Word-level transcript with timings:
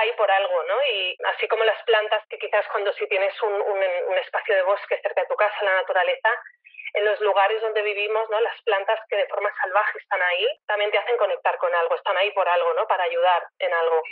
ahí 0.00 0.12
por 0.16 0.30
algo, 0.30 0.62
¿no? 0.64 0.76
Y 0.92 1.16
así 1.36 1.46
como 1.48 1.64
las 1.64 1.82
plantas, 1.84 2.24
que 2.28 2.38
quizás 2.38 2.66
cuando 2.72 2.92
si 2.94 3.06
tienes 3.08 3.34
un, 3.42 3.52
un, 3.52 4.18
espacio 4.18 4.54
de 4.54 4.62
bosque 4.62 5.00
cerca 5.02 5.22
de 5.22 5.26
tu 5.26 5.36
casa, 5.36 5.56
la 5.62 5.76
naturaleza, 5.76 6.28
en 6.94 7.04
los 7.04 7.20
lugares 7.20 7.60
donde 7.62 7.82
vivimos, 7.82 8.28
¿no? 8.30 8.40
Las 8.40 8.60
plantas 8.62 8.98
que 9.08 9.16
de 9.16 9.26
forma 9.28 9.50
salvaje 9.62 9.98
están 9.98 10.20
ahí, 10.22 10.46
también 10.66 10.90
te 10.90 10.98
hacen 10.98 11.16
conectar 11.16 11.56
con 11.58 11.74
algo, 11.74 11.94
están 11.94 12.16
ahí 12.16 12.30
por 12.32 12.48
algo, 12.48 12.74
¿no? 12.74 12.86
Para 12.86 13.04
ayudar 13.04 13.42
en 13.58 13.72
algo. 13.74 14.02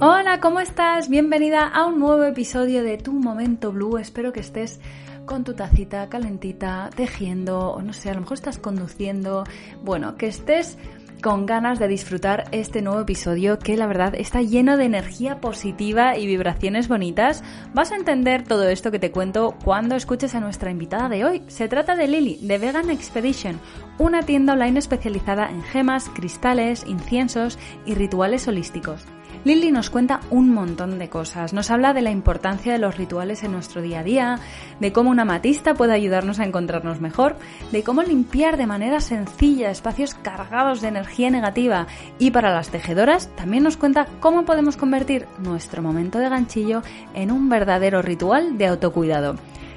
Hola, 0.00 0.40
¿cómo 0.40 0.60
estás? 0.60 1.08
Bienvenida 1.10 1.70
a 1.74 1.86
un 1.86 1.98
nuevo 1.98 2.24
episodio 2.24 2.84
de 2.84 2.98
Tu 2.98 3.12
Momento 3.12 3.72
Blue. 3.72 3.98
Espero 3.98 4.32
que 4.32 4.40
estés 4.40 4.80
con 5.26 5.44
tu 5.44 5.54
tacita 5.54 6.08
calentita, 6.08 6.88
tejiendo, 6.94 7.72
o 7.72 7.82
no 7.82 7.92
sé, 7.92 8.10
a 8.10 8.14
lo 8.14 8.20
mejor 8.20 8.34
estás 8.34 8.58
conduciendo. 8.58 9.44
Bueno, 9.82 10.16
que 10.16 10.28
estés 10.28 10.78
con 11.22 11.46
ganas 11.46 11.78
de 11.78 11.88
disfrutar 11.88 12.44
este 12.52 12.82
nuevo 12.82 13.00
episodio 13.00 13.58
que 13.58 13.76
la 13.76 13.86
verdad 13.86 14.14
está 14.14 14.42
lleno 14.42 14.76
de 14.76 14.84
energía 14.84 15.40
positiva 15.40 16.16
y 16.16 16.26
vibraciones 16.26 16.88
bonitas. 16.88 17.42
Vas 17.74 17.92
a 17.92 17.96
entender 17.96 18.44
todo 18.44 18.68
esto 18.68 18.90
que 18.90 18.98
te 18.98 19.10
cuento 19.10 19.56
cuando 19.64 19.96
escuches 19.96 20.34
a 20.34 20.40
nuestra 20.40 20.70
invitada 20.70 21.08
de 21.08 21.24
hoy. 21.24 21.42
Se 21.48 21.68
trata 21.68 21.96
de 21.96 22.06
Lily, 22.06 22.38
de 22.42 22.58
Vegan 22.58 22.90
Expedition, 22.90 23.58
una 23.98 24.22
tienda 24.22 24.52
online 24.52 24.78
especializada 24.78 25.50
en 25.50 25.62
gemas, 25.62 26.08
cristales, 26.10 26.84
inciensos 26.86 27.58
y 27.84 27.94
rituales 27.94 28.46
holísticos. 28.46 29.04
Lily 29.46 29.70
nos 29.70 29.90
cuenta 29.90 30.22
un 30.30 30.52
montón 30.52 30.98
de 30.98 31.08
cosas. 31.08 31.52
Nos 31.52 31.70
habla 31.70 31.94
de 31.94 32.02
la 32.02 32.10
importancia 32.10 32.72
de 32.72 32.80
los 32.80 32.96
rituales 32.96 33.44
en 33.44 33.52
nuestro 33.52 33.80
día 33.80 34.00
a 34.00 34.02
día, 34.02 34.40
de 34.80 34.90
cómo 34.90 35.10
una 35.10 35.24
matista 35.24 35.74
puede 35.74 35.92
ayudarnos 35.92 36.40
a 36.40 36.44
encontrarnos 36.44 37.00
mejor, 37.00 37.36
de 37.70 37.84
cómo 37.84 38.02
limpiar 38.02 38.56
de 38.56 38.66
manera 38.66 38.98
sencilla 38.98 39.70
espacios 39.70 40.14
cargados 40.14 40.80
de 40.80 40.88
energía 40.88 41.30
negativa 41.30 41.86
y 42.18 42.32
para 42.32 42.52
las 42.52 42.70
tejedoras 42.70 43.28
también 43.36 43.62
nos 43.62 43.76
cuenta 43.76 44.08
cómo 44.18 44.44
podemos 44.44 44.76
convertir 44.76 45.28
nuestro 45.38 45.80
momento 45.80 46.18
de 46.18 46.28
ganchillo 46.28 46.82
en 47.14 47.30
un 47.30 47.48
verdadero 47.48 48.02
ritual 48.02 48.58
de 48.58 48.66
autocuidado. 48.66 49.36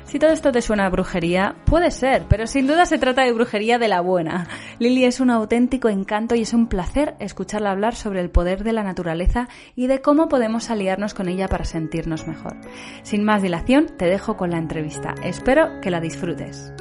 Si 0.10 0.18
todo 0.18 0.32
esto 0.32 0.52
te 0.52 0.64
suena 0.64 0.88
a 0.88 0.90
brujería, 0.90 1.56
puede 1.68 1.92
ser, 1.92 2.26
pero 2.28 2.48
sin 2.48 2.66
duda 2.66 2.88
se 2.88 2.98
trata 2.98 3.22
de 3.22 3.32
brujería 3.32 3.78
de 3.78 3.88
la 3.88 4.02
buena. 4.02 4.48
Lily 4.80 5.06
es 5.06 5.20
un 5.20 5.30
auténtico 5.30 5.88
encanto 5.88 6.34
y 6.34 6.42
es 6.42 6.56
un 6.56 6.68
placer 6.68 7.14
escucharla 7.20 7.70
hablar 7.70 7.94
sobre 7.94 8.20
el 8.20 8.32
poder 8.32 8.64
de 8.64 8.74
la 8.74 8.82
naturaleza 8.82 9.48
y 9.76 9.86
de 9.86 10.02
cómo 10.02 10.28
podemos 10.28 10.72
aliarnos 10.72 11.14
con 11.14 11.30
ella 11.30 11.48
para 11.48 11.64
sentirnos 11.64 12.28
mejor. 12.28 12.56
Sin 13.04 13.24
más 13.24 13.44
dilación, 13.44 13.86
te 14.00 14.06
dejo 14.06 14.36
con 14.36 14.50
la 14.50 14.58
entrevista. 14.58 15.14
Espero 15.24 15.80
que 15.80 15.92
la 15.92 16.02
disfrutes. 16.02 16.74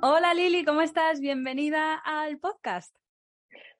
Hola 0.00 0.32
Lili, 0.32 0.64
¿cómo 0.64 0.80
estás? 0.80 1.20
Bienvenida 1.20 1.96
al 1.96 2.38
podcast. 2.38 2.96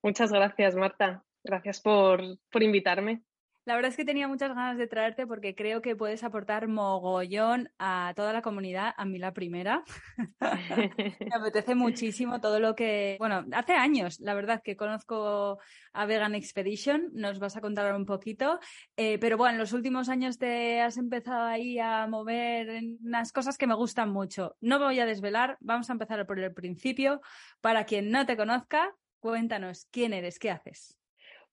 Muchas 0.02 0.30
gracias, 0.30 0.74
Marta. 0.74 1.24
Gracias 1.42 1.80
por, 1.80 2.20
por 2.50 2.62
invitarme. 2.62 3.22
La 3.66 3.74
verdad 3.74 3.90
es 3.90 3.96
que 3.96 4.04
tenía 4.04 4.28
muchas 4.28 4.50
ganas 4.50 4.78
de 4.78 4.86
traerte 4.86 5.26
porque 5.26 5.56
creo 5.56 5.82
que 5.82 5.96
puedes 5.96 6.22
aportar 6.22 6.68
mogollón 6.68 7.68
a 7.80 8.12
toda 8.14 8.32
la 8.32 8.40
comunidad, 8.40 8.94
a 8.96 9.04
mí 9.04 9.18
la 9.18 9.32
primera. 9.32 9.82
Me 11.20 11.34
apetece 11.34 11.74
muchísimo 11.74 12.40
todo 12.40 12.60
lo 12.60 12.76
que, 12.76 13.16
bueno, 13.18 13.44
hace 13.50 13.72
años, 13.72 14.20
la 14.20 14.34
verdad, 14.34 14.62
que 14.62 14.76
conozco 14.76 15.58
a 15.92 16.06
Vegan 16.06 16.36
Expedition, 16.36 17.10
nos 17.12 17.40
vas 17.40 17.56
a 17.56 17.60
contar 17.60 17.92
un 17.96 18.06
poquito, 18.06 18.60
eh, 18.96 19.18
pero 19.18 19.36
bueno, 19.36 19.54
en 19.54 19.58
los 19.58 19.72
últimos 19.72 20.08
años 20.08 20.38
te 20.38 20.80
has 20.80 20.96
empezado 20.96 21.42
ahí 21.46 21.80
a 21.80 22.06
mover 22.06 22.68
en 22.68 22.98
unas 23.02 23.32
cosas 23.32 23.58
que 23.58 23.66
me 23.66 23.74
gustan 23.74 24.10
mucho. 24.10 24.56
No 24.60 24.78
voy 24.78 25.00
a 25.00 25.06
desvelar, 25.06 25.56
vamos 25.58 25.90
a 25.90 25.94
empezar 25.94 26.24
por 26.24 26.38
el 26.38 26.54
principio. 26.54 27.20
Para 27.60 27.84
quien 27.84 28.12
no 28.12 28.26
te 28.26 28.36
conozca, 28.36 28.94
cuéntanos 29.18 29.88
quién 29.90 30.12
eres, 30.12 30.38
qué 30.38 30.52
haces. 30.52 30.96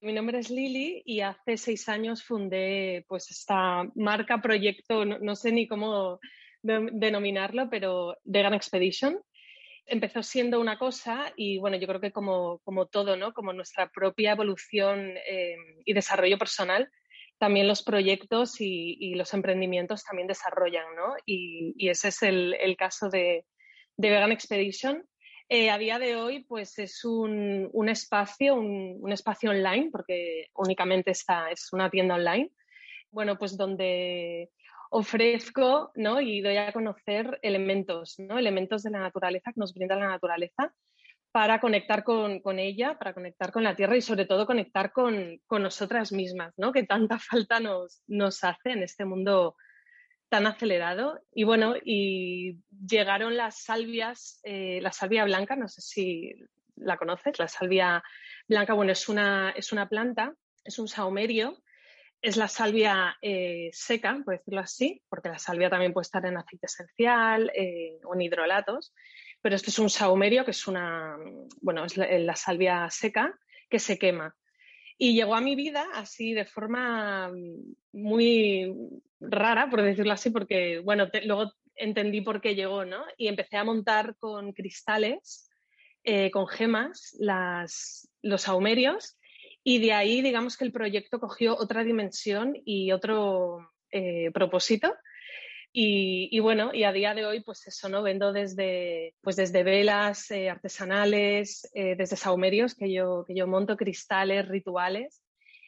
Mi 0.04 0.12
nombre 0.12 0.38
es 0.38 0.50
Lili 0.50 1.02
y 1.06 1.22
hace 1.22 1.56
seis 1.56 1.88
años 1.88 2.26
fundé 2.26 3.06
pues 3.08 3.32
esta 3.32 3.90
marca, 3.96 4.42
proyecto, 4.42 5.06
no, 5.06 5.36
sé 5.38 5.54
ni 5.54 5.66
cómo 5.66 6.20
denominarlo, 6.62 7.70
pero 7.70 8.18
Vegan 8.26 8.54
Expedition. 8.54 9.18
Empezó 9.86 10.22
siendo 10.22 10.60
una 10.60 10.78
cosa 10.78 11.32
y 11.38 11.58
bueno, 11.58 11.78
yo 11.78 11.88
creo 11.88 12.02
que 12.02 12.12
como, 12.12 12.60
como 12.66 12.88
todo, 12.88 13.16
¿no? 13.16 13.32
Como 13.32 13.54
nuestra 13.54 13.90
propia 13.92 14.34
evolución 14.34 15.14
eh, 15.26 15.56
y 15.86 15.94
desarrollo 15.94 16.38
personal, 16.38 16.92
también 17.38 17.70
los 17.70 17.82
proyectos 17.82 18.60
y, 18.60 19.16
los 19.16 19.34
emprendimientos 19.34 20.04
también 20.04 20.28
desarrollan, 20.28 20.96
¿no? 20.98 21.14
Y, 21.26 21.88
ese 21.88 22.10
es 22.10 22.22
el, 22.24 22.56
el 22.56 22.76
caso 22.76 23.08
de, 23.08 23.46
de 23.96 24.10
Vegan 24.10 24.34
Expedition 24.34 25.06
eh, 25.50 25.70
a 25.70 25.78
día 25.78 26.00
de 26.00 26.16
hoy, 26.16 26.44
pues 26.44 26.80
es 26.80 27.04
un, 27.06 27.70
espacio, 27.88 28.56
un, 28.56 29.12
espacio 29.12 29.52
online, 29.52 29.90
porque 29.92 30.48
únicamente 30.56 31.12
está, 31.12 31.52
es 31.52 31.72
una 31.74 31.90
tienda 31.90 32.16
online, 32.16 32.52
bueno, 33.12 33.38
pues 33.38 33.58
donde 33.58 34.52
ofrezco 34.90 35.92
¿no? 35.96 36.22
y 36.22 36.42
doy 36.42 36.58
a 36.58 36.72
conocer 36.72 37.40
elementos, 37.42 38.16
¿no? 38.20 38.38
elementos 38.38 38.84
de 38.84 38.92
la 38.92 39.00
naturaleza 39.00 39.52
que 39.52 39.60
nos 39.60 39.74
brinda 39.74 39.96
la 39.96 40.08
naturaleza 40.08 40.74
para 41.32 41.60
conectar 41.60 42.04
con, 42.04 42.60
ella, 42.60 42.98
para 43.00 43.14
conectar 43.14 43.52
con 43.52 43.64
la 43.64 43.76
tierra 43.76 43.98
y 43.98 44.02
sobre 44.02 44.26
todo 44.26 44.46
conectar 44.46 44.92
con, 44.92 45.42
nosotras 45.50 46.12
mismas, 46.12 46.54
¿no? 46.58 46.72
que 46.72 46.84
tanta 46.84 47.18
falta 47.20 47.60
nos, 47.60 48.04
nos 48.08 48.44
hace 48.44 48.72
en 48.72 48.84
este 48.84 49.04
mundo 49.04 49.56
tan 50.34 50.48
acelerado. 50.48 51.22
Y 51.32 51.44
bueno, 51.44 51.76
y 51.86 52.58
llegaron 52.72 53.38
las 53.38 53.62
salvias, 53.62 54.40
eh, 54.42 54.80
la 54.82 54.92
salvia 54.92 55.26
blanca, 55.26 55.56
no 55.56 55.68
sé 55.68 55.82
si 55.82 56.34
la 56.76 56.98
conoces, 56.98 57.38
la 57.38 57.48
salvia 57.48 58.04
blanca, 58.48 58.74
bueno, 58.74 58.92
es 58.94 59.08
una, 59.10 59.52
es 59.52 59.72
una 59.72 59.88
planta, 59.88 60.34
es 60.64 60.80
un 60.80 60.88
saumerio, 60.88 61.62
es 62.20 62.36
la 62.36 62.48
salvia 62.48 63.16
eh, 63.22 63.70
seca, 63.74 64.20
por 64.26 64.40
decirlo 64.40 64.62
así, 64.62 65.04
porque 65.08 65.30
la 65.30 65.38
salvia 65.38 65.70
también 65.70 65.94
puede 65.94 66.06
estar 66.06 66.26
en 66.26 66.36
aceite 66.36 66.66
esencial 66.66 67.52
eh, 67.54 68.00
o 68.04 68.16
en 68.16 68.22
hidrolatos, 68.22 68.92
pero 69.40 69.56
este 69.56 69.70
es 69.70 69.78
un 69.78 69.92
saumerio 69.92 70.46
que 70.46 70.52
es 70.52 70.68
una, 70.68 71.16
bueno, 71.62 71.86
es 71.86 71.96
la 71.96 72.36
salvia 72.36 72.90
seca 72.90 73.38
que 73.70 73.78
se 73.78 74.00
quema. 74.00 74.36
Y 74.98 75.14
llegó 75.14 75.36
a 75.36 75.42
mi 75.42 75.56
vida 75.56 75.88
así 75.94 76.34
de 76.34 76.46
forma 76.46 77.30
mm, 77.30 77.76
muy 77.94 78.74
rara, 79.20 79.70
por 79.70 79.82
decirlo 79.82 80.14
así, 80.14 80.30
porque, 80.30 80.80
bueno, 80.80 81.08
luego 81.26 81.52
entendí 81.76 82.22
por 82.22 82.42
qué 82.42 82.56
llegó, 82.56 82.86
¿no? 82.86 83.04
Y 83.18 83.28
empecé 83.28 83.58
a 83.58 83.64
montar 83.64 84.16
con 84.18 84.54
cristales, 84.54 85.50
eh, 86.04 86.32
con 86.32 86.48
gemas, 86.48 87.18
los 88.22 88.48
aumerios, 88.48 89.18
y 89.64 89.80
de 89.80 89.94
ahí, 89.94 90.22
digamos 90.22 90.58
que 90.58 90.66
el 90.66 90.74
proyecto 90.74 91.20
cogió 91.20 91.58
otra 91.58 91.84
dimensión 91.84 92.54
y 92.66 92.92
otro 92.92 93.72
eh, 93.92 94.30
propósito. 94.34 94.94
Y, 95.76 96.40
bueno, 96.40 96.72
y 96.72 96.84
a 96.84 96.92
día 96.92 97.16
de 97.16 97.26
hoy, 97.26 97.40
pues 97.40 97.66
eso, 97.66 97.90
¿no? 97.90 98.04
Vendo 98.04 98.32
desde, 98.32 99.16
pues 99.22 99.36
desde 99.36 99.64
velas 99.64 100.30
eh, 100.30 100.48
artesanales, 100.48 101.68
eh, 101.74 101.96
desde 101.96 102.16
saumerios 102.16 102.76
que 102.76 102.94
yo, 102.94 103.26
que 103.28 103.34
yo 103.34 103.48
monto, 103.48 103.76
cristales, 103.76 104.48
rituales. 104.48 105.24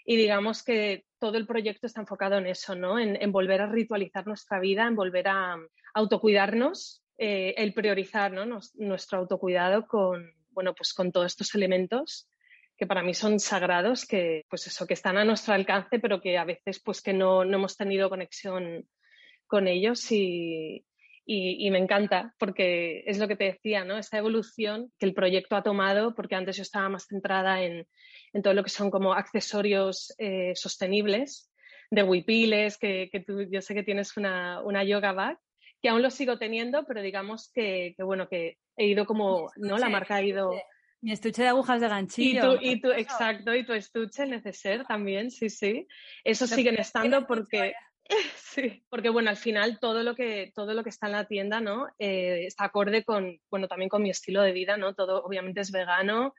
Y 0.06 0.16
digamos 0.16 0.62
que 0.62 1.06
todo 1.18 1.38
el 1.38 1.48
proyecto 1.48 1.88
está 1.88 2.02
enfocado 2.02 2.38
en 2.38 2.46
eso, 2.46 2.76
¿no? 2.76 3.00
En, 3.00 3.32
volver 3.32 3.62
a 3.62 3.66
ritualizar 3.66 4.28
nuestra 4.28 4.60
vida, 4.60 4.86
en 4.86 4.96
volver 4.96 5.28
a, 5.28 5.58
autocuidarnos, 5.96 7.04
eh, 7.18 7.56
el 7.58 7.74
priorizar 7.74 8.32
¿no? 8.32 8.46
nuestro 8.76 9.18
autocuidado 9.18 9.88
con, 9.88 10.32
bueno, 10.52 10.76
pues 10.76 10.94
con 10.94 11.12
todos 11.12 11.28
estos 11.28 11.56
elementos 11.56 12.30
que 12.78 12.86
para 12.86 13.02
mí 13.02 13.14
son 13.14 13.40
sagrados, 13.40 14.06
que 14.06 14.46
pues 14.50 14.68
eso, 14.68 14.86
que 14.86 14.94
están 14.94 15.18
a 15.18 15.24
nuestro 15.24 15.54
alcance, 15.54 15.98
pero 15.98 16.22
que 16.22 16.38
a 16.38 16.44
veces 16.44 16.82
pues 16.84 17.02
que 17.02 17.14
no, 17.14 17.46
no 17.46 17.58
hemos 17.58 17.78
tenido 17.78 18.10
conexión 18.10 18.86
con 19.48 19.68
ellos 19.68 20.12
y, 20.12 20.86
me 21.28 21.80
encanta 21.80 22.36
porque 22.38 23.04
es 23.08 23.18
lo 23.18 23.28
que 23.28 23.36
te 23.36 23.46
decía, 23.46 23.84
¿no? 23.84 23.98
Esta 23.98 24.18
evolución 24.18 24.92
que 25.00 25.06
el 25.06 25.14
proyecto 25.14 25.56
ha 25.56 25.64
tomado, 25.64 26.14
porque 26.14 26.36
antes 26.36 26.58
yo 26.58 26.62
estaba 26.62 26.90
más 26.90 27.08
centrada 27.08 27.64
en, 27.64 27.88
todo 28.44 28.54
lo 28.54 28.64
que 28.64 28.70
son 28.70 28.92
como 28.92 29.14
accesorios 29.14 30.14
eh, 30.18 30.54
sostenibles, 30.56 31.50
de 31.90 32.04
huipiles, 32.04 32.78
que, 32.78 33.10
que, 33.12 33.20
tú, 33.22 33.44
yo 33.50 33.62
sé 33.62 33.74
que 33.74 33.84
tienes 33.84 34.18
una, 34.18 34.84
yoga 34.84 35.14
bag, 35.14 35.40
que 35.82 35.90
aún 35.90 36.02
lo 36.02 36.10
sigo 36.10 36.38
teniendo, 36.38 36.86
pero 36.86 37.02
digamos 37.02 37.52
que, 37.54 37.96
bueno, 38.00 38.28
que 38.28 38.58
he 38.76 38.88
ido 38.88 39.06
como, 39.06 39.52
¿no? 39.56 39.78
La 39.78 39.90
marca 39.90 40.16
ha 40.16 40.24
ido... 40.24 40.52
Mi 41.02 41.12
estuche 41.12 41.44
de 41.44 41.50
agujas 41.50 41.82
de 41.82 41.88
ganchillo. 41.88 42.58
Y 42.60 42.82
tú, 42.82 42.92
exacto, 42.92 43.54
y 43.54 43.64
tu 43.64 43.74
estuche, 43.74 44.24
el 44.24 44.32
neceser 44.32 44.86
también, 44.86 45.30
sí, 45.30 45.50
sí. 45.50 45.88
Eso 46.24 46.48
siguen 46.48 46.80
estando 46.80 47.28
porque... 47.28 47.74
Sí, 48.36 48.86
porque 48.90 49.10
bueno, 49.10 49.30
al 49.30 49.38
final 49.38 49.80
todo 49.80 50.04
lo 50.04 50.16
que, 50.16 50.52
todo 50.56 50.74
lo 50.74 50.84
que 50.84 50.90
está 50.90 51.08
en 51.08 51.12
la 51.14 51.26
tienda, 51.26 51.60
¿no? 51.60 51.88
Eh, 52.00 52.46
está 52.46 52.66
acorde 52.66 53.04
con, 53.04 53.40
bueno, 53.50 53.68
también 53.68 53.90
con 53.90 54.02
mi 54.02 54.10
estilo 54.10 54.42
de 54.42 54.54
vida, 54.54 54.78
¿no? 54.78 54.94
Todo 54.94 55.24
obviamente 55.24 55.62
es 55.62 55.72
vegano, 55.72 56.34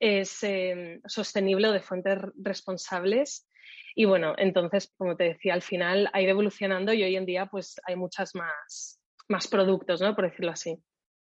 es 0.00 0.42
em, 0.42 1.00
sostenible 1.06 1.68
o 1.68 1.72
de 1.72 1.80
fuentes 1.80 2.18
responsables. 2.36 3.48
Y 3.94 4.06
bueno, 4.06 4.34
entonces, 4.38 4.92
como 4.96 5.16
te 5.16 5.24
decía, 5.24 5.54
al 5.54 5.62
final 5.62 6.10
ha 6.12 6.20
ido 6.20 6.30
evolucionando 6.32 6.92
y 6.92 7.04
hoy 7.04 7.14
en 7.14 7.26
día 7.26 7.46
pues 7.46 7.76
hay 7.84 7.94
muchas 7.94 8.34
más, 8.34 9.00
más 9.28 9.46
productos, 9.46 10.00
¿no? 10.00 10.16
Por 10.16 10.28
decirlo 10.30 10.52
así. 10.52 10.82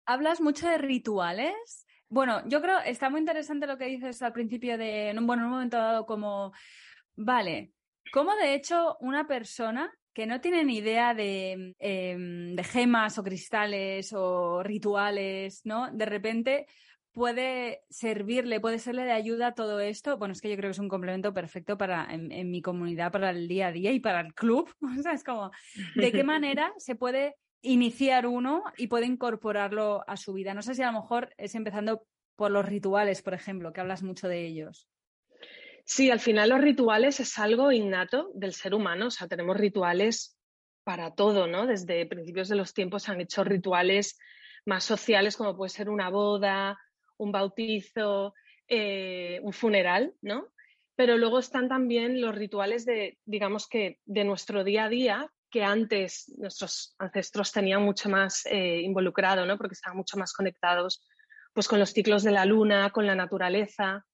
hablas 0.06 0.40
mucho 0.40 0.68
de 0.68 0.78
rituales. 0.78 1.86
Bueno, 2.10 2.42
yo 2.48 2.60
creo, 2.62 2.78
está 2.80 3.10
muy 3.10 3.20
interesante 3.20 3.66
lo 3.66 3.78
que 3.78 3.86
dices 3.86 4.22
al 4.22 4.32
principio 4.32 4.76
de, 4.78 5.14
bueno, 5.22 5.42
en 5.42 5.46
un 5.46 5.52
momento 5.52 5.76
dado 5.76 6.06
como, 6.06 6.52
vale, 7.16 7.72
¿cómo 8.12 8.34
de 8.36 8.54
hecho 8.54 8.96
una 9.00 9.26
persona 9.26 9.92
que 10.12 10.26
no 10.26 10.40
tiene 10.40 10.64
ni 10.64 10.78
idea 10.78 11.14
de, 11.14 11.74
em, 11.78 12.56
de 12.56 12.64
gemas 12.64 13.18
o 13.18 13.22
cristales 13.22 14.12
o 14.12 14.62
rituales, 14.62 15.60
¿no? 15.64 15.90
De 15.92 16.06
repente 16.06 16.66
puede 17.12 17.82
servirle, 17.90 18.60
puede 18.60 18.78
serle 18.78 19.04
de 19.04 19.12
ayuda 19.12 19.54
todo 19.54 19.80
esto. 19.80 20.18
Bueno, 20.18 20.32
es 20.32 20.40
que 20.40 20.48
yo 20.48 20.56
creo 20.56 20.68
que 20.68 20.72
es 20.72 20.78
un 20.78 20.88
complemento 20.88 21.34
perfecto 21.34 21.76
para 21.76 22.06
en, 22.12 22.50
mi 22.50 22.62
comunidad, 22.62 23.10
para 23.10 23.30
el 23.30 23.48
día 23.48 23.68
a 23.68 23.72
día 23.72 23.92
y 23.92 24.00
para 24.00 24.20
el 24.20 24.34
club. 24.34 24.72
O 25.00 25.02
sea, 25.02 25.12
es 25.12 25.24
como, 25.24 25.50
¿de 25.96 26.12
qué 26.12 26.24
manera 26.24 26.72
se 26.78 26.94
puede 26.94 27.34
iniciar 27.60 28.26
uno 28.26 28.62
y 28.76 28.86
puede 28.86 29.06
incorporarlo 29.06 30.04
a 30.06 30.16
su 30.16 30.32
vida? 30.32 30.54
No 30.54 30.62
sé 30.62 30.74
si 30.74 30.82
a 30.82 30.92
lo 30.92 31.00
mejor 31.00 31.34
es 31.36 31.54
empezando 31.54 32.06
por 32.36 32.50
los 32.52 32.64
rituales, 32.64 33.20
por 33.20 33.34
ejemplo, 33.34 33.72
que 33.72 33.80
hablas 33.80 34.02
mucho 34.02 34.28
de 34.28 34.46
ellos. 34.46 34.88
Sí, 35.90 36.10
al 36.10 36.20
final 36.20 36.50
los 36.50 36.60
rituales 36.60 37.18
es 37.18 37.38
algo 37.38 37.72
innato 37.72 38.30
del 38.34 38.52
ser 38.52 38.74
humano, 38.74 39.06
o 39.06 39.10
sea, 39.10 39.26
tenemos 39.26 39.56
rituales 39.56 40.38
para 40.84 41.14
todo, 41.14 41.46
¿no? 41.46 41.66
Desde 41.66 42.04
principios 42.04 42.48
de 42.48 42.56
los 42.56 42.74
tiempos 42.74 43.04
se 43.04 43.12
han 43.12 43.22
hecho 43.22 43.42
rituales 43.42 44.18
más 44.66 44.84
sociales, 44.84 45.34
como 45.34 45.56
puede 45.56 45.70
ser 45.70 45.88
una 45.88 46.10
boda, 46.10 46.78
un 47.16 47.32
bautizo, 47.32 48.34
eh, 48.68 49.40
un 49.42 49.54
funeral, 49.54 50.12
¿no? 50.20 50.48
Pero 50.94 51.16
luego 51.16 51.38
están 51.38 51.70
también 51.70 52.20
los 52.20 52.34
rituales 52.34 52.84
de, 52.84 53.18
digamos 53.24 53.66
que, 53.66 53.98
de 54.04 54.24
nuestro 54.24 54.64
día 54.64 54.84
a 54.84 54.88
día, 54.90 55.32
que 55.50 55.64
antes 55.64 56.30
nuestros 56.36 56.96
ancestros 56.98 57.50
tenían 57.50 57.82
mucho 57.82 58.10
más 58.10 58.44
eh, 58.44 58.82
involucrado, 58.82 59.46
¿no? 59.46 59.56
Porque 59.56 59.72
estaban 59.72 59.96
mucho 59.96 60.18
más 60.18 60.34
conectados 60.34 61.02
pues, 61.54 61.66
con 61.66 61.78
los 61.78 61.94
ciclos 61.94 62.24
de 62.24 62.32
la 62.32 62.44
luna, 62.44 62.90
con 62.90 63.06
la 63.06 63.14
naturaleza, 63.14 64.04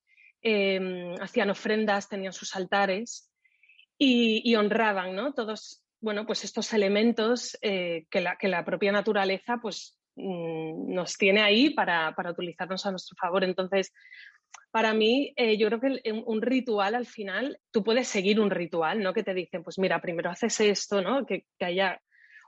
em, 0.44 1.14
hacían 1.20 1.50
ofrendas, 1.50 2.08
tenían 2.08 2.32
sus 2.32 2.54
altares 2.54 3.28
y, 3.98 4.54
honraban, 4.54 5.16
¿no? 5.16 5.34
Todos, 5.34 5.82
bueno, 6.00 6.24
pues 6.26 6.44
estos 6.44 6.72
elementos 6.72 7.58
eh, 7.62 8.06
que, 8.10 8.20
la, 8.20 8.36
que 8.36 8.46
la 8.46 8.64
propia 8.64 8.92
naturaleza, 8.92 9.58
pues 9.60 9.98
Mm, 10.16 10.94
nos 10.94 11.16
tiene 11.18 11.42
ahí 11.42 11.70
para, 11.70 12.14
utilizarnos 12.30 12.86
a 12.86 12.90
nuestro 12.90 13.16
favor. 13.16 13.44
Entonces, 13.44 13.92
para 14.70 14.94
mí, 14.94 15.32
eh, 15.36 15.56
yo 15.58 15.68
creo 15.68 15.80
que 15.80 16.12
un 16.12 16.42
ritual 16.42 16.94
al 16.94 17.06
final, 17.06 17.58
tú 17.70 17.82
puedes 17.82 18.08
seguir 18.08 18.40
un 18.40 18.50
ritual, 18.50 19.02
¿no? 19.02 19.12
Que 19.12 19.24
te 19.24 19.34
dicen, 19.34 19.62
pues 19.62 19.78
mira, 19.78 20.00
primero 20.00 20.30
haces 20.30 20.60
esto, 20.60 21.02
¿no? 21.02 21.26
Que, 21.26 21.46
haya 21.60 22.00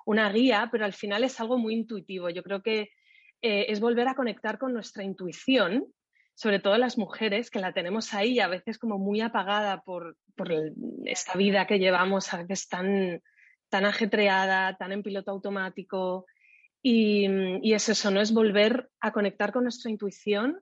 una 0.05 0.31
guía, 0.31 0.69
pero 0.71 0.85
al 0.85 0.93
final 0.93 1.25
es 1.25 1.41
algo 1.41 1.59
muy 1.59 1.75
intuitivo. 1.75 2.31
Yo 2.31 2.43
creo 2.43 2.63
que 2.63 2.91
eh, 3.43 3.67
es 3.69 3.81
volver 3.81 4.09
a 4.09 4.15
conectar 4.15 4.59
con 4.59 4.73
nuestra 4.73 5.03
intuición, 5.03 5.87
sobre 6.37 6.61
todo 6.61 6.77
las 6.77 6.99
mujeres, 6.99 7.51
que 7.51 7.61
la 7.61 7.73
tenemos 7.73 8.13
ahí 8.13 8.41
a 8.41 8.47
veces 8.47 8.79
como 8.79 8.99
muy 8.99 9.23
apagada 9.23 9.81
por, 9.81 10.19
esta 11.07 11.33
vida 11.39 11.67
que 11.67 11.79
llevamos, 11.79 12.33
a 12.35 12.43
veces 12.43 12.69
tan, 12.69 13.23
tan 13.71 13.87
ajetreada, 13.87 14.77
tan 14.77 14.93
en 14.93 15.03
piloto 15.03 15.31
automático. 15.31 16.27
Y, 16.83 17.73
es 17.73 17.89
eso, 17.89 18.11
¿no? 18.11 18.21
Es 18.21 18.35
volver 18.35 18.91
a 19.01 19.13
conectar 19.13 19.51
con 19.51 19.63
nuestra 19.63 19.91
intuición 19.91 20.61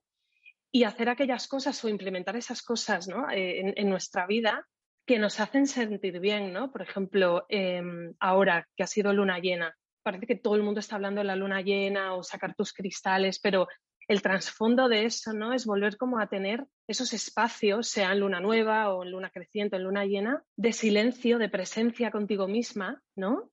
y 0.70 0.84
hacer 0.84 1.08
aquellas 1.08 1.48
cosas 1.48 1.84
o 1.84 1.88
implementar 1.88 2.36
esas 2.36 2.62
cosas 2.62 3.08
¿no? 3.08 3.28
Eh, 3.30 3.74
en, 3.76 3.90
nuestra 3.90 4.28
vida 4.28 4.68
que 5.04 5.18
nos 5.18 5.40
hacen 5.40 5.66
sentir 5.66 6.20
bien, 6.20 6.52
¿no? 6.52 6.70
Por 6.70 6.82
ejemplo, 6.82 7.46
em, 7.48 8.14
ahora 8.20 8.68
que 8.76 8.84
ha 8.84 8.86
sido 8.86 9.12
luna 9.12 9.40
llena, 9.40 9.76
parece 10.04 10.26
que 10.28 10.36
todo 10.36 10.54
el 10.54 10.62
mundo 10.62 10.78
está 10.78 10.94
hablando 10.94 11.20
de 11.20 11.26
la 11.26 11.36
luna 11.36 11.62
llena 11.62 12.14
o 12.14 12.22
sacar 12.22 12.54
tus 12.54 12.72
cristales, 12.72 13.40
pero 13.40 13.66
el 14.08 14.22
trasfondo 14.22 14.88
de 14.88 15.04
eso, 15.04 15.32
¿no? 15.32 15.52
Es 15.52 15.66
volver 15.66 15.96
como 15.96 16.18
a 16.18 16.28
tener 16.28 16.64
esos 16.86 17.12
espacios, 17.12 17.88
sea 17.88 18.12
en 18.12 18.20
luna 18.20 18.40
nueva 18.40 18.92
o 18.94 19.04
en 19.04 19.10
luna 19.10 19.30
creciente, 19.30 19.76
en 19.76 19.84
luna 19.84 20.04
llena, 20.04 20.42
de 20.56 20.72
silencio, 20.72 21.38
de 21.38 21.48
presencia 21.48 22.10
contigo 22.10 22.46
misma, 22.48 23.02
¿no? 23.16 23.50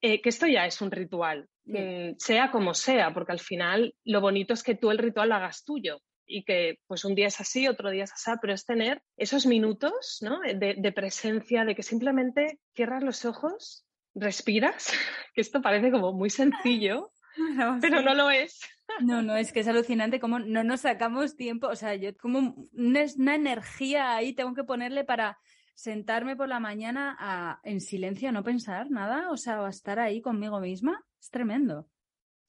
Eh, 0.00 0.22
que 0.22 0.30
esto 0.30 0.46
ya 0.46 0.64
es 0.64 0.80
un 0.80 0.90
ritual, 0.90 1.48
Mm, 1.72 2.16
sea 2.18 2.50
como 2.50 2.74
sea, 2.74 3.12
porque 3.12 3.32
al 3.32 3.38
final 3.38 3.94
lo 4.04 4.20
bonito 4.20 4.54
es 4.54 4.62
que 4.62 4.74
tú 4.74 4.90
el 4.90 4.98
ritual 4.98 5.28
lo 5.28 5.36
hagas 5.36 5.64
tuyo 5.64 6.00
y 6.26 6.44
que 6.44 6.78
pues 6.86 7.04
un 7.04 7.14
día 7.14 7.26
es 7.26 7.40
así, 7.40 7.68
otro 7.68 7.90
día 7.90 8.04
es 8.04 8.12
así, 8.12 8.30
pero 8.40 8.54
es 8.54 8.64
tener 8.64 9.02
esos 9.16 9.46
minutos 9.46 10.18
¿no? 10.20 10.40
de, 10.40 10.92
presencia, 10.92 11.64
de 11.64 11.74
que 11.74 11.82
simplemente 11.82 12.58
cierras 12.74 13.02
los 13.02 13.24
ojos, 13.24 13.84
respiras, 14.14 14.92
que 15.34 15.40
esto 15.40 15.60
parece 15.60 15.90
como 15.90 16.12
muy 16.12 16.30
sencillo, 16.30 17.12
pero 17.80 18.02
no 18.02 18.14
lo 18.14 18.30
es. 18.30 18.60
No, 19.02 19.22
no, 19.22 19.36
es 19.36 19.52
que 19.52 19.60
es 19.60 19.68
alucinante 19.68 20.20
cómo 20.20 20.38
no 20.38 20.64
nos 20.64 20.82
sacamos 20.82 21.36
tiempo, 21.36 21.68
o 21.68 21.76
sea, 21.76 21.94
yo 21.94 22.16
como 22.16 22.68
una 22.72 23.34
energía 23.34 24.14
ahí 24.16 24.32
tengo 24.32 24.54
que 24.54 24.64
ponerle 24.64 25.04
para 25.04 25.38
sentarme 25.74 26.36
por 26.36 26.48
la 26.48 26.60
mañana 26.60 27.16
a, 27.18 27.60
en 27.64 27.80
silencio, 27.80 28.32
no 28.32 28.44
pensar 28.44 28.90
nada, 28.90 29.30
o 29.30 29.36
sea, 29.36 29.64
a 29.64 29.70
estar 29.70 29.98
ahí 29.98 30.20
conmigo 30.20 30.60
misma, 30.60 31.04
es 31.18 31.30
tremendo. 31.30 31.88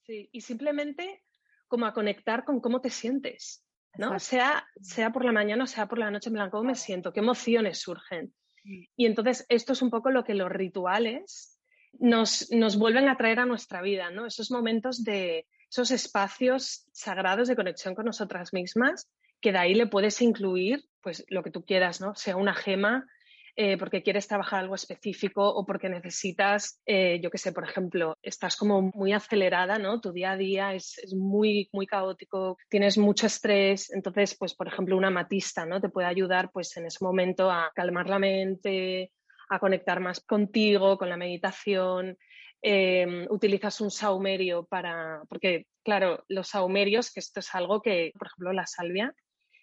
Sí, 0.04 0.30
y 0.32 0.42
simplemente 0.42 1.24
como 1.68 1.86
a 1.86 1.94
conectar 1.94 2.44
con 2.44 2.60
cómo 2.60 2.82
te 2.82 2.90
sientes, 2.90 3.66
¿no? 3.98 4.20
Sea, 4.20 4.68
sea 4.82 5.14
por 5.14 5.24
la 5.24 5.32
mañana 5.32 5.64
o 5.64 5.68
sea 5.68 5.88
por 5.88 5.98
la 5.98 6.12
noche, 6.12 6.30
en 6.30 6.34
blanco, 6.34 6.58
¿cómo 6.58 6.70
me 6.70 6.76
siento? 6.76 7.14
¿Qué 7.14 7.22
emociones 7.22 7.80
surgen? 7.80 8.34
Mm. 8.66 8.84
Y 8.98 9.06
entonces 9.06 9.46
esto 9.48 9.74
es 9.74 9.82
un 9.82 9.90
poco 9.90 10.12
lo 10.12 10.26
que 10.26 10.34
los 10.34 10.52
rituales 10.52 11.58
nos, 11.94 12.52
nos 12.52 12.78
vuelven 12.78 13.08
a 13.08 13.16
traer 13.16 13.40
a 13.40 13.46
nuestra 13.46 13.82
vida, 13.82 14.12
¿no? 14.12 14.26
Esos 14.26 14.52
momentos 14.52 15.04
de, 15.06 15.48
esos 15.72 15.92
espacios 15.92 16.86
sagrados 16.92 17.48
de 17.48 17.56
conexión 17.56 17.96
con 17.96 18.06
nosotras 18.06 18.52
mismas, 18.52 19.08
que 19.40 19.54
de 19.54 19.58
ahí 19.58 19.74
le 19.74 19.88
puedes 19.88 20.22
incluir, 20.22 20.84
pues, 21.02 21.26
lo 21.30 21.44
que 21.44 21.50
tú 21.50 21.64
quieras, 21.64 22.02
¿no? 22.02 22.14
Sea 22.14 22.36
una 22.36 22.54
gema, 22.54 23.08
eh, 23.56 23.78
porque 23.78 24.04
quieres 24.04 24.28
trabajar 24.28 24.60
algo 24.60 24.76
específico 24.76 25.48
o 25.48 25.66
porque 25.66 25.88
necesitas, 25.88 26.82
eh, 26.86 27.20
yo 27.24 27.32
qué 27.32 27.38
sé, 27.38 27.54
por 27.54 27.64
ejemplo, 27.64 28.18
estás 28.22 28.58
como 28.58 28.92
muy 28.94 29.14
acelerada, 29.14 29.78
¿no? 29.78 30.02
Tu 30.02 30.12
día 30.12 30.32
a 30.32 30.38
día 30.38 30.74
es, 30.74 31.14
muy, 31.16 31.70
muy 31.72 31.88
caótico, 31.88 32.58
tienes 32.70 32.98
mucho 32.98 33.28
estrés, 33.28 33.92
entonces, 33.92 34.36
pues, 34.38 34.54
por 34.54 34.68
ejemplo, 34.68 34.98
una 34.98 35.10
matista, 35.10 35.66
¿no? 35.66 35.80
Te 35.80 35.90
puede 35.90 36.08
ayudar, 36.08 36.52
pues, 36.52 36.76
en 36.76 36.86
ese 36.86 37.04
momento 37.04 37.50
a 37.50 37.72
calmar 37.74 38.10
la 38.10 38.20
mente, 38.20 39.14
a 39.50 39.60
conectar 39.60 40.02
más 40.02 40.20
contigo, 40.20 40.98
con 40.98 41.10
la 41.10 41.18
meditación. 41.18 42.18
Em, 42.64 43.26
utilizas 43.32 43.82
un 43.82 43.90
saumerio 43.90 44.66
para, 44.66 45.24
porque 45.28 45.66
claro, 45.84 46.24
los 46.28 46.50
saumerios, 46.50 47.12
que 47.12 47.20
esto 47.20 47.40
es 47.40 47.56
algo 47.56 47.82
que, 47.82 48.12
por 48.18 48.28
ejemplo, 48.28 48.54
la 48.54 48.68
salvia, 48.68 49.16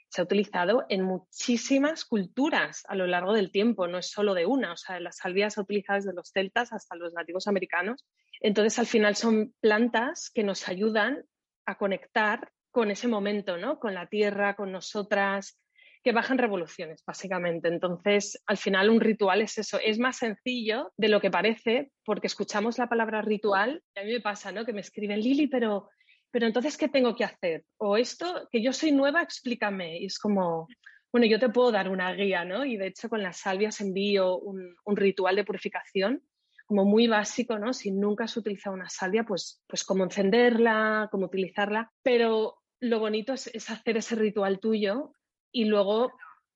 se 0.09 0.21
ha 0.21 0.25
utilizado 0.25 0.85
en 0.89 1.03
muchísimas 1.03 2.05
culturas 2.05 2.83
a 2.89 2.97
lo 2.97 3.07
largo 3.07 3.35
del 3.35 3.53
tiempo, 3.53 3.87
no 3.87 3.99
es 3.99 4.11
solo 4.11 4.35
de 4.35 4.47
una, 4.47 4.73
o 4.73 4.77
sea, 4.77 4.99
la 5.01 5.13
salvia 5.13 5.51
se 5.51 5.61
ha 5.61 5.63
utilizado 5.63 5.99
desde 5.99 6.15
los 6.15 6.31
celtas 6.31 6.73
hasta 6.73 6.97
los 6.97 7.13
nativos 7.13 7.47
americanos. 7.47 8.05
Entonces, 8.41 8.79
al 8.79 8.87
final 8.87 9.15
son 9.17 9.55
plantas 9.61 10.31
que 10.35 10.43
nos 10.43 10.67
ayudan 10.69 11.25
a 11.67 11.77
conectar 11.77 12.51
con 12.71 12.91
ese 12.91 13.07
momento, 13.07 13.59
¿no? 13.59 13.79
Con 13.79 13.95
la 13.95 14.09
tierra, 14.09 14.57
con 14.57 14.73
nosotras, 14.73 15.59
que 16.03 16.13
bajan 16.13 16.39
revoluciones, 16.39 17.03
básicamente. 17.07 17.69
Entonces, 17.69 18.43
al 18.47 18.57
final 18.57 18.91
un 18.91 19.01
ritual 19.01 19.43
es 19.43 19.59
eso, 19.59 19.79
es 19.83 19.99
más 19.99 20.17
sencillo 20.17 20.93
de 20.97 21.09
lo 21.09 21.21
que 21.21 21.31
parece, 21.31 21.91
porque 22.05 22.27
escuchamos 22.27 22.79
la 22.79 22.89
palabra 22.89 23.23
ritual, 23.23 23.83
y 23.95 24.01
a 24.01 24.05
mí 24.05 24.13
me 24.13 24.21
pasa, 24.21 24.53
¿no? 24.53 24.65
Que 24.65 24.73
me 24.73 24.81
escriben, 24.81 25.21
Lili, 25.21 25.47
pero 25.47 25.89
pero 26.31 26.47
entonces, 26.47 26.77
¿qué 26.77 26.89
tengo 26.89 27.17
que 27.17 27.25
hacer? 27.25 27.65
O 27.79 27.97
esto, 27.97 28.49
que 28.51 28.63
yo 28.63 28.73
soy 28.73 28.93
nueva, 28.93 29.23
explícame. 29.23 29.99
Y 30.01 30.07
es 30.07 30.19
como, 30.19 30.69
bueno, 31.13 31.27
yo 31.27 31.39
te 31.39 31.49
puedo 31.49 31.73
dar 31.73 31.89
una 31.89 32.13
guía, 32.13 32.45
¿no? 32.45 32.65
Y 32.65 32.77
de 32.77 32.89
hecho 32.89 33.09
con 33.09 33.23
las 33.23 33.39
salvias 33.39 33.81
envío 33.81 34.39
un, 34.39 34.77
ritual 34.87 35.37
de 35.37 35.45
purificación 35.45 36.23
como 36.67 36.85
muy 36.85 37.07
básico, 37.09 37.59
¿no? 37.59 37.73
Si 37.73 37.91
nunca 37.91 38.25
has 38.25 38.37
utilizado 38.37 38.77
una 38.77 38.91
salvia, 38.91 39.25
pues, 39.25 39.63
pues 39.67 39.85
cómo 39.85 40.05
encenderla, 40.05 41.09
cómo 41.11 41.27
utilizarla. 41.27 41.91
Pero 42.03 42.59
lo 42.81 43.01
bonito 43.01 43.33
es, 43.33 43.49
hacer 43.71 43.97
ese 43.97 44.15
ritual 44.15 44.61
tuyo 44.61 45.13
y 45.53 45.65
luego, 45.65 46.13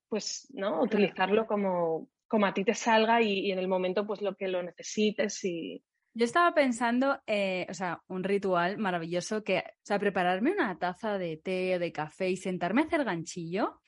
pues, 0.09 0.49
¿no? 0.53 0.83
Utilizarlo 0.83 1.47
como, 1.47 2.09
como 2.29 2.47
a 2.47 2.55
ti 2.55 2.65
te 2.65 2.75
salga 2.75 3.23
y, 3.23 3.47
y 3.47 3.53
en 3.53 3.59
el 3.59 3.69
momento, 3.69 4.07
pues, 4.07 4.23
lo 4.23 4.35
que 4.37 4.49
lo 4.49 4.63
necesites 4.63 5.45
y, 5.45 5.83
yo 6.15 6.27
estaba 6.27 6.53
pensando, 6.53 7.23
eh, 7.27 7.67
o 7.71 7.75
sea, 7.75 8.03
un 8.09 8.23
ritual 8.23 8.77
maravilloso 8.77 9.43
que, 9.43 9.59
o 9.59 9.83
sea, 9.83 9.99
prepararme 9.99 10.53
una 10.53 10.79
taza 10.79 11.17
de 11.17 11.39
té 11.39 11.77
o 11.77 11.79
de 11.79 11.91
café 11.91 12.29
y 12.29 12.37
sentarme 12.37 12.83
a 12.83 12.85
hacer 12.85 13.05
ganchillo 13.05 13.81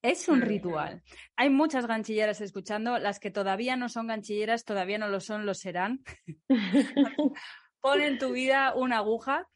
es 0.00 0.28
un 0.28 0.42
ritual. 0.42 1.02
Hay 1.34 1.50
muchas 1.50 1.86
ganchilleras 1.86 2.40
escuchando, 2.42 2.98
las 2.98 3.18
que 3.18 3.30
todavía 3.30 3.74
no 3.74 3.88
son 3.88 4.06
ganchilleras, 4.06 4.64
todavía 4.64 4.98
no 4.98 5.08
lo 5.08 5.18
son, 5.18 5.46
lo 5.46 5.54
serán. 5.54 6.04
Pon 7.80 8.00
en 8.02 8.18
tu 8.18 8.32
vida 8.32 8.74
una 8.76 8.98
aguja 8.98 9.48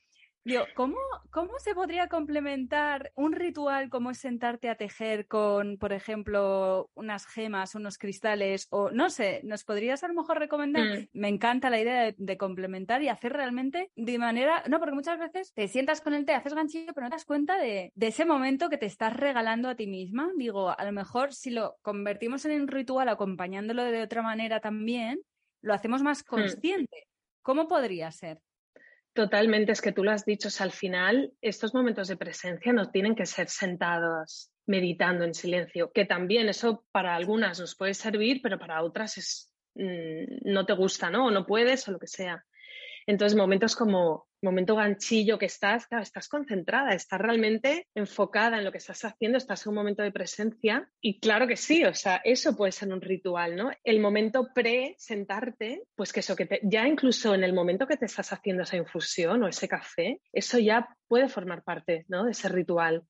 ¿cómo, 0.75 0.97
¿cómo 1.31 1.59
se 1.59 1.75
podría 1.75 2.09
complementar 2.09 3.13
un 3.15 3.33
ritual 3.33 3.91
como 3.91 4.11
es 4.11 4.19
sentarte 4.19 4.69
a 4.69 4.77
tejer 4.77 5.27
con, 5.27 5.79
por 5.79 5.93
ejemplo, 5.93 6.91
unas 6.95 7.27
gemas, 7.27 7.75
unos 7.75 7.99
cristales 7.99 8.67
o 8.71 8.91
no 8.91 9.11
sé, 9.11 9.41
¿nos 9.45 9.65
podrías 9.65 10.03
a 10.05 10.09
lo 10.09 10.15
mejor 10.15 10.39
recomendar? 10.39 10.85
Mm. 10.85 11.09
Me 11.13 11.29
encanta 11.29 11.71
la 11.71 11.81
idea 11.81 12.15
de, 12.17 12.39
complementar 12.39 13.03
y 13.03 13.09
hacer 13.09 13.33
realmente 13.33 13.91
de 13.97 14.19
manera, 14.19 14.63
no, 14.69 14.79
porque 14.79 14.95
muchas 14.95 15.19
veces 15.19 15.53
te 15.55 15.67
sientas 15.69 16.01
con 16.01 16.15
el 16.15 16.25
té, 16.25 16.35
haces 16.35 16.55
ganchillo, 16.55 16.93
pero 16.95 17.07
no 17.07 17.11
te 17.11 17.17
das 17.17 17.25
cuenta 17.25 17.59
de, 17.59 17.93
de 17.95 18.07
ese 18.07 18.25
momento 18.25 18.69
que 18.69 18.79
te 18.79 18.87
estás 18.87 19.15
regalando 19.17 19.69
a 19.69 19.75
ti 19.75 19.87
misma. 19.87 20.31
Digo, 20.37 20.71
a 20.79 20.85
lo 20.85 20.93
mejor 20.93 21.33
si 21.35 21.51
lo 21.51 21.77
convertimos 21.83 22.45
en 22.45 22.61
un 22.61 22.69
ritual 22.69 23.09
acompañándolo 23.09 23.83
de 23.85 24.03
otra 24.03 24.23
manera 24.23 24.61
también, 24.61 25.21
lo 25.63 25.75
hacemos 25.75 26.03
más 26.03 26.21
mm. 26.21 26.27
consciente. 26.27 27.09
¿Cómo 27.43 27.67
podría 27.67 28.11
ser? 28.13 28.41
Totalmente, 29.19 29.73
es 29.73 29.81
que 29.81 29.91
tú 29.91 30.05
lo 30.05 30.13
has 30.13 30.25
dicho, 30.25 30.49
al 30.61 30.71
final 30.71 31.33
estos 31.41 31.75
momentos 31.75 32.07
de 32.07 32.17
presencia 32.17 32.73
no 32.73 32.93
tienen 32.93 33.17
que 33.17 33.27
ser 33.27 33.49
sentados 33.49 34.53
meditando 34.65 35.25
en 35.25 35.35
silencio, 35.35 35.91
que 35.91 36.05
también 36.05 36.49
eso 36.49 36.85
para 36.93 37.17
algunas 37.17 37.59
nos 37.59 37.75
puede 37.75 37.95
servir, 37.95 38.39
pero 38.41 38.61
para 38.61 38.81
otras 38.85 39.19
es, 39.19 39.53
mm, 39.75 40.53
no 40.53 40.65
te 40.65 40.73
gusta, 40.73 41.11
¿no? 41.11 41.27
O 41.27 41.31
no 41.33 41.47
puedes 41.47 41.89
o 41.89 41.91
lo 41.91 41.99
que 41.99 42.07
sea. 42.07 42.47
Entonces, 43.09 43.39
momentos 43.39 43.75
como 43.75 44.29
momento 44.43 44.77
ganchillo 44.77 45.39
que 45.39 45.47
estás, 45.47 45.87
claro, 45.87 46.03
estás 46.03 46.29
concentrada, 46.29 46.91
estás 46.91 47.19
realmente 47.19 47.87
enfocada 47.95 48.59
en 48.59 48.65
lo 48.67 48.71
que 48.71 48.77
estás 48.77 49.03
haciendo, 49.03 49.39
estás 49.39 49.65
en 49.65 49.71
un 49.71 49.77
momento 49.77 50.03
de 50.03 50.13
presencia 50.13 50.87
y 51.01 51.19
claro 51.19 51.47
que 51.47 51.57
sí, 51.57 51.87
o 51.87 51.95
sea, 51.95 52.21
eso 52.23 52.55
puede 52.55 52.71
ser 52.71 52.93
un 52.93 53.01
ritual, 53.01 53.57
¿no? 53.57 53.71
El 53.83 54.01
momento 54.01 54.49
pre-sentarte, 54.55 55.85
pues 55.97 56.13
que 56.13 56.21
eso, 56.21 56.37
que 56.37 56.61
ya 56.65 56.87
incluso 56.87 57.35
en 57.35 57.45
el 57.45 57.55
momento 57.55 57.87
que 57.87 57.97
te 57.97 58.05
estás 58.05 58.31
haciendo 58.31 58.65
esa 58.65 58.77
infusión 58.77 59.43
o 59.43 59.49
ese 59.49 59.69
café, 59.69 60.21
eso 60.31 60.59
ya 60.59 60.87
puede 61.07 61.31
formar 61.31 61.65
parte, 61.65 62.05
¿no? 62.09 62.25
De 62.25 62.33
ese 62.33 62.51
ritual. 62.51 63.05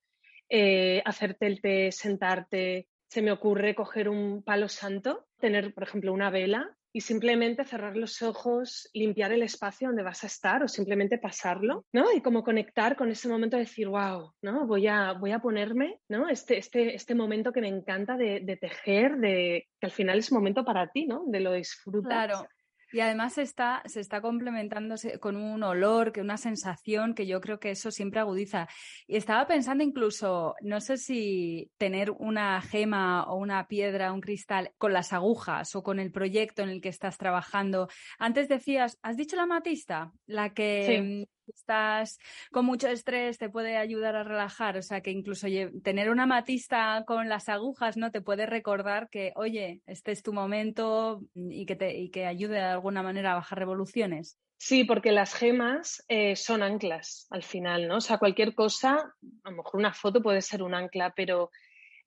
Eh, 0.48 1.02
hacerte 1.04 1.48
el 1.48 1.60
té, 1.60 1.90
sentarte, 1.90 2.86
se 3.08 3.20
me 3.20 3.32
ocurre 3.32 3.74
coger 3.74 4.08
un 4.08 4.44
palo 4.44 4.68
santo, 4.68 5.26
tener, 5.40 5.74
por 5.74 5.82
ejemplo, 5.82 6.12
una 6.12 6.30
vela 6.30 6.77
y 6.92 7.00
simplemente 7.00 7.64
cerrar 7.64 7.96
los 7.96 8.22
ojos, 8.22 8.88
limpiar 8.94 9.32
el 9.32 9.42
espacio 9.42 9.88
donde 9.88 10.02
vas 10.02 10.24
a 10.24 10.26
estar 10.26 10.62
o 10.62 10.68
simplemente 10.68 11.18
pasarlo, 11.18 11.84
¿no? 11.92 12.12
Y 12.12 12.20
como 12.20 12.42
conectar 12.42 12.96
con 12.96 13.10
ese 13.10 13.28
momento 13.28 13.56
de 13.56 13.64
decir, 13.64 13.88
wow, 13.88 14.32
¿no? 14.42 14.66
Voy 14.66 14.86
a, 14.86 15.12
voy 15.12 15.32
a 15.32 15.40
ponerme, 15.40 16.00
¿no? 16.08 16.28
Este, 16.28 16.58
este, 16.58 16.94
este 16.94 17.14
momento 17.14 17.52
que 17.52 17.60
me 17.60 17.68
encanta 17.68 18.16
de, 18.16 18.40
de 18.40 18.56
tejer, 18.56 19.16
de 19.18 19.68
que 19.80 19.86
al 19.86 19.92
final 19.92 20.18
es 20.18 20.32
momento 20.32 20.64
para 20.64 20.88
ti, 20.88 21.06
¿no? 21.06 21.24
De 21.26 21.40
lo 21.40 21.52
disfrutas. 21.52 22.26
Claro. 22.26 22.48
Y 22.92 23.00
además 23.00 23.38
está, 23.38 23.82
se 23.86 24.00
está 24.00 24.20
complementándose 24.20 25.18
con 25.18 25.36
un 25.36 25.62
olor, 25.62 26.12
que 26.12 26.20
una 26.20 26.36
sensación 26.36 27.14
que 27.14 27.26
yo 27.26 27.40
creo 27.40 27.58
que 27.58 27.70
eso 27.70 27.90
siempre 27.90 28.20
agudiza. 28.20 28.68
Y 29.06 29.16
estaba 29.16 29.46
pensando 29.46 29.84
incluso, 29.84 30.54
no 30.62 30.80
sé 30.80 30.96
si 30.96 31.70
tener 31.76 32.10
una 32.10 32.60
gema 32.62 33.24
o 33.24 33.36
una 33.36 33.66
piedra, 33.68 34.12
un 34.12 34.20
cristal 34.20 34.72
con 34.78 34.92
las 34.92 35.12
agujas 35.12 35.74
o 35.74 35.82
con 35.82 35.98
el 36.00 36.10
proyecto 36.10 36.62
en 36.62 36.70
el 36.70 36.80
que 36.80 36.88
estás 36.88 37.18
trabajando. 37.18 37.88
Antes 38.18 38.48
decías, 38.48 38.98
¿has 39.02 39.16
dicho 39.16 39.36
la 39.36 39.46
matista? 39.46 40.12
La 40.26 40.54
que 40.54 41.26
estás 41.54 42.18
con 42.50 42.64
mucho 42.64 42.88
estrés 42.88 43.38
te 43.38 43.48
puede 43.48 43.76
ayudar 43.76 44.16
a 44.16 44.24
relajar, 44.24 44.76
o 44.76 44.82
sea 44.82 45.00
que 45.00 45.10
incluso 45.10 45.46
tener 45.82 46.10
una 46.10 46.26
matista 46.26 47.04
con 47.06 47.28
las 47.28 47.48
agujas 47.48 47.96
no 47.96 48.10
te 48.10 48.20
puede 48.20 48.46
recordar 48.46 49.08
que, 49.10 49.32
oye, 49.36 49.80
este 49.86 50.12
es 50.12 50.22
tu 50.22 50.32
momento 50.32 51.22
y 51.34 51.66
que 51.66 51.76
te 51.76 51.98
y 51.98 52.10
que 52.10 52.26
ayude 52.26 52.56
de 52.56 52.62
alguna 52.62 53.02
manera 53.02 53.32
a 53.32 53.36
bajar 53.36 53.58
revoluciones. 53.58 54.38
Sí, 54.60 54.82
porque 54.82 55.12
las 55.12 55.34
gemas 55.34 56.04
eh, 56.08 56.34
son 56.34 56.64
anclas 56.64 57.28
al 57.30 57.44
final, 57.44 57.86
¿no? 57.86 57.98
O 57.98 58.00
sea, 58.00 58.18
cualquier 58.18 58.54
cosa, 58.54 59.14
a 59.44 59.50
lo 59.50 59.56
mejor 59.56 59.78
una 59.78 59.94
foto 59.94 60.20
puede 60.20 60.42
ser 60.42 60.64
un 60.64 60.74
ancla, 60.74 61.12
pero 61.14 61.50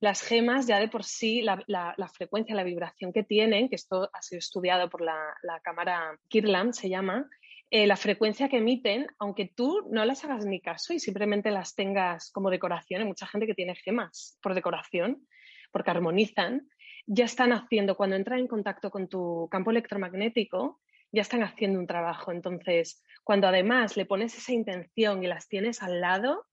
las 0.00 0.20
gemas 0.20 0.66
ya 0.66 0.78
de 0.78 0.88
por 0.88 1.04
sí, 1.04 1.40
la, 1.42 1.64
frecuencia, 2.12 2.54
la 2.54 2.64
vibración 2.64 3.12
que 3.12 3.22
tienen, 3.22 3.68
que 3.70 3.76
esto 3.76 4.10
ha 4.12 4.20
sido 4.20 4.40
estudiado 4.40 4.90
por 4.90 5.00
la, 5.00 5.16
la 5.42 5.60
cámara 5.60 6.18
Kirlam, 6.28 6.72
se 6.72 6.90
llama, 6.90 7.26
eh, 7.74 7.86
la 7.86 7.96
frecuencia 7.96 8.50
que 8.50 8.58
emiten, 8.58 9.06
aunque 9.18 9.46
tú 9.46 9.88
no 9.90 10.04
las 10.04 10.22
hagas 10.24 10.44
ni 10.44 10.60
caso 10.60 10.92
y 10.92 11.00
simplemente 11.00 11.50
las 11.50 11.74
tengas 11.74 12.30
como 12.30 12.50
decoración, 12.50 13.00
hay 13.00 13.08
mucha 13.08 13.26
gente 13.26 13.46
que 13.46 13.54
tiene 13.54 13.74
gemas 13.74 14.38
por 14.42 14.54
decoración, 14.54 15.26
porque 15.70 15.90
armonizan, 15.90 16.68
ya 17.06 17.24
están 17.24 17.50
haciendo, 17.50 17.96
cuando 17.96 18.16
entran 18.16 18.40
en 18.40 18.46
contacto 18.46 18.90
con 18.90 19.08
tu 19.08 19.48
campo 19.50 19.70
electromagnético, 19.70 20.82
ya 21.12 21.22
están 21.22 21.42
haciendo 21.42 21.78
un 21.78 21.86
trabajo. 21.86 22.30
Entonces, 22.30 23.02
cuando 23.24 23.48
además 23.48 23.96
le 23.96 24.04
pones 24.04 24.36
esa 24.36 24.52
intención 24.52 25.24
y 25.24 25.28
las 25.28 25.48
tienes 25.48 25.82
al 25.82 26.02
lado, 26.02 26.44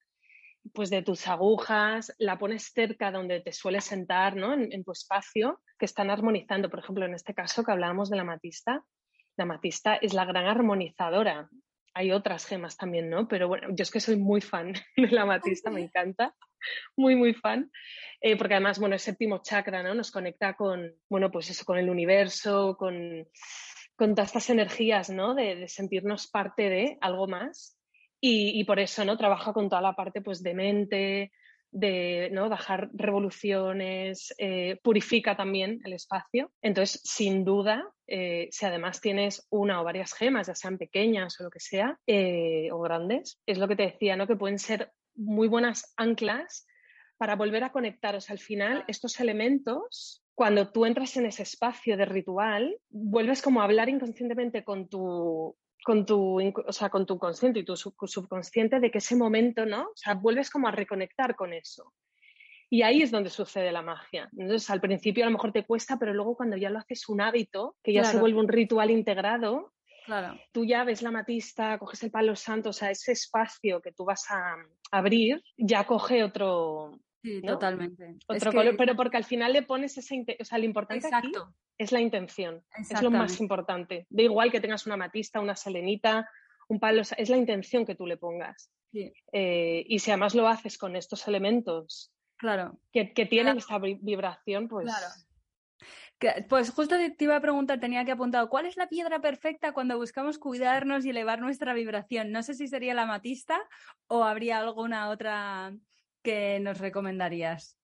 pues 0.74 0.90
de 0.90 1.02
tus 1.02 1.28
agujas, 1.28 2.16
la 2.18 2.40
pones 2.40 2.72
cerca 2.74 3.12
donde 3.12 3.42
te 3.42 3.52
sueles 3.52 3.84
sentar, 3.84 4.38
¿no? 4.38 4.54
En, 4.54 4.72
en, 4.72 4.86
tu 4.86 4.94
espacio, 4.94 5.60
que 5.78 5.86
están 5.86 6.12
armonizando. 6.12 6.70
Por 6.70 6.80
ejemplo, 6.80 7.06
en 7.06 7.14
este 7.14 7.34
caso 7.34 7.66
que 7.66 7.74
hablábamos 7.74 8.10
de 8.10 8.16
la 8.16 8.24
matista, 8.24 8.86
la 9.40 9.44
amatista 9.44 9.96
es 9.96 10.14
la 10.14 10.26
gran 10.26 10.48
armonizadora. 10.48 11.50
Hay 11.94 12.12
otras 12.12 12.46
gemas 12.46 12.76
también, 12.76 13.10
¿no? 13.10 13.28
Pero 13.30 13.48
bueno, 13.48 13.70
yo 13.72 13.84
es 13.84 13.90
que 13.90 14.02
soy 14.02 14.18
muy 14.18 14.42
fan 14.42 14.74
de 14.98 15.08
la 15.08 15.22
amatista, 15.22 15.72
me 15.72 15.80
encanta, 15.80 16.36
muy, 16.98 17.16
muy 17.16 17.34
fan, 17.34 17.72
eh, 18.20 18.38
porque 18.38 18.56
además, 18.56 18.80
bueno, 18.80 18.96
el 18.96 19.00
séptimo 19.00 19.42
chakra, 19.42 19.82
¿no? 19.82 19.96
Nos 19.96 20.12
conecta 20.12 20.56
con, 20.56 20.94
bueno, 21.10 21.32
pues 21.32 21.50
eso, 21.50 21.64
con 21.64 21.78
el 21.78 21.90
universo, 21.90 22.76
con, 22.78 23.26
con 23.96 24.14
todas 24.14 24.28
estas 24.28 24.50
energías, 24.50 25.10
¿no? 25.10 25.34
De, 25.34 25.70
sentirnos 25.70 26.28
parte 26.28 26.70
de 26.70 26.98
algo 27.00 27.28
más. 27.28 27.78
Y, 28.20 28.60
y, 28.60 28.66
por 28.66 28.80
eso, 28.80 29.06
¿no? 29.06 29.18
Trabaja 29.18 29.54
con 29.54 29.70
toda 29.70 29.82
la 29.82 29.94
parte, 29.94 30.22
pues, 30.22 30.44
de 30.44 30.54
mente, 30.54 31.32
de 31.72 32.30
¿no? 32.34 32.50
bajar 32.50 32.90
revoluciones, 32.94 34.34
eh, 34.38 34.78
purifica 34.84 35.38
también 35.38 35.80
el 35.86 35.94
espacio. 35.94 36.52
Entonces, 36.62 37.02
sin 37.06 37.46
duda, 37.46 37.90
eh, 38.10 38.50
si 38.52 38.66
además 38.66 39.02
tienes 39.02 39.48
una 39.50 39.82
o 39.82 39.84
varias 39.84 40.14
gemas, 40.14 40.48
ya 40.48 40.56
sean 40.56 40.78
pequeñas 40.78 41.40
o 41.40 41.44
lo 41.44 41.50
que 41.50 41.60
sea, 41.60 41.98
eh, 42.08 42.70
o 42.72 42.80
grandes, 42.80 43.40
es 43.46 43.58
lo 43.58 43.68
que 43.68 43.76
te 43.76 43.84
decía, 43.84 44.16
¿no? 44.16 44.28
que 44.28 44.36
pueden 44.36 44.60
ser 44.60 44.92
muy 45.16 45.48
buenas 45.48 45.94
anclas 45.98 46.66
para 47.18 47.36
volver 47.36 47.64
a 47.64 47.72
conectaros. 47.72 48.30
Al 48.30 48.40
final, 48.40 48.86
estos 48.88 49.20
elementos 49.20 50.24
cuando 50.40 50.72
tú 50.72 50.86
entras 50.86 51.18
en 51.18 51.26
ese 51.26 51.44
espacio 51.44 51.98
de 51.98 52.06
ritual, 52.06 52.80
vuelves 52.90 53.42
como 53.42 53.60
a 53.60 53.66
hablar 53.66 53.90
inconscientemente 53.90 54.64
con 54.64 54.88
tu, 54.88 55.54
con 55.84 56.06
tu, 56.06 56.40
o 56.66 56.72
sea, 56.72 56.90
con 56.90 57.06
tu 57.06 57.20
consciente 57.20 57.60
y 57.60 57.66
tu 57.66 57.76
subconsciente 57.76 58.80
de 58.80 58.90
que 58.90 59.00
ese 59.00 59.18
momento, 59.18 59.66
¿no? 59.66 59.82
O 59.82 59.98
sea, 59.98 60.14
vuelves 60.14 60.50
como 60.50 60.70
a 60.70 60.72
reconectar 60.72 61.36
con 61.36 61.52
eso. 61.52 61.94
Y 62.70 62.84
ahí 62.84 63.02
es 63.02 63.12
donde 63.12 63.30
sucede 63.30 63.72
la 63.72 63.82
magia. 63.82 64.30
Entonces, 64.38 64.70
al 64.70 64.80
principio 64.80 65.24
a 65.24 65.28
lo 65.28 65.34
mejor 65.34 65.52
te 65.52 65.66
cuesta, 65.66 65.98
pero 65.98 66.14
luego 66.14 66.36
cuando 66.36 66.56
ya 66.56 66.70
lo 66.70 66.80
haces 66.80 67.10
un 67.10 67.22
hábito, 67.22 67.76
que 67.84 67.94
ya 67.94 68.04
se 68.04 68.20
vuelve 68.20 68.40
un 68.40 68.48
ritual 68.48 68.92
integrado, 68.92 69.74
claro. 70.06 70.40
tú 70.52 70.66
ya 70.66 70.84
ves 70.84 71.02
la 71.02 71.12
matista, 71.12 71.80
coges 71.80 72.04
el 72.04 72.12
palo 72.12 72.36
santo, 72.36 72.70
o 72.70 72.74
sea, 72.74 72.92
ese 72.92 73.12
espacio 73.12 73.82
que 73.82 73.92
tú 73.92 74.06
vas 74.06 74.30
a 74.30 74.56
abrir 74.92 75.44
ya 75.58 75.86
coge 75.86 76.24
otro, 76.24 77.00
Sí, 77.22 77.42
totalmente. 77.42 78.16
Otro 78.28 78.54
color, 78.54 78.78
pero 78.78 78.96
porque 78.96 79.18
al 79.18 79.26
final 79.26 79.52
le 79.52 79.64
pones 79.64 79.98
ese... 79.98 80.26
O 80.40 80.46
sea, 80.46 80.58
lo 80.58 80.66
importante 80.66 81.08
Exacto. 81.08 81.44
aquí 81.44 81.54
es 81.78 81.92
la 81.92 82.00
intención. 82.00 82.64
Es 82.78 83.02
lo 83.02 83.12
más 83.12 83.42
importante. 83.42 84.08
Da 84.10 84.24
igual 84.24 84.52
que 84.52 84.62
tengas 84.62 84.86
una 84.86 84.96
matista, 84.96 85.42
una 85.42 85.56
selenita, 85.56 86.30
un 86.70 86.80
palo, 86.80 87.02
es 87.02 87.30
la 87.30 87.38
intención 87.38 87.86
que 87.86 87.96
tú 87.96 88.06
le 88.06 88.18
pongas. 88.18 88.72
Eh, 88.94 89.84
y 89.88 90.00
si 90.00 90.12
además 90.12 90.34
lo 90.34 90.48
haces 90.48 90.78
con 90.78 90.96
estos 90.96 91.28
elementos 91.28 92.12
claro. 92.40 92.80
que, 92.92 93.06
tienen 93.26 93.58
esta 93.58 93.78
vibración, 93.78 94.68
pues... 94.68 94.88
Claro. 94.88 95.08
Pues 96.50 96.72
justo 96.72 96.98
te 96.98 97.24
iba 97.24 97.38
a 97.38 97.42
preguntar, 97.42 97.80
tenía 97.80 98.04
que 98.04 98.12
apuntar, 98.12 98.50
¿cuál 98.50 98.66
es 98.66 98.76
la 98.76 98.90
piedra 98.90 99.22
perfecta 99.22 99.72
cuando 99.72 99.98
buscamos 99.98 100.38
cuidarnos 100.38 101.06
y 101.06 101.12
elevar 101.12 101.40
nuestra 101.40 101.74
vibración? 101.74 102.32
No 102.32 102.44
sé 102.44 102.56
si 102.56 102.68
sería 102.68 102.94
la 102.94 103.06
matista 103.06 103.58
o 104.08 104.26
habría 104.26 104.60
alguna 104.60 105.10
otra 105.10 105.74
que 106.22 106.60
nos 106.60 106.80
recomendarías? 106.80 107.79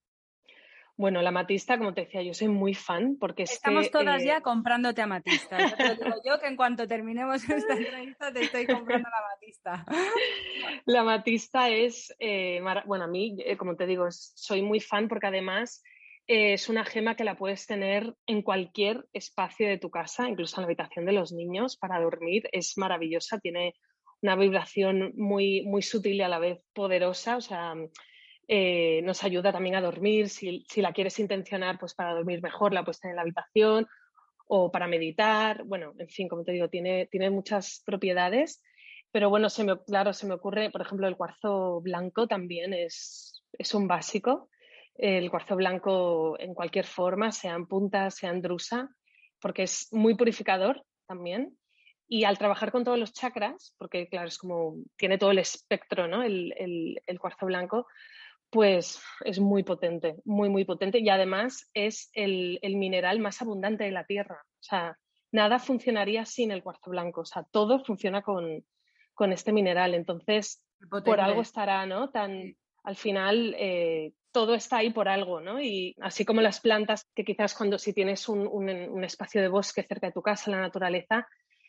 Bueno, 0.98 1.20
la 1.20 1.28
amatista, 1.28 1.76
como 1.76 1.92
te 1.92 2.02
decía, 2.02 2.22
yo 2.22 2.32
soy 2.32 2.48
muy 2.48 2.72
fan 2.72 3.18
porque 3.20 3.42
Estamos 3.42 3.90
todas 3.90 4.24
ya 4.24 4.38
eh, 4.38 4.42
comprándote 4.42 5.02
amatista. 5.02 5.58
Yo 5.58 5.76
te 5.76 6.04
digo 6.04 6.16
yo 6.24 6.40
que 6.40 6.46
en 6.46 6.56
cuanto 6.56 6.86
terminemos 6.86 7.42
esta 7.50 7.74
entrevista 7.74 8.32
te 8.32 8.40
estoy 8.42 8.66
comprando 8.66 9.08
la 9.10 9.18
amatista. 9.18 9.86
La 10.86 11.00
amatista 11.00 11.68
es, 11.68 12.14
eh, 12.18 12.60
bueno, 12.86 13.04
a 13.04 13.08
mí, 13.08 13.36
eh, 13.44 13.56
como 13.56 13.76
te 13.76 13.86
digo, 13.86 14.06
soy 14.10 14.62
muy 14.62 14.80
fan 14.80 15.08
porque 15.08 15.26
además 15.26 15.82
es 16.26 16.68
una 16.68 16.84
gema 16.84 17.14
que 17.14 17.24
la 17.24 17.36
puedes 17.36 17.66
tener 17.66 18.14
en 18.26 18.42
cualquier 18.42 19.06
espacio 19.12 19.68
de 19.68 19.78
tu 19.78 19.90
casa, 19.90 20.28
incluso 20.28 20.56
en 20.56 20.62
la 20.62 20.66
habitación 20.66 21.04
de 21.04 21.12
los 21.12 21.32
niños 21.32 21.76
para 21.76 22.00
dormir. 22.00 22.48
Es 22.52 22.78
maravillosa, 22.78 23.38
tiene 23.38 23.74
una 24.22 24.34
vibración 24.34 25.12
muy, 25.16 25.62
muy 25.62 25.82
sutil 25.82 26.16
y 26.16 26.22
a 26.22 26.28
la 26.28 26.38
vez 26.38 26.58
poderosa. 26.72 27.36
O 27.36 27.40
sea, 27.40 27.74
eh, 28.48 29.00
nos 29.02 29.24
ayuda 29.24 29.52
también 29.52 29.76
a 29.76 29.80
dormir. 29.80 30.28
Si, 30.28 30.64
la 30.76 30.92
quieres 30.92 31.18
intencionar, 31.18 31.78
pues 31.78 31.94
para 31.94 32.14
dormir 32.14 32.42
mejor, 32.42 32.72
la 32.72 32.84
tener 32.84 33.12
en 33.12 33.16
la 33.16 33.22
habitación 33.22 33.86
o 34.46 34.70
para 34.70 34.86
meditar. 34.86 35.64
Bueno, 35.64 35.94
en 35.98 36.08
fin, 36.08 36.28
como 36.28 36.44
te 36.44 36.52
digo, 36.52 36.68
tiene, 36.68 37.06
tiene 37.06 37.30
muchas 37.30 37.82
propiedades. 37.84 38.62
pero 39.12 39.30
bueno, 39.30 39.48
se 39.48 39.64
me, 39.64 39.78
claro, 39.84 40.12
se 40.12 40.26
me 40.26 40.34
ocurre, 40.34 40.70
por 40.70 40.82
ejemplo, 40.82 41.08
el 41.08 41.16
cuarzo 41.16 41.80
blanco 41.80 42.26
también 42.26 42.74
es, 42.74 43.42
es 43.52 43.74
un 43.74 43.88
básico. 43.88 44.50
El 44.94 45.30
cuarzo 45.30 45.56
blanco 45.56 46.38
en 46.38 46.54
cualquier 46.54 46.86
forma, 46.86 47.32
sea 47.32 47.54
en 47.54 47.66
punta, 47.66 48.10
sea 48.10 48.30
en 48.30 48.42
drusa, 48.42 48.88
porque 49.40 49.64
es 49.64 49.88
muy 49.92 50.14
purificador 50.14 50.82
también. 51.06 51.56
Y 52.08 52.24
al 52.24 52.38
trabajar 52.38 52.70
con 52.70 52.84
todos 52.84 52.98
los 52.98 53.12
chakras, 53.12 53.74
porque 53.78 54.08
claro, 54.08 54.28
es 54.28 54.38
como 54.38 54.76
tiene 54.96 55.18
todo 55.18 55.32
el 55.32 55.38
espectro, 55.38 56.06
¿no? 56.06 56.22
El, 56.22 56.54
el, 57.06 57.18
cuarzo 57.18 57.46
blanco, 57.46 57.86
pues 58.50 59.02
es 59.24 59.40
muy 59.40 59.62
potente, 59.62 60.16
muy, 60.24 60.48
muy 60.48 60.64
potente. 60.64 60.98
Y 60.98 61.08
además 61.08 61.68
es 61.74 62.10
el, 62.12 62.58
el, 62.62 62.76
mineral 62.76 63.18
más 63.18 63.42
abundante 63.42 63.84
de 63.84 63.90
la 63.90 64.04
Tierra. 64.04 64.42
O 64.44 64.62
sea, 64.62 64.98
nada 65.32 65.58
funcionaría 65.58 66.24
sin 66.24 66.50
el 66.50 66.62
cuarzo 66.62 66.90
blanco. 66.90 67.22
O 67.22 67.24
sea, 67.24 67.44
todo 67.50 67.84
funciona 67.84 68.22
con, 68.22 68.64
con 69.14 69.32
este 69.32 69.52
mineral. 69.52 69.94
Entonces, 69.94 70.64
por 71.04 71.20
algo 71.20 71.42
estará, 71.42 71.86
¿no? 71.86 72.10
Tan, 72.10 72.56
al 72.84 72.96
final, 72.96 73.54
eh, 73.58 74.12
todo 74.30 74.54
está 74.54 74.78
ahí 74.78 74.90
por 74.90 75.08
algo, 75.08 75.40
¿no? 75.40 75.60
Y 75.60 75.96
así 76.00 76.24
como 76.24 76.40
las 76.40 76.60
plantas, 76.60 77.08
que 77.14 77.24
quizás 77.24 77.54
cuando 77.54 77.78
si 77.78 77.92
tienes 77.92 78.28
un, 78.28 78.46
un 78.46 79.04
espacio 79.04 79.40
de 79.40 79.48
bosque 79.48 79.82
cerca 79.82 80.06
de 80.06 80.12
tu 80.12 80.22
casa, 80.22 80.50
la 80.50 80.60
naturaleza, 80.60 81.26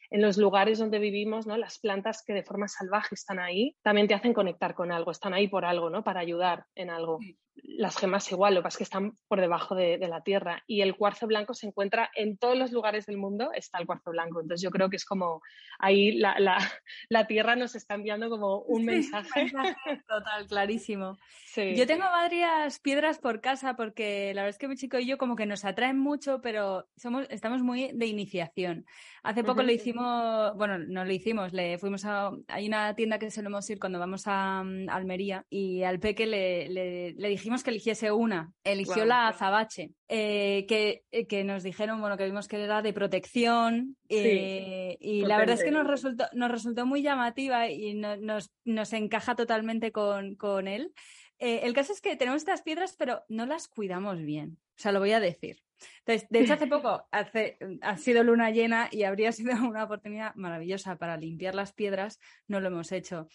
en 0.10 0.22
los 0.22 0.38
lugares 0.38 0.80
donde 0.80 1.00
vivimos, 1.00 1.48
¿no? 1.48 1.58
Las 1.58 1.80
plantas 1.80 2.24
que 2.26 2.34
de 2.34 2.44
forma 2.44 2.68
salvaje 2.68 3.16
están 3.16 3.40
ahí, 3.40 3.76
también 3.82 4.08
te 4.08 4.14
hacen 4.14 4.34
conectar 4.34 4.74
con 4.74 4.92
algo, 4.92 5.12
están 5.12 5.34
ahí 5.34 5.48
por 5.48 5.66
algo, 5.66 5.90
¿no? 5.90 6.04
Para 6.04 6.20
ayudar 6.20 6.66
en 6.76 6.90
algo. 6.90 7.20
Las 7.64 7.98
gemas 7.98 8.32
igual, 8.32 8.54
lo 8.54 8.62
que 8.62 8.64
pasa 8.64 8.76
es 8.76 8.78
que 8.78 8.84
están 8.84 9.14
por 9.28 9.42
debajo 9.42 9.76
de, 9.76 9.98
la 10.08 10.22
tierra. 10.22 10.64
Y 10.68 10.82
el 10.82 10.96
cuarzo 10.96 11.28
blanco 11.28 11.54
se 11.54 11.68
encuentra 11.68 12.10
en 12.16 12.38
todos 12.38 12.58
los 12.58 12.72
lugares 12.72 13.06
del 13.06 13.18
mundo, 13.18 13.52
está 13.54 13.78
el 13.80 13.86
cuarzo 13.86 14.12
blanco. 14.12 14.42
Entonces 14.42 14.62
yo 14.62 14.72
creo 14.72 14.90
que 14.90 14.96
es 14.96 15.06
como 15.06 15.42
ahí 15.80 16.14
la, 16.14 16.40
la, 16.40 16.58
la 17.10 17.28
tierra 17.28 17.56
nos 17.56 17.76
está 17.76 17.96
enviando 17.96 18.30
como 18.30 18.60
un 18.60 18.86
mensaje. 18.86 19.52
Total, 20.08 20.48
clarísimo. 20.48 21.18
Yo 21.56 21.88
tengo 21.88 22.04
varias 22.04 22.80
piedras 22.80 23.18
por 23.18 23.42
casa 23.42 23.76
porque 23.76 24.32
la 24.36 24.44
verdad 24.44 24.56
es 24.56 24.60
que 24.60 24.68
mi 24.68 24.76
chico 24.76 25.00
y 25.00 25.08
yo 25.08 25.18
como 25.18 25.36
que 25.36 25.48
nos 25.48 25.66
atraen 25.66 25.98
mucho, 25.98 26.40
pero 26.42 26.88
somos, 26.96 27.26
estamos 27.32 27.64
muy 27.64 27.92
de 27.94 28.06
iniciación. 28.06 28.86
Hace 29.24 29.44
poco 29.44 29.64
le 29.64 29.74
hicimos, 29.74 30.56
bueno, 30.56 30.78
no 30.78 31.04
lo 31.04 31.12
hicimos, 31.12 31.54
le 31.54 31.78
fuimos 31.80 32.06
a, 32.06 32.32
hay 32.48 32.68
una 32.68 32.96
tienda 32.96 33.18
que 33.18 33.32
solemos 33.32 33.70
ir 33.70 33.80
cuando 33.80 34.00
vamos 34.00 34.24
a, 34.26 34.64
mm, 34.64 34.90
Almería 34.90 35.46
y 35.50 35.84
al 35.84 36.00
peque 36.00 36.28
le, 36.28 36.70
le, 36.70 37.32
dijimos 37.48 37.64
que 37.64 37.70
eligiese 37.70 38.12
una, 38.12 38.52
eligió 38.66 39.06
la 39.06 39.30
azabache, 39.30 39.92
eh, 40.10 40.66
que, 40.68 41.04
eh, 41.12 41.28
que 41.28 41.46
nos 41.46 41.64
dijeron, 41.64 42.02
bueno, 42.02 42.18
que 42.18 42.26
vimos 42.26 42.50
que 42.50 42.62
era 42.62 42.82
de 42.82 42.92
protección 42.92 43.96
eh, 44.10 44.98
y 45.00 45.22
la 45.22 45.38
verdad 45.38 45.56
es 45.56 45.64
que 45.64 45.72
nos 45.72 45.88
resultó, 45.88 46.26
nos 46.34 46.52
resultó 46.52 46.86
muy 46.86 47.02
llamativa 47.02 47.70
y 47.70 47.94
nos, 47.94 48.52
nos 48.66 48.92
encaja 48.92 49.36
totalmente 49.36 49.94
con, 49.94 50.36
con 50.36 50.68
él. 50.68 50.92
Eh, 51.40 51.62
el 51.64 51.74
caso 51.74 51.94
es 51.94 52.02
que 52.02 52.16
tenemos 52.16 52.42
estas 52.42 52.64
piedras, 52.64 52.96
pero 52.98 53.24
no 53.30 53.46
las 53.46 53.68
cuidamos 53.68 54.22
bien. 54.22 54.58
O 54.78 54.80
sea, 54.80 54.92
lo 54.92 55.00
voy 55.00 55.12
a 55.12 55.20
decir. 55.20 55.62
Entonces, 56.00 56.28
de 56.30 56.40
hecho, 56.42 56.54
hace 56.54 56.68
poco 56.68 57.08
hace, 57.12 57.58
ha 57.82 57.98
sido 57.98 58.24
luna 58.24 58.50
llena 58.50 58.90
y 58.92 59.04
habría 59.04 59.32
sido 59.32 59.52
una 59.70 59.84
oportunidad 59.84 60.34
maravillosa 60.36 60.98
para 60.98 61.18
limpiar 61.18 61.56
las 61.56 61.74
piedras. 61.74 62.20
No 62.48 62.60
lo 62.60 62.68
hemos 62.68 62.92
hecho. 62.92 63.28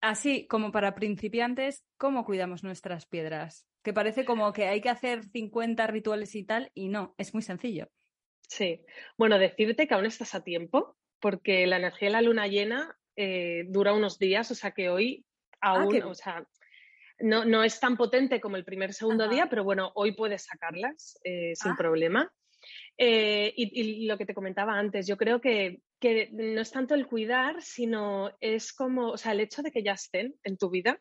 Así 0.00 0.46
como 0.46 0.72
para 0.72 0.94
principiantes, 0.94 1.84
¿cómo 1.96 2.24
cuidamos 2.24 2.62
nuestras 2.62 3.06
piedras? 3.06 3.66
Que 3.82 3.92
parece 3.92 4.24
como 4.24 4.52
que 4.52 4.66
hay 4.66 4.80
que 4.80 4.90
hacer 4.90 5.24
50 5.24 5.86
rituales 5.86 6.34
y 6.34 6.44
tal, 6.44 6.70
y 6.74 6.88
no, 6.88 7.14
es 7.18 7.34
muy 7.34 7.42
sencillo. 7.42 7.88
Sí, 8.48 8.84
bueno, 9.16 9.38
decirte 9.38 9.86
que 9.86 9.94
aún 9.94 10.06
estás 10.06 10.34
a 10.34 10.44
tiempo, 10.44 10.96
porque 11.20 11.66
la 11.66 11.78
energía 11.78 12.08
de 12.08 12.12
la 12.12 12.22
luna 12.22 12.46
llena 12.46 12.96
eh, 13.16 13.64
dura 13.68 13.92
unos 13.92 14.18
días, 14.18 14.50
o 14.50 14.54
sea 14.54 14.72
que 14.72 14.88
hoy 14.88 15.24
ah, 15.60 15.80
aún, 15.80 16.02
o 16.02 16.14
sea, 16.14 16.46
no, 17.18 17.44
no 17.44 17.64
es 17.64 17.80
tan 17.80 17.96
potente 17.96 18.40
como 18.40 18.56
el 18.56 18.64
primer 18.64 18.92
segundo 18.92 19.28
día, 19.28 19.48
pero 19.48 19.64
bueno, 19.64 19.90
hoy 19.94 20.12
puedes 20.12 20.44
sacarlas 20.44 21.18
eh, 21.24 21.52
sin 21.54 21.72
ah. 21.72 21.76
problema. 21.76 22.32
Eh, 22.98 23.52
y, 23.56 24.06
lo 24.06 24.16
que 24.18 24.26
te 24.26 24.34
comentaba 24.34 24.78
antes, 24.78 25.06
yo 25.06 25.16
creo 25.16 25.40
que, 25.40 25.80
que, 26.00 26.28
no 26.32 26.60
es 26.60 26.70
tanto 26.70 26.94
el 26.94 27.06
cuidar, 27.06 27.62
sino 27.62 28.30
es 28.40 28.72
como, 28.72 29.10
o 29.10 29.16
sea, 29.16 29.32
el 29.32 29.40
hecho 29.40 29.62
de 29.62 29.70
que 29.70 29.82
ya 29.82 29.92
estén 29.92 30.34
en 30.42 30.56
tu 30.56 30.70
vida, 30.70 31.00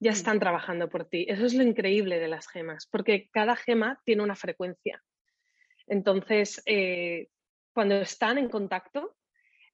ya 0.00 0.10
mm. 0.10 0.14
están 0.14 0.40
trabajando 0.40 0.88
por 0.88 1.08
ti. 1.08 1.26
Eso 1.28 1.46
es 1.46 1.54
lo 1.54 1.62
increíble 1.62 2.18
de 2.18 2.28
las 2.28 2.48
gemas, 2.48 2.86
porque 2.90 3.28
cada 3.30 3.56
gema 3.56 4.00
tiene 4.04 4.22
una 4.22 4.36
frecuencia. 4.36 5.02
Entonces, 5.86 6.62
eh, 6.66 7.28
cuando 7.72 7.96
están 7.96 8.38
en 8.38 8.48
contacto, 8.48 9.16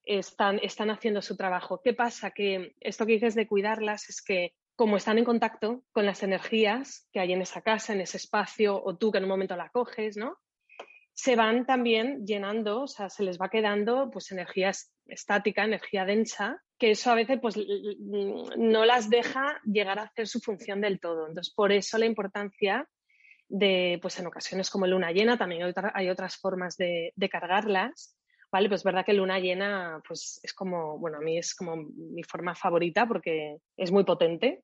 están, 0.04 0.58
están 0.62 0.90
haciendo 0.90 1.22
su 1.22 1.36
trabajo. 1.36 1.80
¿Qué 1.82 1.94
pasa? 1.94 2.30
Que 2.30 2.74
esto 2.80 3.06
que 3.06 3.12
dices 3.12 3.34
de 3.34 3.46
cuidarlas 3.46 4.08
es 4.08 4.22
que 4.22 4.54
como 4.74 4.96
están 4.96 5.18
en 5.18 5.24
contacto 5.24 5.84
con 5.92 6.06
las 6.06 6.22
energías 6.22 7.06
que 7.12 7.20
hay 7.20 7.32
en 7.32 7.42
esa 7.42 7.60
casa, 7.60 7.92
en 7.92 8.00
ese 8.00 8.16
espacio, 8.16 8.82
o 8.82 8.96
tú 8.96 9.12
que 9.12 9.18
en 9.18 9.24
un 9.24 9.30
momento 9.30 9.54
la 9.56 9.68
coges, 9.68 10.16
¿no? 10.16 10.38
Se 11.20 11.36
van 11.36 11.66
también 11.66 12.24
llenando, 12.24 12.82
o 12.84 12.86
sea, 12.86 13.10
se 13.10 13.22
les 13.22 13.38
va 13.38 13.50
quedando 13.50 14.10
pues 14.10 14.32
energía 14.32 14.70
estática, 15.06 15.64
energía 15.64 16.06
densa, 16.06 16.62
que 16.78 16.92
eso 16.92 17.10
a 17.10 17.14
veces 17.14 17.38
pues 17.42 17.58
no 18.56 18.86
las 18.86 19.10
deja 19.10 19.60
llegar 19.66 19.98
a 19.98 20.04
hacer 20.04 20.26
su 20.26 20.40
función 20.40 20.80
del 20.80 20.98
todo. 20.98 21.28
Entonces, 21.28 21.52
por 21.52 21.72
eso 21.72 21.98
la 21.98 22.06
importancia 22.06 22.88
de, 23.50 23.98
pues 24.00 24.18
en 24.18 24.28
ocasiones 24.28 24.70
como 24.70 24.86
luna 24.86 25.12
llena, 25.12 25.36
también 25.36 25.74
hay, 25.92 26.08
otras 26.08 26.36
formas 26.38 26.78
de, 26.78 27.12
de 27.14 27.28
cargarlas, 27.28 28.16
¿vale? 28.50 28.70
Pues 28.70 28.80
es 28.80 28.84
verdad 28.84 29.04
que 29.04 29.12
luna 29.12 29.38
llena, 29.40 30.00
pues 30.08 30.40
es 30.42 30.54
como, 30.54 30.98
bueno, 30.98 31.18
a 31.18 31.20
mí 31.20 31.36
es 31.36 31.54
como 31.54 31.76
mi 31.76 32.22
forma 32.22 32.54
favorita 32.54 33.06
porque 33.06 33.58
es 33.76 33.92
muy 33.92 34.04
potente. 34.04 34.62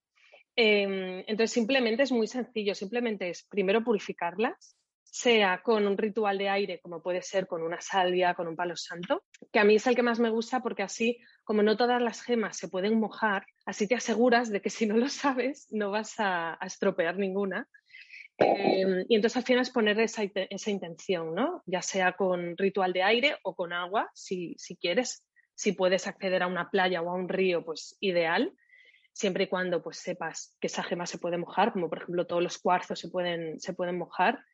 Em, 0.57 1.19
entonces, 1.27 1.51
simplemente 1.51 2.05
es 2.05 2.13
muy 2.13 2.29
sencillo, 2.29 2.75
simplemente 2.75 3.29
es 3.29 3.45
primero 3.45 3.85
purificarlas, 3.85 4.75
sea 5.17 5.63
con 5.63 5.87
un 5.87 5.97
ritual 5.97 6.37
de 6.37 6.49
aire, 6.49 6.81
como 6.81 7.03
puede 7.03 7.23
ser 7.23 7.47
con 7.47 7.63
una 7.63 7.81
salvia, 7.81 8.35
con 8.35 8.49
un 8.49 8.57
palo 8.57 8.77
santo, 8.77 9.25
que 9.51 9.59
a 9.59 9.65
mí 9.65 9.77
es 9.77 9.87
el 9.87 9.97
que 9.97 10.03
más 10.03 10.21
me 10.21 10.31
gusta 10.31 10.61
porque 10.61 10.83
así, 10.83 11.19
como 11.43 11.63
no 11.63 11.77
todas 11.77 12.03
las 12.03 12.23
gemas 12.23 12.59
se 12.59 12.69
pueden 12.69 13.01
mojar, 13.01 13.47
así 13.65 13.89
te 13.89 13.95
aseguras 13.95 14.51
de 14.51 14.61
que 14.61 14.69
si 14.69 14.87
no 14.87 14.97
lo 14.97 15.09
sabes, 15.09 15.69
no 15.71 15.91
vas 15.91 16.15
a, 16.19 16.59
estropear 16.61 17.17
ninguna. 17.17 17.67
Em, 18.39 19.07
y 19.09 19.17
entonces 19.17 19.39
al 19.39 19.45
final 19.45 19.63
es 19.63 19.71
poner 19.71 19.99
esa, 20.01 20.23
esa, 20.23 20.71
intención, 20.71 21.35
¿no? 21.35 21.63
Ya 21.65 21.81
sea 21.81 22.13
con 22.13 22.55
ritual 22.59 22.93
de 22.93 23.03
aire 23.03 23.37
o 23.43 23.55
con 23.55 23.73
agua, 23.73 24.11
si, 24.15 24.55
si 24.59 24.77
quieres. 24.77 25.27
Si 25.55 25.73
puedes 25.73 26.07
acceder 26.07 26.43
a 26.43 26.47
una 26.47 26.69
playa 26.69 27.01
o 27.01 27.09
a 27.09 27.15
un 27.15 27.31
río, 27.31 27.65
pues 27.65 27.97
ideal 28.01 28.53
siempre 29.15 29.45
y 29.45 29.47
cuando 29.47 29.83
pues 29.83 29.97
sepas 29.97 30.55
que 30.61 30.67
esa 30.67 30.83
gema 30.83 31.07
se 31.07 31.17
puede 31.17 31.39
mojar, 31.39 31.73
como 31.73 31.89
por 31.89 32.03
ejemplo 32.03 32.27
todos 32.27 32.43
los 32.43 32.59
cuarzos 32.59 33.01
se 33.01 33.09
pueden, 33.09 33.59
se 33.59 33.73
pueden 33.73 33.97
mojar, 33.97 34.45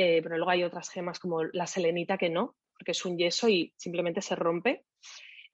eh, 0.00 0.20
pero 0.22 0.36
luego 0.36 0.52
hay 0.52 0.62
otras 0.62 0.90
gemas 0.90 1.18
como 1.18 1.42
la 1.42 1.66
selenita 1.66 2.16
que 2.16 2.30
no, 2.30 2.54
porque 2.72 2.92
es 2.92 3.04
un 3.04 3.18
yeso 3.18 3.48
y 3.48 3.74
simplemente 3.76 4.22
se 4.22 4.36
rompe. 4.36 4.84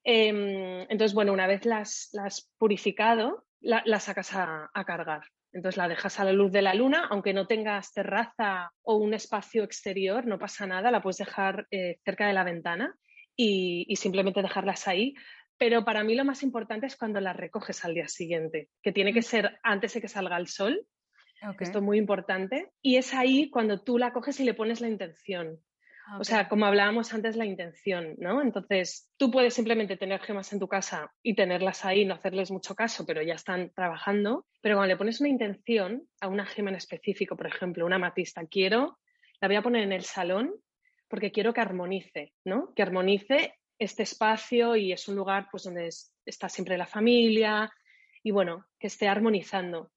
Em, 0.03 0.81
entonces, 0.81 1.15
bueno, 1.15 1.33
una 1.33 1.47
vez 1.47 1.65
las 1.65 2.11
has 2.23 2.51
purificado, 2.59 3.47
la, 3.59 3.99
sacas 3.99 4.35
a, 4.35 4.69
cargar. 4.85 5.23
Entonces 5.51 5.77
la 5.77 5.87
dejas 5.87 6.19
a 6.19 6.25
la 6.25 6.31
luz 6.31 6.51
de 6.51 6.61
la 6.61 6.75
luna, 6.75 7.07
aunque 7.09 7.33
no 7.33 7.47
tengas 7.47 7.91
terraza 7.91 8.71
o 8.83 8.97
un 8.97 9.15
espacio 9.15 9.63
exterior, 9.63 10.27
no 10.27 10.37
pasa 10.37 10.67
nada, 10.67 10.91
la 10.91 11.01
puedes 11.01 11.17
dejar 11.17 11.65
eh, 11.71 11.97
cerca 12.05 12.27
de 12.27 12.33
la 12.33 12.43
ventana 12.43 12.95
y, 13.35 13.85
y, 13.87 13.95
simplemente 13.95 14.43
dejarlas 14.43 14.87
ahí 14.87 15.15
pero 15.57 15.85
para 15.85 16.03
mí 16.03 16.15
lo 16.15 16.25
más 16.25 16.43
importante 16.43 16.85
es 16.85 16.97
cuando 16.97 17.21
la 17.21 17.33
recoges 17.33 17.85
al 17.85 17.93
día 17.93 18.07
siguiente, 18.07 18.69
que 18.83 18.91
tiene 18.91 19.13
que 19.13 19.21
mm. 19.21 19.23
ser 19.23 19.59
antes 19.63 19.93
de 19.93 20.01
que 20.01 20.07
salga 20.07 20.37
el 20.37 20.47
sol. 20.47 20.85
Esto 21.59 21.79
es 21.79 21.83
muy 21.83 21.97
importante. 21.97 22.71
Y 22.81 22.97
es 22.97 23.13
ahí 23.13 23.49
cuando 23.49 23.81
tú 23.81 23.97
la 23.97 24.13
coges 24.13 24.39
y 24.39 24.43
le 24.43 24.53
pones 24.53 24.81
la 24.81 24.89
intención. 24.89 25.59
O 26.19 26.23
sea, 26.23 26.47
como 26.47 26.65
hablábamos 26.65 27.13
antes, 27.13 27.35
la 27.35 27.45
intención, 27.45 28.13
¿no? 28.19 28.41
Entonces, 28.41 29.09
tú 29.17 29.31
puedes 29.31 29.55
simplemente 29.55 29.97
tener 29.97 30.21
gemas 30.21 30.53
en 30.53 30.59
tu 30.59 30.67
casa 30.67 31.11
y 31.23 31.33
tenerlas 31.33 31.83
ahí, 31.83 32.05
no 32.05 32.13
hacerles 32.13 32.51
mucho 32.51 32.75
caso, 32.75 33.05
pero 33.07 33.23
ya 33.23 33.33
están 33.33 33.71
trabajando. 33.73 34.45
Pero 34.61 34.75
cuando 34.75 34.93
le 34.93 34.97
pones 34.97 35.19
una 35.19 35.29
intención 35.29 36.07
a 36.21 36.27
una 36.27 36.45
gema 36.45 36.69
en 36.69 36.75
específico, 36.75 37.35
por 37.35 37.47
ejemplo, 37.47 37.85
una 37.85 37.97
matista, 37.97 38.45
quiero, 38.45 38.99
la 39.41 39.47
voy 39.47 39.57
a 39.57 39.63
poner 39.63 39.81
en 39.81 39.93
el 39.93 40.03
salón 40.03 40.53
porque 41.07 41.31
quiero 41.31 41.53
que 41.53 41.61
armonice, 41.61 42.33
¿no? 42.45 42.73
Que 42.75 42.83
armonice 42.83 43.55
este 43.79 44.03
espacio 44.03 44.75
y 44.75 44.91
es 44.91 45.07
un 45.07 45.15
lugar 45.15 45.47
pues 45.51 45.63
donde 45.63 45.89
está 46.25 46.49
siempre 46.49 46.77
la 46.77 46.85
familia 46.85 47.71
y 48.23 48.31
bueno, 48.31 48.65
que 48.79 48.87
esté 48.87 49.07
armonizando, 49.07 49.91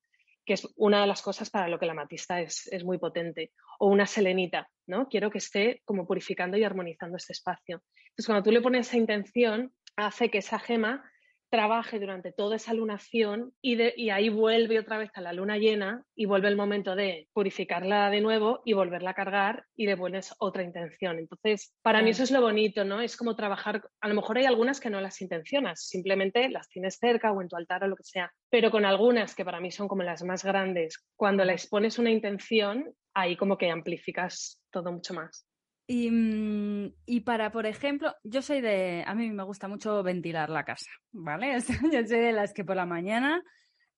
que 0.49 0.55
es 0.55 0.67
una 0.77 1.03
de 1.03 1.07
las 1.07 1.21
cosas 1.21 1.51
para 1.51 1.69
lo 1.69 1.79
que 1.79 1.85
la 1.85 1.93
matista 1.93 2.41
es, 2.41 2.83
muy 2.83 2.97
potente. 2.97 3.53
O 3.79 3.89
una 3.89 4.07
selenita, 4.07 4.67
¿no? 4.87 5.07
Quiero 5.07 5.31
que 5.31 5.37
esté 5.37 5.83
como 5.85 6.07
purificando 6.07 6.57
y 6.57 6.65
armonizando 6.65 7.19
este 7.19 7.35
espacio. 7.35 7.83
Entonces, 8.07 8.27
cuando 8.27 8.43
tú 8.43 8.51
le 8.51 8.63
pones 8.63 8.89
esa 8.89 8.97
intención, 8.97 9.75
hace 9.95 10.31
que 10.31 10.39
esa 10.39 10.59
gema 10.59 11.05
trabaje 11.51 11.99
durante 11.99 12.33
toda 12.33 12.57
esa 12.57 12.75
lunación 12.75 13.53
y, 13.63 13.79
y, 13.97 14.11
ahí 14.11 14.29
vuelve 14.29 14.79
otra 14.79 14.99
vez 14.99 15.11
a 15.15 15.21
la 15.21 15.33
luna 15.33 15.59
llena 15.59 16.05
y 16.15 16.27
vuelve 16.27 16.49
el 16.49 16.57
momento 16.57 16.95
de 16.95 17.29
purificarla 17.33 18.11
de 18.11 18.21
nuevo 18.21 18.61
y 18.65 18.75
volverla 18.75 19.11
a 19.11 19.15
cargar 19.15 19.65
y 19.75 19.87
le 19.87 19.97
pones 19.97 20.35
otra 20.39 20.63
intención. 20.63 21.19
Entonces, 21.19 21.75
para 21.83 22.03
mí 22.03 22.11
eso 22.11 22.23
es 22.23 22.31
lo 22.31 22.41
bonito, 22.41 22.85
¿no? 22.85 23.01
Es 23.01 23.17
como 23.17 23.35
trabajar, 23.37 23.83
a 24.01 24.09
lo 24.09 24.15
mejor 24.15 24.39
hay 24.39 24.45
algunas 24.45 24.81
que 24.81 24.91
no 24.91 25.01
las 25.01 25.21
intencionas, 25.21 25.87
simplemente 25.87 26.49
las 26.49 26.69
tienes 26.69 26.97
cerca 26.97 27.33
o 27.33 27.41
en 27.41 27.49
tu 27.49 27.57
altar 27.57 27.85
o 27.85 27.89
lo 27.89 27.97
que 27.97 28.05
sea, 28.05 28.31
pero 28.51 28.71
con 28.71 28.85
algunas 28.85 29.35
que 29.35 29.45
para 29.45 29.61
mí 29.61 29.71
son 29.71 29.89
como 29.89 30.03
las 30.03 30.23
más 30.23 30.45
grandes, 30.45 31.05
cuando 31.17 31.45
les 31.45 31.67
pones 31.67 31.99
una 31.99 32.11
intención, 32.11 32.95
ahí 33.15 33.37
como 33.37 33.57
que 33.57 33.71
amplificas 33.71 34.61
todo 34.71 34.93
mucho 34.93 35.15
más. 35.15 35.48
Mm, 35.89 36.89
y, 37.07 37.21
para, 37.21 37.51
por 37.51 37.65
ejemplo, 37.65 38.15
yo 38.23 38.43
soy 38.43 38.61
de, 38.61 39.05
a 39.07 39.15
mí 39.15 39.31
me 39.31 39.43
gusta 39.43 39.69
mucho 39.69 40.03
ventilar 40.03 40.51
la 40.51 40.65
casa, 40.65 40.91
¿vale? 41.13 41.59
yo 41.93 42.07
soy 42.07 42.21
de 42.21 42.33
las 42.33 42.53
que 42.53 42.65
por 42.65 42.77
la 42.77 42.85
mañana 42.85 43.43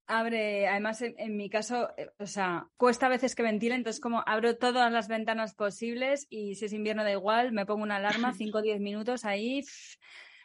abre, 0.07 0.69
además 0.69 1.03
en, 1.03 1.37
mi 1.37 1.51
caso, 1.51 1.91
eh, 1.97 2.09
o 2.19 2.27
sea, 2.27 2.67
cuesta 2.77 3.07
a 3.07 3.11
veces 3.11 3.35
que 3.35 3.43
ventile, 3.43 3.75
entonces 3.75 4.01
como 4.01 4.23
abro 4.27 4.57
todas 4.57 4.93
las 4.93 5.09
ventanas 5.09 5.55
posibles 5.55 6.27
y 6.31 6.55
si 6.55 6.67
es 6.67 6.73
invierno 6.73 7.05
da 7.05 7.13
igual, 7.13 7.53
me 7.53 7.67
pongo 7.67 7.83
una 7.83 7.97
alarma 7.97 8.33
5 8.35 8.59
o 8.59 8.63
10 8.63 8.81
minutos 8.81 9.25
ahí 9.25 9.63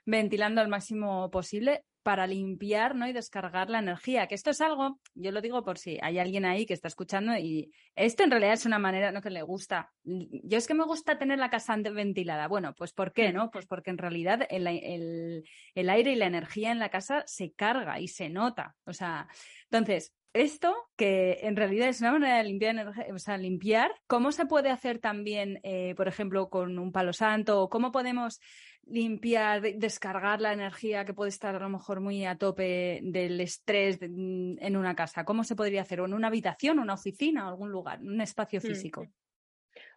ventilando 0.05 0.61
al 0.61 0.67
máximo 0.67 1.29
posible 1.31 1.83
para 2.05 2.27
limpiar 2.27 2.93
¿no? 2.93 3.07
y 3.07 3.13
descargar 3.13 3.71
la 3.71 3.79
energía. 3.79 4.27
Que 4.27 4.35
esto 4.35 4.51
es 4.51 4.61
algo, 4.61 4.99
yo 5.15 5.31
lo 5.31 5.41
digo 5.41 5.63
por 5.63 5.79
si 5.79 5.97
hay 6.03 6.19
alguien 6.19 6.45
ahí 6.45 6.67
que 6.67 6.75
está 6.75 6.87
escuchando 6.87 7.35
y 7.35 7.73
esto 7.95 8.23
en 8.23 8.29
realidad 8.29 8.53
es 8.53 8.67
una 8.67 8.77
manera 8.77 9.11
¿no? 9.11 9.23
que 9.23 9.31
le 9.31 9.41
gusta. 9.41 9.91
Yo 10.03 10.55
es 10.59 10.67
que 10.67 10.75
me 10.75 10.83
gusta 10.83 11.17
tener 11.17 11.39
la 11.39 11.49
casa 11.49 11.75
ventilada. 11.75 12.47
Bueno, 12.47 12.75
pues 12.77 12.93
¿por 12.93 13.11
qué? 13.11 13.33
no? 13.33 13.49
Pues 13.49 13.65
porque 13.65 13.89
en 13.89 13.97
realidad 13.97 14.45
el, 14.51 15.43
el 15.73 15.89
aire 15.89 16.11
y 16.11 16.15
la 16.15 16.27
energía 16.27 16.71
en 16.71 16.77
la 16.77 16.89
casa 16.89 17.23
se 17.25 17.53
carga 17.53 17.99
y 17.99 18.07
se 18.07 18.29
nota. 18.29 18.75
O 18.85 18.93
sea, 18.93 19.27
entonces, 19.71 20.13
esto, 20.35 20.75
que 20.97 21.39
en 21.43 21.55
realidad 21.55 21.87
es 21.87 22.01
una 22.01 22.11
manera 22.11 22.37
de 22.37 22.43
limpiar, 22.43 22.93
o 23.13 23.19
sea, 23.19 23.37
limpiar, 23.37 23.91
¿cómo 24.05 24.31
se 24.33 24.45
puede 24.45 24.69
hacer 24.69 24.99
también, 24.99 25.59
eh, 25.63 25.95
por 25.95 26.07
ejemplo, 26.07 26.49
con 26.49 26.77
un 26.77 26.91
palo 26.91 27.13
santo? 27.13 27.61
¿O 27.61 27.69
cómo 27.69 27.91
podemos 27.91 28.41
limpiar, 28.83 29.61
descargar 29.61 30.41
la 30.41 30.51
energía 30.51 31.05
que 31.05 31.13
puede 31.13 31.29
estar 31.29 31.55
a 31.55 31.59
lo 31.59 31.69
mejor 31.69 32.01
muy 32.01 32.25
a 32.25 32.37
tope 32.37 32.99
del 33.01 33.39
estrés 33.39 33.97
mm, 34.01 34.57
en 34.59 34.75
una 34.75 34.93
casa? 34.93 35.23
¿Cómo 35.23 35.45
se 35.45 35.55
podría 35.55 35.83
hacer? 35.83 36.01
¿O 36.01 36.05
en 36.05 36.13
una 36.13 36.27
habitación, 36.27 36.79
una 36.79 36.95
oficina, 36.95 37.45
o 37.45 37.49
algún 37.49 37.71
lugar, 37.71 38.01
un 38.01 38.19
espacio 38.19 38.59
hmm. 38.59 38.63
físico? 38.63 39.07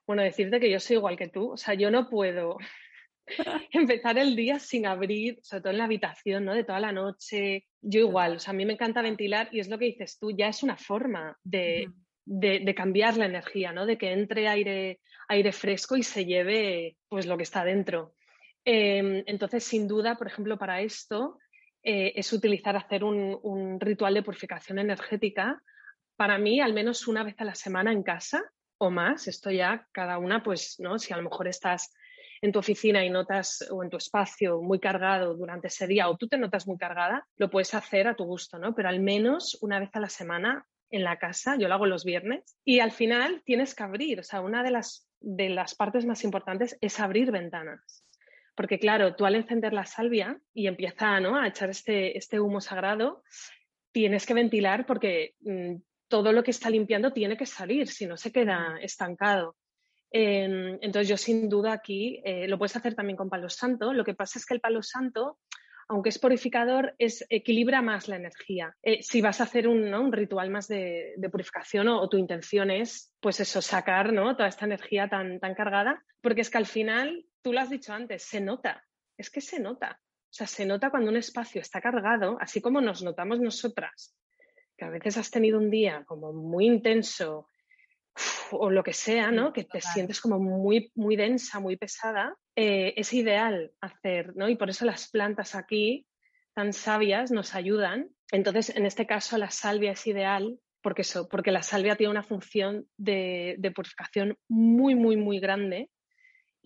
Bueno, 0.07 0.23
decirte 0.23 0.61
que 0.61 0.71
yo 0.71 0.79
soy 0.79 0.97
igual 0.97 1.17
que 1.17 1.29
tú, 1.29 1.53
o 1.53 1.57
sea, 1.57 1.75
yo 1.75 1.91
no 1.91 2.09
puedo 2.09 2.59
empezar 3.73 4.19
el 4.19 4.37
día 4.37 4.59
sin 4.59 4.87
abrir, 4.87 5.39
sobre 5.43 5.63
todo 5.63 5.73
en 5.73 5.79
la 5.79 5.85
habitación, 5.85 6.45
¿no? 6.45 6.55
De 6.55 6.65
toda 6.65 6.81
la 6.81 6.93
noche. 6.93 7.67
Yo 7.81 8.01
igual, 8.01 8.37
o 8.37 8.39
sea, 8.39 8.53
a 8.53 8.55
mí 8.55 8.65
me 8.67 8.75
encanta 8.75 9.03
ventilar 9.03 9.49
y 9.53 9.61
es 9.61 9.69
lo 9.69 9.79
que 9.79 9.87
dices 9.87 10.19
tú, 10.19 10.31
ya 10.31 10.49
es 10.49 10.63
una 10.63 10.77
forma 10.77 11.37
de, 11.45 11.91
cambiar 12.77 13.17
la 13.17 13.27
energía, 13.27 13.73
¿no? 13.73 13.87
De 13.87 13.97
que 13.99 14.13
entre 14.13 14.49
aire, 14.49 15.01
aire 15.29 15.53
fresco 15.53 15.97
y 15.97 16.03
se 16.03 16.25
lleve 16.25 16.97
pues 17.09 17.27
lo 17.27 17.37
que 17.37 17.43
está 17.45 17.65
dentro. 17.65 18.15
Em, 18.65 19.23
entonces, 19.27 19.65
sin 19.65 19.87
duda, 19.87 20.17
por 20.17 20.27
ejemplo, 20.27 20.59
para 20.59 20.81
esto 20.81 21.39
eh, 21.83 22.13
es 22.17 22.33
utilizar, 22.33 22.77
hacer 22.77 23.05
un, 23.05 23.39
un 23.43 23.81
ritual 23.81 24.15
de 24.15 24.23
purificación 24.23 24.79
energética. 24.79 25.63
Para 26.17 26.39
mí, 26.39 26.61
al 26.61 26.75
menos 26.75 27.07
una 27.07 27.23
vez 27.23 27.37
a 27.39 27.45
la 27.45 27.55
semana 27.55 27.93
en 27.93 28.03
casa 28.03 28.43
o 28.79 28.91
más, 28.91 29.27
esto 29.29 29.51
ya 29.51 29.87
cada 29.93 30.19
una, 30.19 30.43
pues, 30.43 30.77
¿no? 30.79 30.99
Si 30.99 31.13
a 31.13 31.17
lo 31.17 31.25
mejor 31.25 31.49
estás 31.49 31.93
en 32.41 32.53
tu 32.53 32.59
oficina 32.59 33.05
y 33.05 33.11
notas 33.11 33.67
o 33.71 33.83
en 33.83 33.91
tu 33.91 33.97
espacio 33.97 34.61
muy 34.61 34.79
cargado 34.79 35.35
durante 35.35 35.69
ese 35.69 35.87
día 35.87 36.09
o 36.09 36.17
tú 36.17 36.29
te 36.29 36.39
notas 36.39 36.67
muy 36.67 36.79
cargada, 36.79 37.27
lo 37.37 37.51
puedes 37.51 37.75
hacer 37.75 38.09
a 38.09 38.15
tu 38.15 38.25
gusto, 38.25 38.59
¿no? 38.59 38.75
Pero 38.75 38.89
al 38.89 39.01
menos 39.01 39.59
una 39.61 39.81
vez 39.81 39.91
a 39.95 40.01
la 40.01 40.09
semana 40.09 40.67
en 40.91 41.05
la 41.05 41.19
casa, 41.19 41.57
yo 41.57 41.69
lo 41.69 41.75
hago 41.75 41.87
los 41.87 42.05
viernes, 42.05 42.57
y 42.65 42.81
al 42.81 42.93
final 42.93 43.43
tienes 43.45 43.75
que 43.75 43.83
abrir, 43.83 44.21
o 44.21 44.23
sea, 44.23 44.41
una 44.41 44.63
de 44.63 44.71
las, 44.71 45.07
de 45.21 45.51
las 45.51 45.75
partes 45.75 46.07
más 46.07 46.25
importantes 46.25 46.79
es 46.81 46.99
abrir 47.01 47.31
ventanas. 47.31 48.05
Porque 48.55 48.79
claro, 48.79 49.15
tú 49.15 49.25
al 49.25 49.37
encender 49.37 49.73
la 49.73 49.87
salvia 49.87 50.41
y 50.53 50.67
empieza 50.67 51.21
¿no? 51.21 51.37
a 51.37 51.47
echar 51.47 51.71
este, 51.71 52.19
este 52.19 52.41
humo 52.41 52.61
sagrado, 52.61 53.23
tienes 53.93 54.27
que 54.27 54.35
ventilar 54.35 54.85
porque 54.85 55.35
mm, 55.41 55.77
todo 56.09 56.33
lo 56.33 56.43
que 56.43 56.51
está 56.51 56.69
limpiando 56.69 57.13
tiene 57.13 57.37
que 57.37 57.47
salir, 57.47 57.87
si 57.89 58.07
no 58.07 58.17
se 58.17 58.33
queda 58.33 58.79
estancado. 58.81 59.57
Em, 60.11 60.79
entonces 60.81 61.09
yo 61.09 61.17
sin 61.17 61.49
duda 61.49 61.73
aquí 61.73 62.23
eh, 62.25 62.49
lo 62.49 62.59
puedes 62.59 62.77
hacer 62.77 62.95
también 62.95 63.17
con 63.17 63.29
palo 63.29 63.49
santo. 63.49 63.93
Lo 63.93 64.05
que 64.05 64.15
pasa 64.15 64.39
es 64.39 64.47
que 64.47 64.55
el 64.55 64.61
palo 64.61 64.83
santo, 64.83 65.39
aunque 65.89 66.09
es 66.09 66.19
purificador, 66.19 66.95
es, 66.99 67.25
equilibra 67.29 67.83
más 67.83 68.09
la 68.09 68.17
energía. 68.17 68.77
Eh, 68.83 69.03
si 69.03 69.21
vas 69.21 69.41
a 69.41 69.45
hacer 69.45 69.69
un, 69.69 70.13
ritual 70.13 70.51
más 70.51 70.69
de, 70.69 71.15
purificación 71.31 71.89
o, 71.89 72.09
tu 72.09 72.17
intención 72.17 72.71
es, 72.71 73.13
pues 73.21 73.41
eso, 73.41 73.61
sacar 73.63 74.13
¿no? 74.13 74.37
toda 74.37 74.49
esta 74.49 74.65
energía 74.65 75.09
tan, 75.09 75.41
tan 75.41 75.55
cargada, 75.55 76.03
porque 76.21 76.41
es 76.41 76.51
que 76.51 76.59
al 76.59 76.67
final, 76.67 77.25
tú 77.43 77.53
lo 77.53 77.61
has 77.61 77.71
dicho 77.71 77.93
antes, 77.93 78.23
se 78.23 78.41
nota, 78.41 78.85
es 79.17 79.31
que 79.31 79.41
se 79.41 79.61
nota. 79.61 80.01
O 80.31 80.35
sea, 80.39 80.47
se 80.47 80.67
nota 80.67 80.91
cuando 80.91 81.11
un 81.11 81.17
espacio 81.17 81.61
está 81.61 81.81
cargado, 81.81 82.37
así 82.41 82.61
como 82.61 82.83
nos 82.83 83.03
notamos 83.03 83.41
nosotras, 83.41 84.15
que 84.77 84.85
a 84.85 84.91
veces 84.91 85.17
has 85.17 85.31
tenido 85.31 85.59
un 85.59 85.71
día 85.71 86.05
como 86.07 86.35
muy 86.35 86.67
intenso, 86.67 87.49
o 88.51 88.71
lo 88.71 88.83
que 88.83 88.93
sea, 88.93 89.31
¿no? 89.31 89.53
Que 89.53 89.65
te 89.65 89.81
sientes 89.81 90.21
como 90.21 90.39
muy, 90.39 90.91
muy 90.95 91.17
densa, 91.17 91.61
muy 91.61 91.77
pesada, 91.77 92.35
eh, 92.57 92.95
es 92.97 93.13
ideal 93.13 93.73
hacer, 93.81 94.35
¿no? 94.37 94.49
Y 94.49 94.57
por 94.57 94.71
eso 94.71 94.85
las 94.85 95.09
plantas 95.11 95.55
aquí, 95.55 96.07
tan 96.55 96.73
sabias, 96.73 97.31
nos 97.31 97.55
ayudan. 97.55 98.09
Entonces, 98.33 98.75
en 98.75 98.87
este 98.87 99.07
caso, 99.07 99.39
la 99.39 99.51
salvia 99.51 99.93
es 99.93 100.07
ideal 100.07 100.59
porque, 100.83 101.03
eso, 101.03 101.29
porque 101.29 101.53
la 101.53 101.63
salvia 101.63 101.97
tiene 101.97 102.11
una 102.11 102.23
función 102.23 102.87
de, 102.97 103.57
de 103.59 103.71
purificación 103.71 104.37
muy, 104.49 104.95
muy, 104.95 105.17
muy 105.17 105.41
grande 105.41 105.91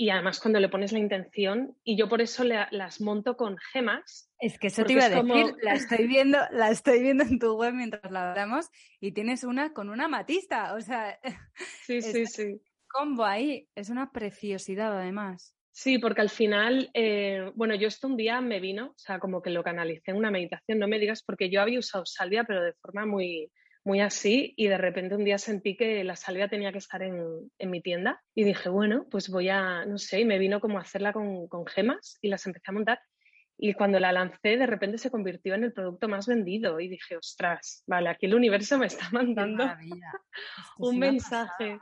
y 0.02 0.10
además 0.10 0.40
cuando 0.40 0.58
le 0.58 0.68
pones 0.68 0.90
la 0.90 0.98
intención, 0.98 1.76
y 1.84 1.96
yo 1.96 2.08
por 2.08 2.20
eso 2.20 2.42
las 2.42 3.00
monto 3.00 3.36
con 3.36 3.56
gemas. 3.72 4.32
Es 4.40 4.58
que 4.58 4.66
eso 4.66 4.82
te 4.82 4.94
iba 4.94 5.04
a 5.04 5.08
decir, 5.08 5.54
la 5.62 5.74
estoy 5.74 6.08
viendo, 6.08 6.38
la 6.50 6.70
estoy 6.70 7.02
viendo 7.02 7.22
en 7.22 7.38
tu 7.38 7.56
web 7.56 7.72
mientras 7.72 8.10
la 8.10 8.30
hablamos 8.30 8.68
y 8.98 9.12
tienes 9.12 9.44
una 9.44 9.72
con 9.72 9.90
una 9.90 10.08
matista, 10.08 10.74
o 10.74 10.80
sea, 10.80 11.20
sí, 11.86 12.02
sí, 12.02 12.26
sí. 12.26 12.60
Combo 12.88 13.24
ahí, 13.24 13.68
es 13.76 13.90
una 13.90 14.10
preciosidad 14.10 14.98
además. 14.98 15.54
Sí, 15.70 15.98
porque 15.98 16.20
al 16.20 16.30
final, 16.30 16.90
eh, 16.94 17.52
bueno, 17.54 17.76
yo 17.76 17.86
esto 17.86 18.08
un 18.08 18.16
día 18.16 18.40
me 18.40 18.58
vino, 18.58 18.88
o 18.88 18.98
sea, 18.98 19.20
como 19.20 19.40
que 19.40 19.50
lo 19.50 19.62
canalicé 19.62 20.10
en 20.10 20.16
una 20.16 20.32
meditación, 20.32 20.80
no 20.80 20.88
me 20.88 20.98
digas, 20.98 21.22
porque 21.22 21.48
yo 21.48 21.62
había 21.62 21.78
usado 21.78 22.04
salvia, 22.06 22.42
pero 22.42 22.60
de 22.60 22.72
forma 22.72 23.06
muy, 23.06 23.52
muy 23.84 24.00
así 24.00 24.54
y 24.56 24.68
de 24.68 24.78
repente 24.78 25.16
un 25.16 25.24
día 25.24 25.38
sentí 25.38 25.76
que 25.76 26.04
la 26.04 26.16
salvia 26.16 26.48
tenía 26.48 26.72
que 26.72 26.78
estar 26.78 27.02
en, 27.02 27.50
mi 27.58 27.80
tienda 27.80 28.22
y 28.34 28.44
dije, 28.44 28.68
bueno, 28.68 29.06
pues 29.10 29.28
voy 29.28 29.48
a, 29.48 29.84
no 29.84 29.98
sé, 29.98 30.20
y 30.20 30.24
me 30.24 30.38
vino 30.38 30.60
como 30.60 30.78
a 30.78 30.82
hacerla 30.82 31.12
con, 31.12 31.48
gemas 31.66 32.18
y 32.20 32.28
las 32.28 32.46
empecé 32.46 32.70
a 32.70 32.72
montar. 32.72 33.00
Y 33.58 33.74
cuando 33.74 34.00
la 34.00 34.12
lancé, 34.12 34.56
de 34.56 34.66
repente 34.66 34.98
se 34.98 35.10
convirtió 35.10 35.54
en 35.54 35.64
el 35.64 35.72
producto 35.72 36.08
más 36.08 36.26
vendido 36.26 36.80
y 36.80 36.88
dije, 36.88 37.16
ostras, 37.16 37.84
vale, 37.86 38.08
aquí 38.08 38.26
el 38.26 38.34
universo 38.34 38.78
me 38.78 38.86
está 38.86 39.08
mandando 39.12 39.64
un 40.78 40.98
mensaje. 40.98 41.78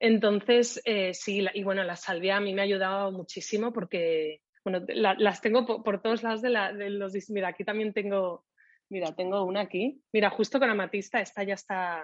Entonces, 0.00 0.80
eh, 0.84 1.12
sí, 1.12 1.44
y 1.54 1.62
bueno, 1.62 1.82
la 1.84 1.96
salvia 1.96 2.36
a 2.36 2.40
mí 2.40 2.54
me 2.54 2.62
ha 2.62 2.64
ayudado 2.64 3.10
muchísimo 3.10 3.72
porque, 3.72 4.42
bueno, 4.64 4.84
las 4.88 5.40
tengo 5.40 5.82
por, 5.82 6.00
todos 6.00 6.22
lados 6.22 6.40
de, 6.40 6.50
la, 6.50 6.72
de 6.72 6.90
los... 6.90 7.12
Mira, 7.30 7.48
aquí 7.48 7.64
también 7.64 7.92
tengo 7.92 8.44
Mira, 8.90 9.14
tengo 9.14 9.44
una 9.44 9.60
aquí. 9.60 10.02
Mira, 10.12 10.30
justo 10.30 10.58
con 10.58 10.70
amatista, 10.70 11.20
esta 11.20 11.42
ya 11.42 11.54
está, 11.54 12.02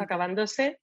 acabándose. 0.00 0.80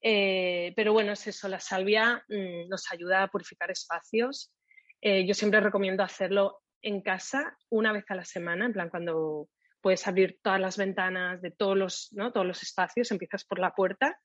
Eh, 0.00 0.72
pero 0.76 0.92
bueno, 0.92 1.12
es 1.12 1.26
eso, 1.26 1.48
la 1.48 1.60
salvia 1.60 2.24
mm, 2.28 2.68
nos 2.68 2.90
ayuda 2.92 3.22
a 3.22 3.28
purificar 3.28 3.70
espacios. 3.70 4.52
Eh, 5.00 5.26
yo 5.26 5.34
siempre 5.34 5.60
recomiendo 5.60 6.02
hacerlo 6.02 6.60
en 6.82 7.00
casa 7.02 7.56
una 7.70 7.92
vez 7.92 8.04
a 8.08 8.14
la 8.14 8.24
semana, 8.24 8.66
en 8.66 8.72
plan 8.72 8.90
cuando 8.90 9.48
puedes 9.80 10.06
abrir 10.06 10.38
todas 10.42 10.60
las 10.60 10.76
ventanas 10.76 11.40
de 11.42 11.50
todos 11.50 11.76
los, 11.76 12.08
¿no? 12.12 12.32
todos 12.32 12.46
los 12.46 12.62
espacios, 12.62 13.10
empiezas 13.10 13.44
por 13.44 13.58
la 13.58 13.72
puerta 13.72 14.18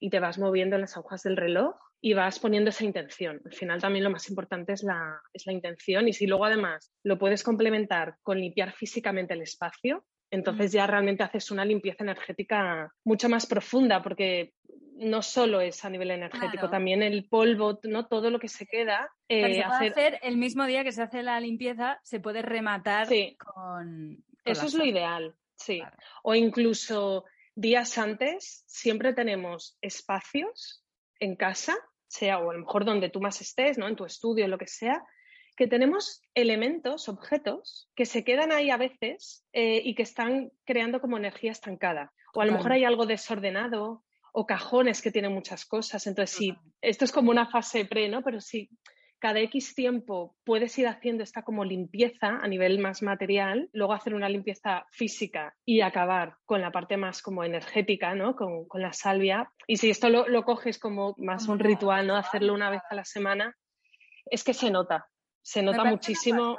y 0.00 0.10
te 0.10 0.20
vas 0.20 0.38
moviendo 0.38 0.76
en 0.76 0.82
las 0.82 0.96
agujas 0.96 1.22
del 1.22 1.36
reloj 1.36 1.74
y 2.00 2.14
vas 2.14 2.38
poniendo 2.38 2.70
esa 2.70 2.84
intención. 2.84 3.40
Al 3.44 3.54
final 3.54 3.80
también 3.80 4.04
lo 4.04 4.10
más 4.10 4.28
importante 4.28 4.72
es 4.72 4.82
la, 4.82 5.20
es 5.32 5.46
la 5.46 5.52
intención 5.52 6.08
y 6.08 6.12
si 6.12 6.26
luego 6.26 6.44
además 6.44 6.92
lo 7.02 7.18
puedes 7.18 7.42
complementar 7.42 8.16
con 8.22 8.38
limpiar 8.38 8.72
físicamente 8.72 9.34
el 9.34 9.42
espacio, 9.42 10.04
entonces 10.30 10.72
ya 10.72 10.86
realmente 10.86 11.22
haces 11.22 11.50
una 11.50 11.64
limpieza 11.64 12.04
energética 12.04 12.92
mucho 13.04 13.28
más 13.28 13.46
profunda 13.46 14.02
porque 14.02 14.52
no 14.98 15.22
solo 15.22 15.60
es 15.60 15.84
a 15.84 15.90
nivel 15.90 16.10
energético, 16.10 16.68
también 16.68 17.02
el 17.02 17.28
polvo, 17.28 17.78
¿no? 17.84 18.06
Todo 18.06 18.30
lo 18.30 18.38
que 18.38 18.48
se 18.48 18.66
queda. 18.66 19.10
Eh, 19.28 19.54
se 19.54 19.62
puede 19.62 19.88
hacer... 19.90 20.18
el 20.22 20.36
mismo 20.36 20.66
día 20.66 20.82
que 20.82 20.92
se 20.92 21.02
hace 21.02 21.22
la 21.22 21.40
limpieza, 21.40 22.00
se 22.02 22.20
puede 22.20 22.42
rematar 22.42 23.06
con, 23.38 24.24
Eso 24.44 24.66
es 24.66 24.74
lo 24.74 24.84
ideal, 24.84 25.36
sí. 25.56 25.82
O 26.22 26.34
incluso 26.34 27.24
días 27.54 27.96
antes, 27.96 28.64
siempre 28.66 29.12
tenemos 29.12 29.78
espacios 29.80 30.84
en 31.20 31.36
casa, 31.36 31.76
sea 32.08 32.38
o 32.38 32.50
a 32.50 32.54
lo 32.54 32.60
mejor 32.60 32.84
donde 32.84 33.10
tú 33.10 33.20
más 33.20 33.40
estés, 33.40 33.78
¿no? 33.78 33.86
En 33.86 33.96
tu 33.96 34.04
estudio, 34.04 34.48
lo 34.48 34.58
que 34.58 34.66
sea, 34.66 35.04
que 35.58 35.66
tenemos 35.66 36.22
elementos, 36.34 37.08
objetos, 37.08 37.90
que 37.96 38.06
se 38.06 38.22
quedan 38.22 38.52
ahí 38.52 38.70
a 38.70 38.76
veces 38.76 39.44
eh, 39.52 39.82
y 39.84 39.96
que 39.96 40.04
están 40.04 40.52
creando 40.64 41.00
como 41.00 41.16
energía 41.16 41.50
estancada. 41.50 42.12
O 42.32 42.40
a 42.40 42.46
lo 42.46 42.52
mejor 42.52 42.70
hay 42.70 42.84
algo 42.84 43.06
desordenado 43.06 44.04
o 44.32 44.46
cajones 44.46 45.02
que 45.02 45.10
tienen 45.10 45.34
muchas 45.34 45.66
cosas. 45.66 46.06
Entonces, 46.06 46.36
sí, 46.36 46.54
esto 46.80 47.04
es 47.04 47.10
como 47.10 47.32
una 47.32 47.50
fase 47.50 47.84
pre, 47.86 48.08
¿no? 48.08 48.22
Pero 48.22 48.40
sí, 48.40 48.70
cada 49.18 49.40
X 49.40 49.74
tiempo 49.74 50.36
puedes 50.44 50.78
ir 50.78 50.86
haciendo 50.86 51.24
esta 51.24 51.42
como 51.42 51.64
limpieza 51.64 52.38
a 52.40 52.46
nivel 52.46 52.78
más 52.78 53.02
material, 53.02 53.68
luego 53.72 53.94
hacer 53.94 54.14
una 54.14 54.28
limpieza 54.28 54.86
física 54.92 55.56
y 55.64 55.80
acabar 55.80 56.36
con 56.44 56.60
la 56.60 56.70
parte 56.70 56.96
más 56.96 57.20
como 57.20 57.42
energética, 57.42 58.14
¿no? 58.14 58.36
Con, 58.36 58.68
la 58.74 58.92
salvia. 58.92 59.50
Y 59.66 59.78
si 59.78 59.90
esto 59.90 60.08
lo, 60.08 60.44
coges 60.44 60.78
como 60.78 61.16
más 61.18 61.48
un 61.48 61.58
ritual, 61.58 62.06
¿no? 62.06 62.14
Hacerlo 62.14 62.54
una 62.54 62.70
vez 62.70 62.82
a 62.90 62.94
la 62.94 63.04
semana, 63.04 63.56
es 64.30 64.44
que 64.44 64.54
se 64.54 64.70
nota, 64.70 65.08
se 65.48 65.62
nota 65.62 65.82
muchísimo. 65.84 66.58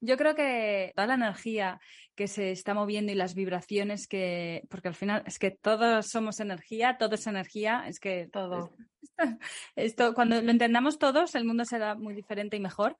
Yo 0.00 0.16
creo 0.16 0.34
que 0.34 0.92
toda 0.94 1.08
la 1.08 1.14
energía 1.14 1.78
que 2.14 2.26
se 2.26 2.52
está 2.52 2.72
moviendo 2.72 3.12
y 3.12 3.14
las 3.14 3.34
vibraciones 3.34 4.06
que, 4.06 4.62
porque 4.70 4.88
al 4.88 4.94
final 4.94 5.22
es 5.26 5.38
que 5.38 5.50
todos 5.50 6.06
somos 6.06 6.40
energía, 6.40 6.96
todo 6.98 7.16
es 7.16 7.26
energía, 7.26 7.84
es 7.86 8.00
que 8.00 8.28
todo. 8.32 8.74
Esto, 9.76 10.14
cuando 10.14 10.40
lo 10.40 10.50
entendamos 10.50 10.98
todos, 10.98 11.34
el 11.34 11.44
mundo 11.44 11.66
será 11.66 11.94
muy 11.94 12.14
diferente 12.14 12.56
y 12.56 12.60
mejor. 12.60 12.96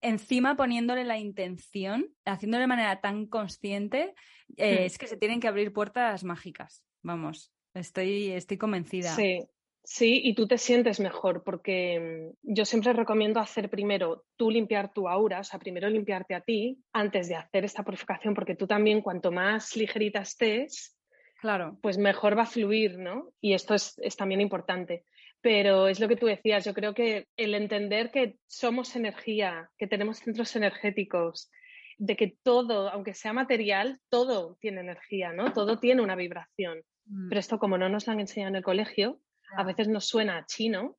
Encima 0.00 0.56
poniéndole 0.56 1.04
la 1.04 1.18
intención, 1.18 2.08
haciéndolo 2.24 2.62
de 2.62 2.68
manera 2.68 3.00
tan 3.00 3.26
consciente, 3.26 4.14
eh, 4.56 4.80
hmm. 4.80 4.84
es 4.84 4.96
que 4.96 5.06
se 5.06 5.18
tienen 5.18 5.40
que 5.40 5.48
abrir 5.48 5.72
puertas 5.72 6.24
mágicas. 6.24 6.82
Vamos, 7.02 7.52
estoy, 7.74 8.30
estoy 8.30 8.56
convencida. 8.56 9.14
Sí, 9.14 9.46
Sí, 9.90 10.20
y 10.22 10.34
tú 10.34 10.46
te 10.46 10.58
sientes 10.58 11.00
mejor 11.00 11.42
porque 11.42 12.34
mm, 12.44 12.54
yo 12.54 12.66
siempre 12.66 12.92
recomiendo 12.92 13.40
hacer 13.40 13.70
primero 13.70 14.26
tú 14.36 14.50
limpiar 14.50 14.92
tu 14.92 15.08
aura, 15.08 15.40
o 15.40 15.44
sea, 15.44 15.58
primero 15.58 15.88
limpiarte 15.88 16.34
a 16.34 16.42
ti 16.42 16.78
antes 16.92 17.26
de 17.26 17.36
hacer 17.36 17.64
esta 17.64 17.82
purificación, 17.82 18.34
porque 18.34 18.54
tú 18.54 18.66
también 18.66 19.00
cuanto 19.00 19.32
más 19.32 19.76
ligerita 19.76 20.20
estés, 20.20 20.94
claro. 21.40 21.78
pues 21.80 21.96
mejor 21.96 22.36
va 22.36 22.42
a 22.42 22.46
fluir, 22.46 22.98
¿no? 22.98 23.32
Y 23.40 23.54
esto 23.54 23.74
es, 23.74 23.96
también 24.14 24.42
importante. 24.42 25.04
Pero 25.40 25.88
es 25.88 26.00
lo 26.00 26.08
que 26.08 26.16
tú 26.16 26.26
decías, 26.26 26.66
yo 26.66 26.74
creo 26.74 26.92
que 26.92 27.26
el 27.38 27.54
entender 27.54 28.10
que 28.10 28.36
somos 28.46 28.94
energía, 28.94 29.70
que 29.78 29.86
tenemos 29.86 30.18
centros 30.18 30.54
energéticos, 30.54 31.50
de 31.96 32.14
que 32.14 32.36
todo, 32.42 32.90
aunque 32.90 33.14
sea 33.14 33.32
material, 33.32 34.00
todo 34.10 34.58
tiene 34.60 34.82
energía, 34.82 35.32
¿no? 35.32 35.54
Todo 35.54 35.78
tiene 35.78 36.02
una 36.02 36.14
vibración. 36.14 36.82
Mm. 37.06 37.30
Pero 37.30 37.40
esto 37.40 37.58
como 37.58 37.78
no 37.78 37.88
nos 37.88 38.06
lo 38.06 38.12
han 38.12 38.20
enseñado 38.20 38.50
en 38.50 38.56
el 38.56 38.62
colegio, 38.62 39.18
a 39.56 39.64
veces 39.64 39.88
nos 39.88 40.06
suena 40.06 40.44
chino 40.46 40.96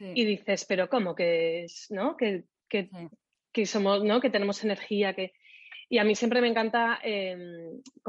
y 0.00 0.24
dices, 0.24 0.64
pero 0.64 0.88
¿cómo 0.88 1.14
que 1.14 1.64
es, 1.64 1.86
no? 1.90 2.16
Que, 2.16 2.44
somos, 3.66 4.02
¿no? 4.02 4.20
Que 4.20 4.30
tenemos 4.30 4.64
energía, 4.64 5.14
que... 5.14 5.32
Y 5.88 5.98
a 5.98 6.04
mí 6.04 6.14
siempre 6.14 6.40
me 6.40 6.48
encanta 6.48 7.00
eh, 7.02 7.36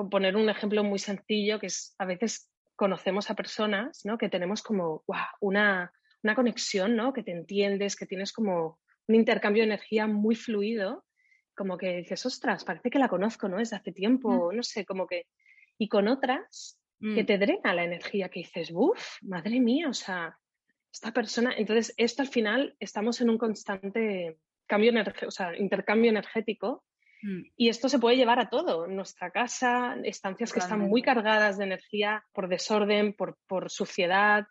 poner 0.10 0.36
un 0.36 0.50
ejemplo 0.50 0.84
muy 0.84 1.00
sencillo, 1.00 1.60
que 1.60 1.68
es 1.68 1.96
a 1.98 2.06
veces 2.06 2.50
conocemos 2.76 3.30
a 3.30 3.36
personas, 3.36 4.06
¿no? 4.06 4.18
Que 4.18 4.30
tenemos 4.30 4.62
como 4.62 5.04
una, 5.40 5.92
una 6.24 6.36
conexión, 6.36 6.96
¿no? 6.96 7.12
Que 7.12 7.24
te 7.24 7.32
entiendes, 7.32 7.96
que 7.96 8.06
tienes 8.06 8.32
como 8.32 8.80
un 9.08 9.16
intercambio 9.16 9.64
de 9.64 9.68
energía 9.68 10.08
muy 10.08 10.36
fluido, 10.36 11.06
como 11.56 11.78
que 11.78 11.98
dices, 11.98 12.26
ostras, 12.26 12.64
parece 12.64 12.90
que 12.90 13.00
la 13.00 13.10
conozco, 13.10 13.50
¿no? 13.50 13.58
Desde 13.58 13.76
hace 13.76 13.92
tiempo, 13.92 14.52
mm. 14.52 14.56
no 14.56 14.64
sé, 14.64 14.86
como 14.86 15.08
que... 15.08 15.28
Y 15.78 15.90
con 15.90 16.08
otras 16.08 16.81
que 17.02 17.24
mm. 17.24 17.26
te 17.26 17.38
drena 17.38 17.74
la 17.74 17.84
energía, 17.84 18.30
que 18.30 18.42
dices, 18.42 18.72
uff, 18.74 19.18
madre 19.24 19.60
mía, 19.60 19.90
o 19.90 19.94
sea, 19.94 20.38
esta 20.92 21.12
persona. 21.12 21.54
Entonces, 21.58 21.94
esto 21.98 22.22
al 22.22 22.28
final 22.28 22.76
estamos 22.80 23.22
en 23.22 23.30
un 23.30 23.38
constante 23.38 24.38
cambio 24.68 24.94
o 25.28 25.32
sea, 25.32 25.58
intercambio 25.58 26.12
energético 26.12 26.86
mm. 27.24 27.42
y 27.58 27.70
esto 27.70 27.90
se 27.90 28.00
puede 28.00 28.18
llevar 28.18 28.40
a 28.40 28.50
todo. 28.50 28.88
Nuestra 28.88 29.32
casa, 29.32 29.98
estancias 30.04 30.54
que 30.54 30.60
están 30.60 30.82
muy 30.82 31.02
cargadas 31.02 31.58
de 31.58 31.66
energía 31.66 32.24
por 32.34 32.48
desorden, 32.48 33.14
por, 33.14 33.38
por 33.48 33.72
suciedad, 33.72 34.46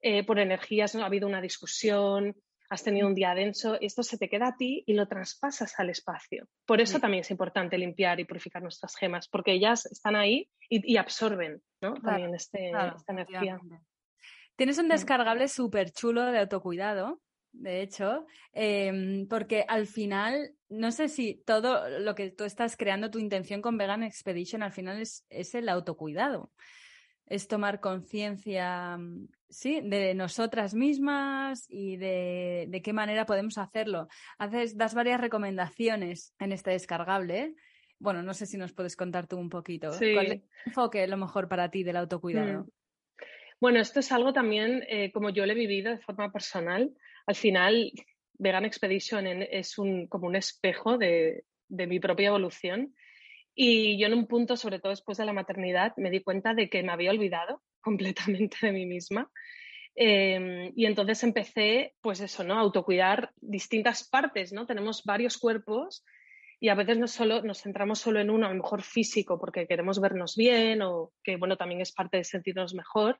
eh, 0.00 0.24
por 0.24 0.38
energías, 0.38 0.94
¿no? 0.94 1.02
ha 1.02 1.06
habido 1.06 1.28
una 1.28 1.42
discusión, 1.42 2.34
has 2.70 2.84
tenido 2.84 3.08
un 3.08 3.14
día 3.14 3.34
denso, 3.34 3.76
esto 3.80 4.04
se 4.04 4.16
te 4.16 4.28
queda 4.28 4.48
a 4.48 4.56
ti 4.56 4.84
y 4.86 4.94
lo 4.94 5.08
traspasas 5.08 5.78
al 5.78 5.90
espacio. 5.90 6.48
Por 6.64 6.80
eso 6.80 7.00
también 7.00 7.22
es 7.22 7.30
importante 7.32 7.76
limpiar 7.76 8.20
y 8.20 8.24
purificar 8.24 8.62
nuestras 8.62 8.94
gemas, 8.96 9.28
porque 9.28 9.52
ellas 9.52 9.86
están 9.86 10.14
ahí 10.14 10.48
y, 10.68 10.96
absorben 10.96 11.60
también 11.80 12.32
este, 12.32 12.70
esta 12.70 13.12
energía. 13.12 13.58
Tienes 14.54 14.78
un 14.78 14.88
descargable 14.88 15.48
súper 15.48 15.90
chulo 15.90 16.24
de 16.26 16.38
autocuidado, 16.38 17.20
de 17.52 17.82
hecho, 17.82 18.26
em, 18.52 19.26
porque 19.26 19.64
al 19.66 19.88
final, 19.88 20.54
no 20.68 20.92
sé 20.92 21.08
si 21.08 21.42
todo 21.44 21.88
lo 21.98 22.14
que 22.14 22.30
tú 22.30 22.44
estás 22.44 22.76
creando, 22.76 23.10
tu 23.10 23.18
intención 23.18 23.62
con 23.62 23.78
Vegan 23.78 24.04
Expedition, 24.04 24.62
al 24.62 24.72
final 24.72 25.00
es, 25.00 25.26
es 25.28 25.56
el 25.56 25.68
autocuidado. 25.68 26.52
Es 27.26 27.48
tomar 27.48 27.80
conciencia, 27.80 28.96
mm, 28.96 29.28
sí, 29.50 29.80
de 29.82 30.14
nosotras 30.14 30.74
mismas 30.74 31.66
y 31.68 31.96
de, 31.96 32.80
qué 32.82 32.92
manera 32.92 33.26
podemos 33.26 33.58
hacerlo. 33.58 34.08
Haces, 34.38 34.76
das 34.76 34.94
varias 34.94 35.20
recomendaciones 35.20 36.34
en 36.38 36.52
este 36.52 36.70
descargable. 36.70 37.54
Bueno, 37.98 38.22
no 38.22 38.32
sé 38.32 38.46
si 38.46 38.56
nos 38.56 38.72
puedes 38.72 38.96
contar 38.96 39.26
tú 39.26 39.36
un 39.36 39.50
poquito. 39.50 39.92
Sí. 39.92 40.14
¿Cuál 40.14 40.26
es 40.26 40.32
el 40.32 40.42
enfoque 40.66 41.06
lo 41.06 41.16
mejor 41.16 41.48
para 41.48 41.70
ti 41.70 41.82
del 41.82 41.96
autocuidado? 41.96 42.64
Mm. 42.64 42.68
Bueno, 43.60 43.80
esto 43.80 44.00
es 44.00 44.10
algo 44.10 44.32
también, 44.32 44.84
eh, 44.88 45.12
como 45.12 45.28
yo 45.28 45.44
lo 45.44 45.52
he 45.52 45.56
vivido 45.56 45.90
de 45.90 45.98
forma 45.98 46.32
personal. 46.32 46.94
Al 47.26 47.34
final, 47.34 47.92
Vegan 48.34 48.64
Expedition 48.64 49.26
es 49.26 49.76
un, 49.76 50.06
como 50.06 50.28
un 50.28 50.36
espejo 50.36 50.96
de, 50.96 51.44
de 51.68 51.86
mi 51.86 52.00
propia 52.00 52.28
evolución 52.28 52.94
y 53.54 53.98
yo 53.98 54.06
en 54.06 54.14
un 54.14 54.26
punto, 54.26 54.56
sobre 54.56 54.78
todo 54.78 54.90
después 54.90 55.18
de 55.18 55.26
la 55.26 55.34
maternidad, 55.34 55.92
me 55.96 56.10
di 56.10 56.22
cuenta 56.22 56.54
de 56.54 56.70
que 56.70 56.82
me 56.82 56.92
había 56.92 57.10
olvidado 57.10 57.62
completamente 57.80 58.58
de 58.62 58.72
mí 58.72 58.86
misma. 58.86 59.30
Em, 59.94 60.72
y 60.76 60.86
entonces 60.86 61.22
empecé, 61.24 61.94
pues 62.00 62.20
eso, 62.20 62.44
¿no? 62.44 62.58
Autocuidar 62.58 63.32
distintas 63.40 64.08
partes, 64.08 64.52
¿no? 64.52 64.66
Tenemos 64.66 65.04
varios 65.04 65.36
cuerpos 65.36 66.04
y 66.60 66.68
a 66.68 66.74
veces 66.74 66.98
no 66.98 67.08
solo, 67.08 67.42
nos 67.42 67.62
centramos 67.62 67.98
solo 67.98 68.20
en 68.20 68.30
uno, 68.30 68.46
a 68.46 68.50
lo 68.50 68.62
mejor 68.62 68.82
físico, 68.82 69.38
porque 69.38 69.66
queremos 69.66 70.00
vernos 70.00 70.36
bien 70.36 70.82
o 70.82 71.12
que, 71.24 71.36
bueno, 71.36 71.56
también 71.56 71.80
es 71.80 71.92
parte 71.92 72.18
de 72.18 72.24
sentirnos 72.24 72.74
mejor. 72.74 73.18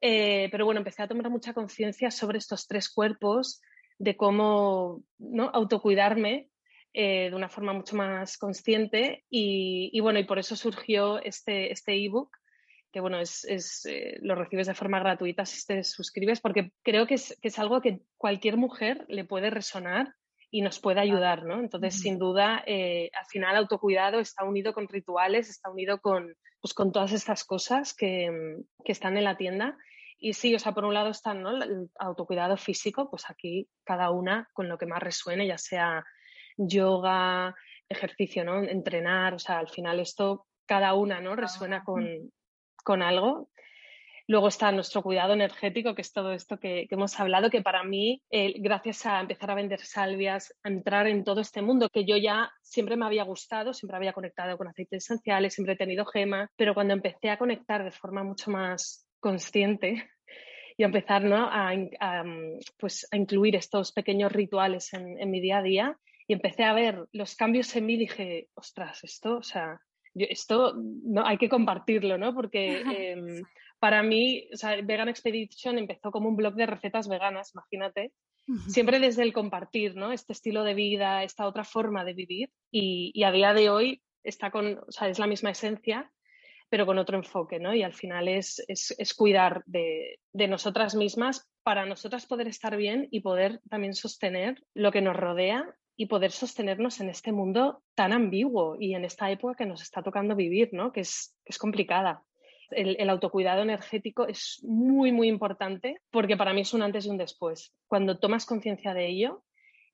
Eh, 0.00 0.48
pero 0.50 0.64
bueno, 0.64 0.80
empecé 0.80 1.02
a 1.02 1.08
tomar 1.08 1.30
mucha 1.30 1.54
conciencia 1.54 2.10
sobre 2.10 2.38
estos 2.38 2.66
tres 2.66 2.90
cuerpos, 2.90 3.62
de 3.98 4.16
cómo 4.16 5.02
¿no? 5.18 5.50
autocuidarme 5.52 6.48
eh, 6.92 7.28
de 7.30 7.36
una 7.36 7.48
forma 7.48 7.72
mucho 7.72 7.96
más 7.96 8.38
consciente 8.38 9.24
y, 9.30 9.98
bueno, 10.00 10.18
y 10.18 10.24
por 10.24 10.38
eso 10.38 10.56
surgió 10.56 11.22
este, 11.22 11.72
este 11.72 11.92
ebook 11.92 12.30
que 12.96 13.00
bueno, 13.00 13.20
es, 13.20 13.84
eh, 13.84 14.16
lo 14.22 14.34
recibes 14.34 14.68
de 14.68 14.74
forma 14.74 14.98
gratuita 14.98 15.44
si 15.44 15.66
te 15.66 15.84
suscribes, 15.84 16.40
porque 16.40 16.72
creo 16.82 17.06
que 17.06 17.16
es, 17.16 17.38
que 17.42 17.48
es, 17.48 17.58
algo 17.58 17.82
que 17.82 18.00
cualquier 18.16 18.56
mujer 18.56 19.04
le 19.08 19.26
puede 19.26 19.50
resonar 19.50 20.14
y 20.50 20.62
nos 20.62 20.80
puede 20.80 21.00
ayudar, 21.00 21.44
¿no? 21.44 21.60
Entonces, 21.60 22.00
sin 22.00 22.18
duda, 22.18 22.64
eh, 22.66 23.10
al 23.12 23.26
final, 23.26 23.54
autocuidado 23.54 24.18
está 24.18 24.44
unido 24.44 24.72
con 24.72 24.88
rituales, 24.88 25.50
está 25.50 25.68
unido 25.70 26.00
con, 26.00 26.34
pues, 26.62 26.72
con 26.72 26.90
todas 26.90 27.12
estas 27.12 27.44
cosas 27.44 27.92
que, 27.92 28.30
que, 28.82 28.92
están 28.92 29.18
en 29.18 29.24
la 29.24 29.36
tienda. 29.36 29.76
Y 30.18 30.32
sí, 30.32 30.54
o 30.54 30.58
sea, 30.58 30.72
por 30.72 30.86
un 30.86 30.94
lado 30.94 31.10
están 31.10 31.42
¿no? 31.42 31.50
el 31.62 31.90
autocuidado 31.98 32.56
físico, 32.56 33.10
pues 33.10 33.28
aquí 33.28 33.68
cada 33.84 34.10
una 34.10 34.48
con 34.54 34.70
lo 34.70 34.78
que 34.78 34.86
más 34.86 35.02
resuene, 35.02 35.46
ya 35.46 35.58
sea 35.58 36.02
yoga, 36.56 37.54
ejercicio, 37.90 38.42
¿no? 38.42 38.62
Entrenar, 38.62 39.34
o 39.34 39.38
sea, 39.38 39.58
al 39.58 39.68
final 39.68 40.00
esto 40.00 40.46
cada 40.64 40.94
una, 40.94 41.20
¿no? 41.20 41.36
Resuena 41.36 41.84
con, 41.84 42.32
algo. 42.94 43.48
Luego 44.28 44.48
está 44.48 44.72
nuestro 44.72 45.02
cuidado 45.02 45.34
energético, 45.34 45.94
que 45.94 46.02
es 46.02 46.12
todo 46.12 46.32
esto 46.32 46.58
que, 46.58 46.88
hemos 46.90 47.18
hablado, 47.20 47.48
que 47.48 47.62
para 47.62 47.84
mí, 47.84 48.22
gracias 48.56 49.06
a 49.06 49.20
empezar 49.20 49.52
a 49.52 49.54
vender 49.54 49.80
salvias, 49.80 50.52
a 50.64 50.68
entrar 50.68 51.06
en 51.06 51.22
todo 51.22 51.40
este 51.40 51.62
mundo 51.62 51.90
que 51.90 52.04
yo 52.04 52.16
ya 52.16 52.50
siempre 52.60 52.96
me 52.96 53.06
había 53.06 53.22
gustado, 53.22 53.72
siempre 53.72 53.96
había 53.96 54.12
conectado 54.12 54.58
con 54.58 54.66
aceites 54.66 55.04
esenciales, 55.04 55.54
siempre 55.54 55.74
he 55.74 55.76
tenido 55.76 56.04
gemas, 56.04 56.50
pero 56.56 56.74
cuando 56.74 56.94
empecé 56.94 57.30
a 57.30 57.38
conectar 57.38 57.84
de 57.84 57.92
forma 57.92 58.24
mucho 58.24 58.50
más 58.50 59.06
consciente 59.20 60.10
y 60.76 60.82
a 60.82 60.86
empezar 60.86 61.22
¿no? 61.22 61.48
a, 61.48 62.24
pues, 62.78 63.06
a 63.12 63.16
incluir 63.16 63.54
estos 63.54 63.92
pequeños 63.92 64.32
rituales 64.32 64.92
en, 64.92 65.20
en 65.20 65.30
mi 65.30 65.40
día 65.40 65.58
a 65.58 65.62
día, 65.62 65.98
y 66.28 66.32
empecé 66.32 66.64
a 66.64 66.74
ver 66.74 67.06
los 67.12 67.36
cambios 67.36 67.74
en 67.76 67.86
mí 67.86 67.96
dije, 67.96 68.48
ostras, 68.54 69.04
esto, 69.04 69.36
o 69.36 69.42
sea, 69.42 69.80
esto 70.24 70.74
no, 70.76 71.26
hay 71.26 71.38
que 71.38 71.48
compartirlo, 71.48 72.18
¿no? 72.18 72.34
Porque 72.34 72.80
em, 73.12 73.42
para 73.78 74.02
mí, 74.02 74.48
o 74.52 74.56
sea, 74.56 74.80
Vegan 74.82 75.08
Expedition 75.08 75.78
empezó 75.78 76.10
como 76.10 76.28
un 76.28 76.36
blog 76.36 76.54
de 76.54 76.66
recetas 76.66 77.08
veganas, 77.08 77.52
imagínate, 77.54 78.12
siempre 78.68 79.00
desde 79.00 79.22
el 79.22 79.32
compartir, 79.32 79.96
¿no? 79.96 80.12
Este 80.12 80.32
estilo 80.32 80.62
de 80.62 80.74
vida, 80.74 81.24
esta 81.24 81.46
otra 81.46 81.64
forma 81.64 82.04
de 82.04 82.14
vivir 82.14 82.50
y, 82.70 83.10
y, 83.12 83.24
a 83.24 83.32
día 83.32 83.52
de 83.52 83.70
hoy 83.70 84.02
está 84.22 84.50
con, 84.50 84.78
o 84.86 84.92
sea, 84.92 85.08
es 85.08 85.18
la 85.18 85.26
misma 85.26 85.50
esencia, 85.50 86.12
pero 86.68 86.86
con 86.86 86.98
otro 86.98 87.16
enfoque, 87.16 87.58
¿no? 87.58 87.74
Y 87.74 87.82
al 87.82 87.92
final 87.92 88.28
es, 88.28 88.62
es, 88.68 88.94
es 88.98 89.14
cuidar 89.14 89.62
de, 89.66 90.20
de, 90.32 90.48
nosotras 90.48 90.94
mismas 90.94 91.48
para 91.62 91.86
nosotras 91.86 92.26
poder 92.26 92.48
estar 92.48 92.76
bien 92.76 93.08
y 93.10 93.20
poder 93.20 93.60
también 93.68 93.94
sostener 93.94 94.62
lo 94.74 94.90
que 94.92 95.00
nos 95.00 95.16
rodea 95.16 95.74
y 95.96 96.06
poder 96.06 96.30
sostenernos 96.30 97.00
en 97.00 97.08
este 97.08 97.32
mundo 97.32 97.82
tan 97.94 98.12
ambiguo 98.12 98.76
y 98.78 98.94
en 98.94 99.04
esta 99.04 99.30
época 99.30 99.56
que 99.56 99.66
nos 99.66 99.82
está 99.82 100.02
tocando 100.02 100.36
vivir, 100.36 100.68
¿no? 100.72 100.92
que, 100.92 101.00
es, 101.00 101.34
es 101.44 101.58
complicada. 101.58 102.22
El, 102.70 102.96
el, 102.98 103.08
autocuidado 103.10 103.62
energético 103.62 104.26
es 104.26 104.58
muy, 104.62 105.12
muy 105.12 105.28
importante 105.28 106.00
porque 106.10 106.36
para 106.36 106.52
mí 106.52 106.62
es 106.62 106.74
un 106.74 106.82
antes 106.82 107.06
y 107.06 107.10
un 107.10 107.16
después. 107.16 107.74
Cuando 107.86 108.18
tomas 108.18 108.44
conciencia 108.44 108.92
de 108.92 109.06
ello 109.06 109.44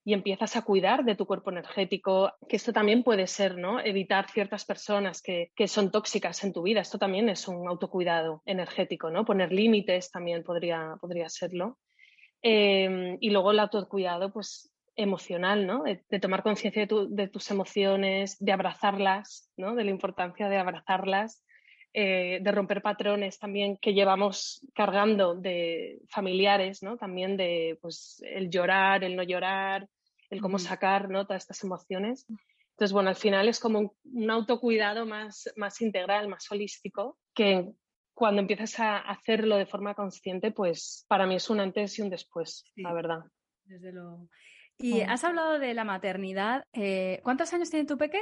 y 0.05 0.15
empiezas 0.15 0.57
a 0.57 0.63
cuidar 0.63 1.05
de 1.05 1.15
tu 1.15 1.27
cuerpo 1.27 1.51
energético, 1.51 2.33
que 2.49 2.57
esto 2.57 2.73
también 2.73 3.05
puede 3.05 3.27
ser, 3.27 3.57
¿no? 3.57 3.79
Evitar 3.79 4.29
ciertas 4.31 4.65
personas 4.65 5.23
que, 5.23 5.53
que 5.55 5.69
son 5.69 5.93
tóxicas 5.93 6.43
en 6.43 6.53
tu 6.53 6.63
vida. 6.63 6.81
Esto 6.81 6.99
también 6.99 7.29
es 7.29 7.47
un 7.47 7.69
autocuidado 7.69 8.43
energético, 8.47 9.11
¿no? 9.11 9.25
Poner 9.25 9.53
límites 9.53 10.11
también 10.11 10.43
podría, 10.43 10.97
podría 11.01 11.29
serlo. 11.29 11.79
Eh, 12.43 13.17
y 13.21 13.31
luego 13.31 13.53
el 13.53 13.61
autocuidado, 13.61 14.33
pues 14.33 14.72
emocional, 14.97 15.67
¿no? 15.67 15.83
De, 15.85 16.05
de 16.09 16.21
tomar 16.21 16.43
conciencia 16.43 16.83
de, 16.83 16.87
tu, 16.87 17.15
de, 17.15 17.29
tus 17.29 17.51
emociones, 17.51 18.37
de 18.39 18.53
abrazarlas, 18.53 19.51
¿no? 19.57 19.75
De 19.75 19.85
la 19.85 19.91
importancia 19.91 20.49
de 20.49 20.59
abrazarlas, 20.59 21.45
eh, 21.95 22.39
de 22.41 22.53
romper 22.53 22.83
patrones 22.83 23.39
también 23.39 23.77
que 23.77 23.95
llevamos 23.95 24.67
cargando 24.75 25.35
de 25.35 26.01
familiares, 26.09 26.83
¿no? 26.83 26.97
También 26.97 27.37
de, 27.37 27.79
pues, 27.81 28.23
el 28.25 28.51
llorar, 28.51 29.05
el 29.05 29.17
no 29.17 29.23
llorar, 29.23 29.89
el 30.31 30.41
cómo 30.41 30.59
sacar, 30.59 31.09
¿no? 31.09 31.27
Todas 31.27 31.43
estas 31.43 31.63
emociones. 31.65 32.27
Entonces, 32.71 32.93
bueno, 32.93 33.11
al 33.11 33.17
final 33.17 33.49
es 33.49 33.61
como 33.61 33.79
un, 33.79 33.93
un 34.05 34.31
autocuidado 34.31 35.05
más, 35.05 35.53
más 35.57 35.81
integral, 35.83 36.29
más 36.29 36.51
holístico, 36.51 37.19
que 37.35 37.71
cuando 38.15 38.41
empiezas 38.41 38.79
a 38.81 38.99
hacerlo 38.99 39.57
de 39.57 39.67
forma 39.67 39.95
consciente, 39.95 40.51
pues 40.51 41.05
para 41.09 41.27
mí 41.27 41.37
es 41.37 41.49
un 41.51 41.61
antes 41.61 41.99
y 41.99 42.03
un 42.03 42.11
después, 42.11 42.65
sí, 42.75 42.83
la 42.83 42.93
verdad. 42.93 43.21
Desde 43.65 43.93
luego. 43.93 44.29
Y 44.83 45.01
has 45.01 45.25
hablado 45.25 45.59
de 45.59 45.75
la 45.75 45.85
maternidad. 45.85 46.65
Eh, 46.73 47.21
¿Cuántos 47.23 47.53
años 47.53 47.71
tiene 47.71 47.87
tu 47.87 47.97
peque? 47.97 48.21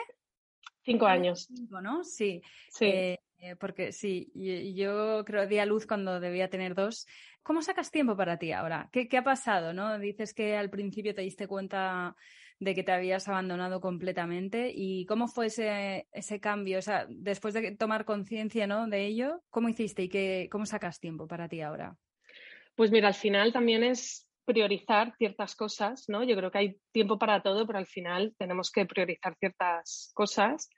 Cinco 0.82 1.06
años. 1.06 1.48
Cinco, 1.54 1.80
¿no? 1.80 2.04
Sí. 2.04 2.42
sí. 2.70 2.86
Eh, 2.86 3.56
porque 3.58 3.92
sí, 3.92 4.30
yo 4.74 5.24
creo 5.24 5.46
di 5.46 5.58
a 5.58 5.66
luz 5.66 5.86
cuando 5.86 6.20
debía 6.20 6.50
tener 6.50 6.74
dos. 6.74 7.06
¿Cómo 7.42 7.62
sacas 7.62 7.90
tiempo 7.90 8.14
para 8.16 8.36
ti 8.36 8.52
ahora? 8.52 8.90
¿Qué, 8.92 9.08
qué 9.08 9.16
ha 9.16 9.24
pasado? 9.24 9.72
¿no? 9.72 9.98
Dices 9.98 10.34
que 10.34 10.56
al 10.56 10.68
principio 10.68 11.14
te 11.14 11.22
diste 11.22 11.48
cuenta 11.48 12.14
de 12.58 12.74
que 12.74 12.82
te 12.82 12.92
habías 12.92 13.26
abandonado 13.28 13.80
completamente. 13.80 14.70
¿Y 14.74 15.06
cómo 15.06 15.26
fue 15.26 15.46
ese, 15.46 16.06
ese 16.12 16.38
cambio? 16.38 16.78
O 16.78 16.82
sea, 16.82 17.06
después 17.08 17.54
de 17.54 17.74
tomar 17.76 18.04
conciencia 18.04 18.66
¿no? 18.66 18.86
de 18.86 19.06
ello, 19.06 19.42
¿cómo 19.48 19.70
hiciste 19.70 20.02
y 20.02 20.08
qué, 20.10 20.48
cómo 20.52 20.66
sacas 20.66 21.00
tiempo 21.00 21.26
para 21.26 21.48
ti 21.48 21.62
ahora? 21.62 21.96
Pues 22.74 22.90
mira, 22.90 23.08
al 23.08 23.14
final 23.14 23.52
también 23.52 23.82
es 23.82 24.29
priorizar 24.50 25.14
ciertas 25.16 25.54
cosas, 25.54 26.08
¿no? 26.08 26.24
Yo 26.24 26.36
creo 26.36 26.50
que 26.50 26.58
hay 26.58 26.76
tiempo 26.92 27.18
para 27.18 27.40
todo, 27.40 27.66
pero 27.66 27.78
al 27.78 27.86
final 27.86 28.34
tenemos 28.36 28.72
que 28.72 28.84
priorizar 28.84 29.36
ciertas 29.38 30.10
cosas. 30.12 30.68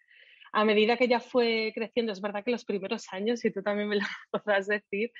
A 0.52 0.66
medida 0.66 0.98
que 0.98 1.08
ya 1.08 1.20
fue 1.20 1.72
creciendo, 1.74 2.12
es 2.12 2.20
verdad 2.20 2.44
que 2.44 2.50
los 2.50 2.66
primeros 2.66 3.06
años, 3.12 3.42
y 3.46 3.50
tú 3.50 3.62
también 3.62 3.88
me 3.88 3.96
lo 3.96 4.02
podrás 4.30 4.66
decir, 4.66 5.10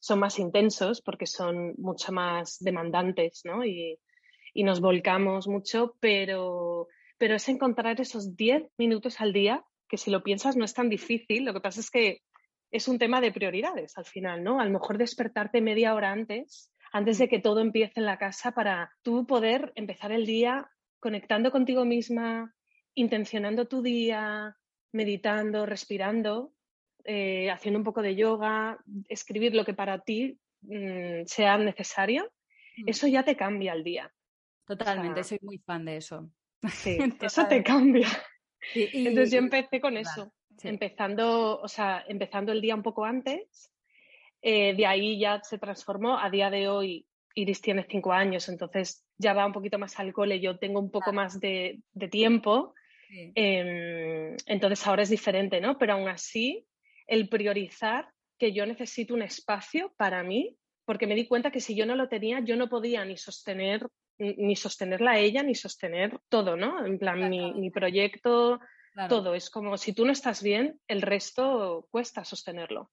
son 0.00 0.20
más 0.20 0.38
intensos 0.38 1.02
porque 1.02 1.26
son 1.26 1.74
mucho 1.76 2.12
más 2.12 2.56
demandantes, 2.60 3.42
¿no? 3.44 3.64
Y, 3.64 3.98
y 4.54 4.64
nos 4.64 4.80
volcamos 4.80 5.46
mucho, 5.46 5.94
pero, 6.00 6.88
pero 7.18 7.34
es 7.34 7.46
encontrar 7.50 8.00
esos 8.00 8.36
10 8.36 8.62
minutos 8.78 9.20
al 9.20 9.34
día, 9.34 9.62
que 9.86 9.98
si 9.98 10.10
lo 10.10 10.22
piensas 10.22 10.56
no 10.56 10.64
es 10.64 10.72
tan 10.72 10.88
difícil, 10.88 11.44
lo 11.44 11.52
que 11.52 11.60
pasa 11.60 11.80
es 11.80 11.90
que 11.90 12.22
es 12.70 12.88
un 12.88 12.98
tema 12.98 13.20
de 13.20 13.32
prioridades 13.32 13.96
al 13.98 14.06
final, 14.06 14.42
¿no? 14.42 14.60
A 14.60 14.64
lo 14.64 14.70
mejor 14.70 14.96
despertarte 14.96 15.60
media 15.60 15.94
hora 15.94 16.12
antes 16.12 16.70
antes 16.92 17.18
de 17.18 17.28
que 17.28 17.38
todo 17.38 17.60
empiece 17.60 18.00
en 18.00 18.06
la 18.06 18.18
casa 18.18 18.52
para 18.52 18.92
tú 19.02 19.26
poder 19.26 19.72
empezar 19.74 20.12
el 20.12 20.26
día 20.26 20.70
conectando 21.00 21.50
contigo 21.50 21.84
misma, 21.84 22.54
intencionando 22.94 23.68
tu 23.68 23.82
día, 23.82 24.56
meditando, 24.92 25.66
respirando, 25.66 26.52
eh, 27.04 27.50
haciendo 27.50 27.78
un 27.78 27.84
poco 27.84 28.02
de 28.02 28.16
yoga, 28.16 28.78
escribir 29.08 29.54
lo 29.54 29.64
que 29.64 29.74
para 29.74 30.00
ti 30.00 30.38
mmm, 30.62 31.24
sea 31.26 31.58
necesario, 31.58 32.30
mm. 32.78 32.88
eso 32.88 33.06
ya 33.06 33.22
te 33.22 33.36
cambia 33.36 33.72
el 33.72 33.84
día. 33.84 34.12
Totalmente, 34.66 35.20
o 35.20 35.24
sea, 35.24 35.38
soy 35.38 35.46
muy 35.46 35.58
fan 35.58 35.84
de 35.84 35.96
eso. 35.96 36.30
Sí, 36.70 36.98
eso 37.22 37.46
te 37.46 37.62
cambia. 37.62 38.08
Y, 38.74 38.98
y, 38.98 39.06
Entonces 39.06 39.30
yo 39.30 39.38
empecé 39.38 39.80
con 39.80 39.96
eso, 39.96 40.32
sí. 40.58 40.68
empezando, 40.68 41.60
o 41.60 41.68
sea, 41.68 42.04
empezando 42.08 42.52
el 42.52 42.60
día 42.60 42.74
un 42.74 42.82
poco 42.82 43.04
antes 43.04 43.72
eh, 44.42 44.74
de 44.74 44.86
ahí 44.86 45.18
ya 45.18 45.40
se 45.42 45.58
transformó. 45.58 46.18
A 46.18 46.30
día 46.30 46.50
de 46.50 46.68
hoy, 46.68 47.06
Iris 47.34 47.60
tiene 47.60 47.86
cinco 47.88 48.12
años, 48.12 48.48
entonces 48.48 49.04
ya 49.16 49.32
va 49.32 49.46
un 49.46 49.52
poquito 49.52 49.78
más 49.78 49.98
al 49.98 50.12
cole, 50.12 50.40
yo 50.40 50.58
tengo 50.58 50.80
un 50.80 50.90
poco 50.90 51.12
más 51.12 51.40
de, 51.40 51.80
de 51.92 52.08
tiempo. 52.08 52.74
Sí. 53.08 53.32
Eh, 53.34 54.36
entonces 54.46 54.86
ahora 54.86 55.02
es 55.02 55.10
diferente, 55.10 55.60
¿no? 55.60 55.78
Pero 55.78 55.94
aún 55.94 56.08
así, 56.08 56.66
el 57.06 57.28
priorizar 57.28 58.08
que 58.38 58.52
yo 58.52 58.66
necesito 58.66 59.14
un 59.14 59.22
espacio 59.22 59.92
para 59.96 60.22
mí, 60.22 60.56
porque 60.84 61.06
me 61.06 61.14
di 61.14 61.26
cuenta 61.26 61.50
que 61.50 61.60
si 61.60 61.74
yo 61.74 61.86
no 61.86 61.96
lo 61.96 62.08
tenía, 62.08 62.40
yo 62.40 62.56
no 62.56 62.68
podía 62.68 63.04
ni 63.04 63.16
sostener 63.16 63.86
ni 64.18 64.56
sostenerla 64.56 65.12
a 65.12 65.18
ella, 65.18 65.42
ni 65.42 65.54
sostener 65.54 66.18
todo, 66.28 66.56
¿no? 66.56 66.84
En 66.84 66.98
plan, 66.98 67.16
claro. 67.16 67.30
mi, 67.30 67.54
mi, 67.54 67.70
proyecto, 67.70 68.60
claro. 68.92 69.08
todo. 69.08 69.34
Es 69.34 69.48
como 69.48 69.76
si 69.76 69.92
tú 69.92 70.04
no 70.04 70.12
estás 70.12 70.42
bien, 70.42 70.80
el 70.88 71.02
resto 71.02 71.86
cuesta 71.90 72.24
sostenerlo. 72.24 72.90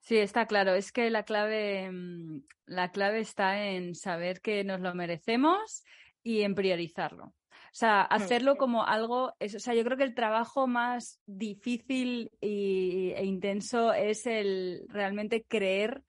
Sí, 0.00 0.16
está 0.16 0.46
claro. 0.46 0.74
Es 0.74 0.92
que 0.92 1.10
la 1.10 1.24
clave, 1.24 1.90
mm, 1.90 2.42
la 2.66 2.90
clave 2.90 3.20
está 3.20 3.66
en 3.66 3.94
saber 3.94 4.40
que 4.40 4.64
nos 4.64 4.80
lo 4.80 4.94
merecemos 4.94 5.84
y 6.22 6.42
en 6.42 6.54
priorizarlo. 6.54 7.34
O 7.72 7.72
sea, 7.72 8.02
hacerlo 8.02 8.56
como 8.56 8.84
algo, 8.84 9.34
es, 9.38 9.54
o 9.54 9.60
sea, 9.60 9.74
yo 9.74 9.84
creo 9.84 9.96
que 9.96 10.02
el 10.02 10.14
trabajo 10.14 10.66
más 10.66 11.20
difícil 11.26 12.32
y, 12.40 13.12
e 13.14 13.24
intenso 13.24 13.92
es 13.92 14.26
el 14.26 14.86
realmente 14.88 15.44
creer 15.44 16.02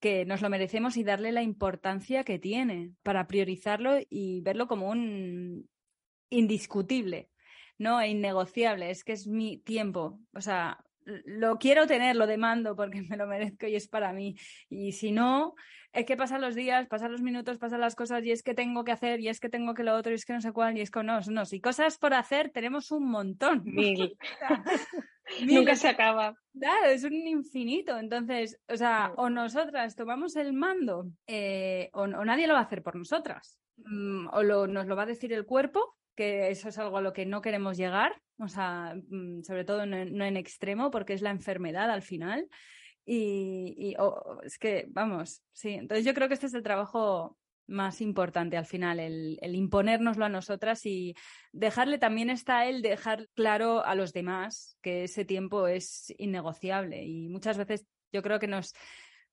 que 0.00 0.24
nos 0.24 0.42
lo 0.42 0.50
merecemos 0.50 0.96
y 0.96 1.04
darle 1.04 1.30
la 1.30 1.42
importancia 1.42 2.24
que 2.24 2.40
tiene 2.40 2.90
para 3.04 3.28
priorizarlo 3.28 3.98
y 4.10 4.40
verlo 4.40 4.66
como 4.66 4.90
un 4.90 5.68
indiscutible, 6.30 7.30
¿no? 7.78 8.00
E 8.00 8.08
innegociable. 8.08 8.90
Es 8.90 9.04
que 9.04 9.12
es 9.12 9.28
mi 9.28 9.58
tiempo. 9.58 10.18
O 10.34 10.40
sea, 10.40 10.83
lo 11.04 11.58
quiero 11.58 11.86
tener, 11.86 12.16
lo 12.16 12.26
demando 12.26 12.76
porque 12.76 13.02
me 13.08 13.16
lo 13.16 13.26
merezco 13.26 13.66
y 13.66 13.76
es 13.76 13.88
para 13.88 14.12
mí. 14.12 14.36
Y 14.68 14.92
si 14.92 15.12
no, 15.12 15.54
es 15.92 16.06
que 16.06 16.16
pasan 16.16 16.40
los 16.40 16.54
días, 16.54 16.86
pasan 16.88 17.12
los 17.12 17.22
minutos, 17.22 17.58
pasan 17.58 17.80
las 17.80 17.94
cosas 17.94 18.24
y 18.24 18.32
es 18.32 18.42
que 18.42 18.54
tengo 18.54 18.84
que 18.84 18.92
hacer 18.92 19.20
y 19.20 19.28
es 19.28 19.40
que 19.40 19.48
tengo 19.48 19.74
que 19.74 19.84
lo 19.84 19.94
otro 19.94 20.12
y 20.12 20.16
es 20.16 20.24
que 20.24 20.32
no 20.32 20.40
sé 20.40 20.52
cuál 20.52 20.76
y 20.76 20.80
es 20.80 20.90
que 20.90 21.02
no, 21.02 21.20
no. 21.20 21.42
Y 21.50 21.60
cosas 21.60 21.98
por 21.98 22.14
hacer 22.14 22.50
tenemos 22.50 22.90
un 22.90 23.08
montón. 23.08 23.62
Mil. 23.64 23.98
Mil. 23.98 24.18
Nunca 25.54 25.74
se 25.76 25.88
acaba. 25.88 26.36
Claro, 26.58 26.86
es 26.86 27.04
un 27.04 27.14
infinito. 27.14 27.96
Entonces, 27.96 28.58
o 28.68 28.76
sea, 28.76 29.12
o 29.16 29.30
nosotras 29.30 29.96
tomamos 29.96 30.36
el 30.36 30.52
mando 30.52 31.06
eh, 31.26 31.90
o, 31.92 32.02
o, 32.02 32.24
nadie 32.24 32.46
lo 32.46 32.54
va 32.54 32.60
a 32.60 32.64
hacer 32.64 32.82
por 32.82 32.96
nosotras. 32.96 33.58
Mm, 33.76 34.28
o 34.32 34.42
lo, 34.42 34.66
nos 34.66 34.86
lo 34.86 34.96
va 34.96 35.04
a 35.04 35.06
decir 35.06 35.32
el 35.32 35.46
cuerpo 35.46 35.96
que 36.14 36.50
eso 36.50 36.68
es 36.68 36.78
algo 36.78 36.98
a 36.98 37.02
lo 37.02 37.12
que 37.12 37.26
no 37.26 37.40
queremos 37.40 37.76
llegar, 37.76 38.20
o 38.38 38.48
sea, 38.48 38.94
mm, 39.08 39.42
sobre 39.42 39.64
todo 39.64 39.86
no, 39.86 39.96
en 39.96 40.36
extremo, 40.36 40.90
porque 40.90 41.12
es 41.14 41.22
la 41.22 41.30
enfermedad 41.30 41.90
al 41.90 42.02
final. 42.02 42.48
Y, 43.06 43.94
es 44.44 44.58
que, 44.58 44.86
vamos, 44.88 45.42
sí, 45.52 45.70
entonces 45.74 46.06
yo 46.06 46.14
creo 46.14 46.28
que 46.28 46.34
este 46.34 46.46
es 46.46 46.54
el 46.54 46.62
trabajo 46.62 47.36
más 47.66 48.00
importante 48.00 48.56
al 48.56 48.66
final, 48.66 48.98
el, 49.00 49.38
el 49.40 49.54
imponérnoslo 49.54 50.24
a 50.24 50.28
nosotras 50.28 50.84
y 50.84 51.14
dejarle 51.52 51.98
también 51.98 52.30
está 52.30 52.66
el 52.66 52.82
dejar 52.82 53.28
claro 53.34 53.84
a 53.84 53.94
los 53.94 54.12
demás 54.12 54.76
que 54.82 55.04
ese 55.04 55.24
tiempo 55.24 55.66
es 55.66 56.12
innegociable 56.18 57.02
y 57.04 57.28
muchas 57.28 57.56
veces 57.56 57.86
yo 58.12 58.22
creo 58.22 58.38
que 58.38 58.46
nos 58.46 58.74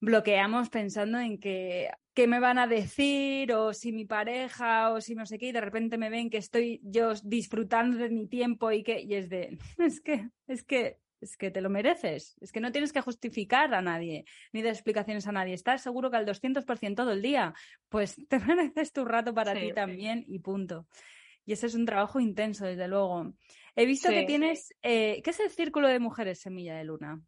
bloqueamos 0.01 0.69
pensando 0.69 1.19
en 1.19 1.39
que 1.39 1.89
qué 2.13 2.27
me 2.27 2.39
van 2.39 2.57
a 2.57 2.67
decir 2.67 3.53
o 3.53 3.73
si 3.73 3.93
mi 3.93 4.05
pareja 4.05 4.91
o 4.91 4.99
si 4.99 5.15
no 5.15 5.25
sé 5.25 5.37
qué 5.37 5.47
y 5.47 5.51
de 5.51 5.61
repente 5.61 5.97
me 5.97 6.09
ven 6.09 6.29
que 6.29 6.37
estoy 6.37 6.81
yo 6.83 7.13
disfrutando 7.23 7.97
de 7.97 8.09
mi 8.09 8.27
tiempo 8.27 8.71
y 8.71 8.83
que 8.83 8.99
y 8.99 9.13
es 9.13 9.29
de 9.29 9.57
es 9.77 10.01
que 10.01 10.29
es 10.47 10.63
que 10.63 10.97
es 11.21 11.37
que 11.37 11.51
te 11.51 11.61
lo 11.61 11.69
mereces, 11.69 12.35
es 12.41 12.51
que 12.51 12.59
no 12.59 12.71
tienes 12.71 12.91
que 12.91 13.01
justificar 13.01 13.71
a 13.75 13.81
nadie, 13.83 14.25
ni 14.53 14.63
dar 14.63 14.73
explicaciones 14.73 15.27
a 15.27 15.31
nadie, 15.31 15.53
estás 15.53 15.83
seguro 15.83 16.09
que 16.09 16.17
al 16.17 16.25
200% 16.25 16.95
todo 16.95 17.11
el 17.11 17.21
día, 17.21 17.53
pues 17.89 18.15
te 18.27 18.39
mereces 18.39 18.91
tu 18.91 19.05
rato 19.05 19.31
para 19.31 19.53
sí, 19.53 19.59
ti 19.59 19.67
sí. 19.67 19.73
también 19.73 20.25
y 20.27 20.39
punto. 20.39 20.87
Y 21.45 21.53
ese 21.53 21.67
es 21.67 21.75
un 21.75 21.85
trabajo 21.85 22.19
intenso, 22.19 22.65
desde 22.65 22.87
luego. 22.87 23.33
He 23.75 23.85
visto 23.85 24.09
sí, 24.09 24.15
que 24.15 24.23
tienes, 24.23 24.73
eh, 24.81 25.21
¿qué 25.23 25.29
es 25.29 25.39
el 25.39 25.49
Círculo 25.49 25.87
de 25.87 25.99
Mujeres 25.99 26.39
Semilla 26.39 26.75
de 26.75 26.85
Luna? 26.85 27.21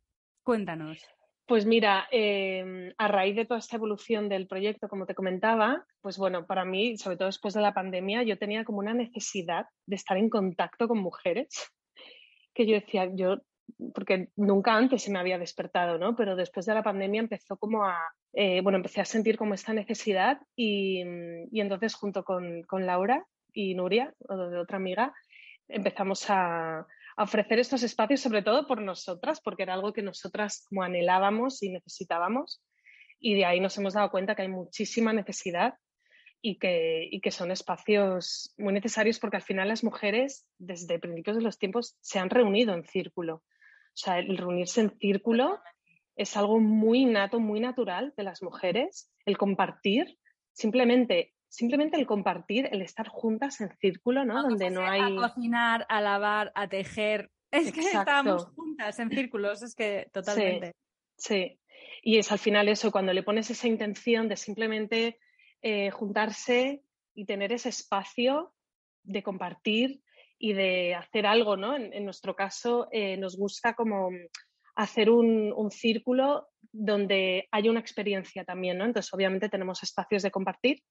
Cuéntanos. 0.44 1.00
Pues 1.46 1.66
mira, 1.66 2.08
eh, 2.10 2.94
a 2.98 3.08
raíz 3.10 3.36
de 3.36 3.46
toda 3.46 3.60
esta 3.60 3.76
evolución 3.76 4.30
del 4.30 4.48
proyecto, 4.48 4.88
como 4.88 5.06
te 5.06 5.14
comentaba, 5.14 5.86
pues 6.02 6.18
bueno, 6.18 6.46
para 6.46 6.64
mí, 6.64 6.98
sobre 6.98 7.18
todo 7.18 7.26
después 7.26 7.54
de 7.54 7.62
la 7.62 7.74
pandemia, 7.74 8.24
yo 8.24 8.38
tenía 8.38 8.64
como 8.64 8.80
una 8.80 8.94
necesidad 8.94 9.66
de 9.86 9.98
estar 9.98 10.16
en 10.16 10.30
contacto 10.30 10.88
con 10.88 11.00
mujeres, 11.00 11.50
que 12.54 12.66
yo 12.66 12.76
decía, 12.76 13.10
yo, 13.14 13.40
porque 13.94 14.30
nunca 14.38 14.74
antes 14.74 15.04
se 15.04 15.12
me 15.12 15.20
había 15.20 15.38
despertado, 15.38 15.98
¿no? 15.98 16.16
Pero 16.16 16.38
después 16.38 16.66
de 16.66 16.76
la 16.76 16.84
pandemia 16.84 17.20
empezó 17.20 17.58
como 17.58 17.84
a, 17.84 17.98
eh, 18.32 18.62
bueno, 18.62 18.78
empecé 18.78 19.02
a 19.02 19.06
sentir 19.06 19.38
como 19.38 19.54
esta 19.54 19.74
necesidad 19.74 20.40
y, 20.56 21.02
entonces 21.52 21.94
junto 21.94 22.24
con, 22.24 22.66
Laura 22.72 23.26
y 23.52 23.76
Nuria, 23.76 24.14
otra 24.30 24.78
amiga, 24.78 25.14
empezamos 25.68 26.26
a, 26.30 26.88
ofrecer 27.18 27.60
estos 27.60 27.84
espacios, 27.84 28.22
sobre 28.22 28.42
todo 28.42 28.68
por 28.68 28.82
nosotras, 28.82 29.42
porque 29.42 29.64
era 29.64 29.74
algo 29.74 29.94
que 29.94 30.02
nosotras 30.02 30.66
como 30.68 30.84
anhelábamos 30.84 31.62
y 31.64 31.70
necesitábamos. 31.70 32.64
Y 33.20 33.36
de 33.36 33.46
ahí 33.46 33.60
nos 33.60 33.78
hemos 33.78 33.94
dado 33.94 34.10
cuenta 34.12 34.36
que 34.36 34.44
hay 34.44 34.48
muchísima 34.48 35.14
necesidad 35.14 35.76
y 36.42 36.58
que, 36.58 37.08
y 37.10 37.22
que 37.22 37.32
son 37.32 37.52
espacios 37.52 38.54
muy 38.58 38.74
necesarios 38.74 39.20
porque 39.20 39.38
al 39.38 39.44
final 39.44 39.70
las 39.70 39.84
mujeres, 39.84 40.46
desde 40.58 41.00
principios 41.00 41.38
de 41.38 41.44
los 41.44 41.58
tiempos, 41.58 41.98
se 42.02 42.20
han 42.20 42.30
reunido 42.30 42.74
en 42.74 42.84
círculo. 42.84 43.36
O 43.36 43.96
sea, 43.96 44.20
el 44.20 44.38
reunirse 44.38 44.82
en 44.82 44.98
círculo 44.98 45.62
es 46.16 46.36
algo 46.36 46.60
muy 46.60 47.02
innato, 47.02 47.40
muy 47.40 47.60
natural 47.60 48.14
de 48.18 48.24
las 48.24 48.44
mujeres, 48.44 49.12
el 49.26 49.38
compartir, 49.38 50.18
simplemente, 50.52 51.33
simplemente 51.54 51.98
el 51.98 52.08
compartir, 52.08 52.68
el 52.72 52.82
estar 52.82 53.08
juntas 53.08 53.62
en 53.62 53.70
círculo, 53.78 54.26
¿no? 54.26 54.42
Donde 54.42 54.72
no 54.72 54.88
hay... 54.88 55.02
A 55.02 55.16
cocinar, 55.16 55.86
a 55.88 56.02
lavar, 56.02 56.52
a 56.56 56.68
tejer. 56.68 57.30
Es 57.52 57.72
que 57.72 57.82
estábamos 57.82 58.46
juntas 58.56 58.98
en 58.98 59.12
círculos, 59.12 59.62
es 59.62 59.76
que 59.76 60.10
totalmente. 60.12 60.74
Sí, 61.16 61.60
Y 62.02 62.18
es 62.18 62.32
al 62.32 62.40
final 62.40 62.70
eso, 62.70 62.92
cuando 62.92 63.14
le 63.14 63.22
pones 63.22 63.52
esa 63.52 63.68
intención 63.68 64.28
de 64.28 64.36
simplemente 64.36 65.20
eh, 65.62 65.92
juntarse 65.92 66.84
y 67.14 67.26
tener 67.26 67.54
ese 67.54 67.70
espacio 67.70 68.56
de 69.04 69.22
compartir 69.22 70.02
y 70.40 70.54
de 70.54 70.96
hacer 70.96 71.28
algo, 71.28 71.56
¿no? 71.56 71.76
En, 71.76 72.04
nuestro 72.04 72.36
caso, 72.36 72.88
eh, 72.92 73.16
nos 73.18 73.38
gusta 73.38 73.76
como 73.76 74.10
hacer 74.74 75.12
un, 75.12 75.70
círculo 75.70 76.48
donde 76.72 77.48
haya 77.52 77.70
una 77.70 77.80
experiencia 77.80 78.44
también, 78.44 78.80
¿no? 78.80 78.86
Entonces, 78.86 79.14
obviamente 79.14 79.50
tenemos 79.50 79.84
espacios 79.84 80.24
de 80.24 80.32
compartir, 80.32 80.82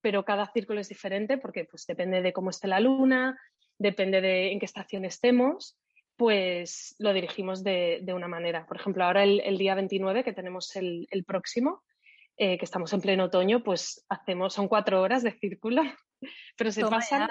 pero 0.00 0.24
cada 0.24 0.50
círculo 0.52 0.80
es 0.80 0.88
diferente 0.88 1.38
porque 1.38 1.64
pues, 1.64 1.86
depende 1.86 2.22
de 2.22 2.32
cómo 2.32 2.50
esté 2.50 2.68
la 2.68 2.80
luna, 2.80 3.38
depende 3.78 4.20
de 4.20 4.52
en 4.52 4.58
qué 4.58 4.66
estación 4.66 5.04
estemos, 5.04 5.78
pues 6.16 6.96
lo 6.98 7.12
dirigimos 7.12 7.62
de, 7.62 8.04
una 8.14 8.28
manera. 8.28 8.66
Por 8.66 8.76
ejemplo, 8.76 9.04
ahora 9.04 9.22
el, 9.22 9.56
día 9.56 9.74
29, 9.76 10.24
que 10.24 10.32
tenemos 10.32 10.74
el, 10.74 11.06
próximo, 11.26 11.82
eh, 12.36 12.58
que 12.58 12.64
estamos 12.64 12.92
en 12.92 13.00
pleno 13.00 13.24
otoño, 13.24 13.62
pues 13.62 14.04
hacemos, 14.08 14.54
son 14.54 14.66
cuatro 14.66 15.00
horas 15.00 15.22
de 15.22 15.32
círculo, 15.32 15.82
pero 16.56 16.72
se 16.72 16.84
pasan, 16.84 17.28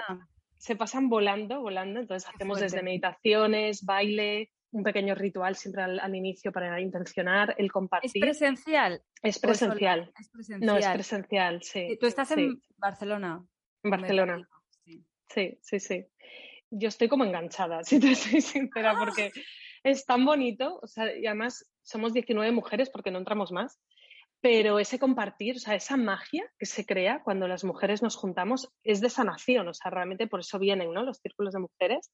se 0.56 0.74
pasan 0.74 1.10
volando, 1.10 1.60
volando. 1.60 2.00
Entonces 2.00 2.28
hacemos 2.34 2.60
desde 2.60 2.82
meditaciones, 2.82 3.84
baile, 3.84 4.50
un 4.70 4.82
pequeño 4.82 5.14
ritual 5.14 5.56
siempre 5.56 5.82
al, 5.82 6.14
inicio 6.14 6.52
para 6.52 6.80
intencionar 6.80 7.54
el 7.58 7.72
compartir. 7.72 8.10
¿Es 8.14 8.20
presencial? 8.20 9.02
Es 9.22 9.38
presencial. 9.38 10.12
No, 10.60 10.76
es 10.76 10.88
presencial, 10.88 11.62
sí. 11.62 11.96
¿Tú 12.00 12.06
estás 12.06 12.30
en 12.32 12.62
Barcelona? 12.76 13.44
En 13.82 13.90
Barcelona. 13.90 14.48
Sí. 15.28 15.58
sí, 15.60 15.78
sí, 15.78 16.06
Yo 16.70 16.88
estoy 16.88 17.08
como 17.08 17.24
enganchada, 17.24 17.82
si 17.84 18.00
te 18.00 18.14
soy 18.14 18.40
sincera, 18.40 18.94
porque 18.98 19.32
es 19.82 20.04
tan 20.04 20.24
bonito, 20.24 20.80
o 20.82 20.86
sea, 20.86 21.16
y 21.16 21.26
además 21.26 21.70
somos 21.82 22.12
19 22.12 22.50
mujeres 22.52 22.90
porque 22.90 23.10
no 23.10 23.18
entramos 23.18 23.52
más, 23.52 23.78
pero 24.40 24.78
ese 24.78 24.98
compartir, 24.98 25.56
o 25.56 25.58
sea, 25.58 25.74
esa 25.74 25.96
magia 25.96 26.44
que 26.58 26.66
se 26.66 26.86
crea 26.86 27.22
cuando 27.24 27.48
las 27.48 27.64
mujeres 27.64 28.02
nos 28.02 28.16
juntamos 28.16 28.72
es 28.84 29.00
de 29.00 29.10
sanación, 29.10 29.68
o 29.68 29.74
sea, 29.74 29.90
realmente 29.90 30.26
por 30.26 30.40
eso 30.40 30.58
vienen, 30.58 30.92
¿no? 30.92 31.02
Los 31.02 31.18
círculos 31.18 31.54
de 31.54 31.60
mujeres 31.60 32.12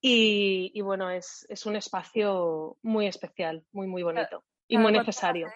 y, 0.00 0.80
bueno, 0.80 1.10
es, 1.10 1.46
un 1.66 1.76
espacio 1.76 2.76
muy 2.82 3.06
especial, 3.06 3.64
muy, 3.72 3.86
muy 3.86 4.02
bonito 4.02 4.44
y 4.68 4.78
muy 4.78 4.92
necesario. 4.92 5.48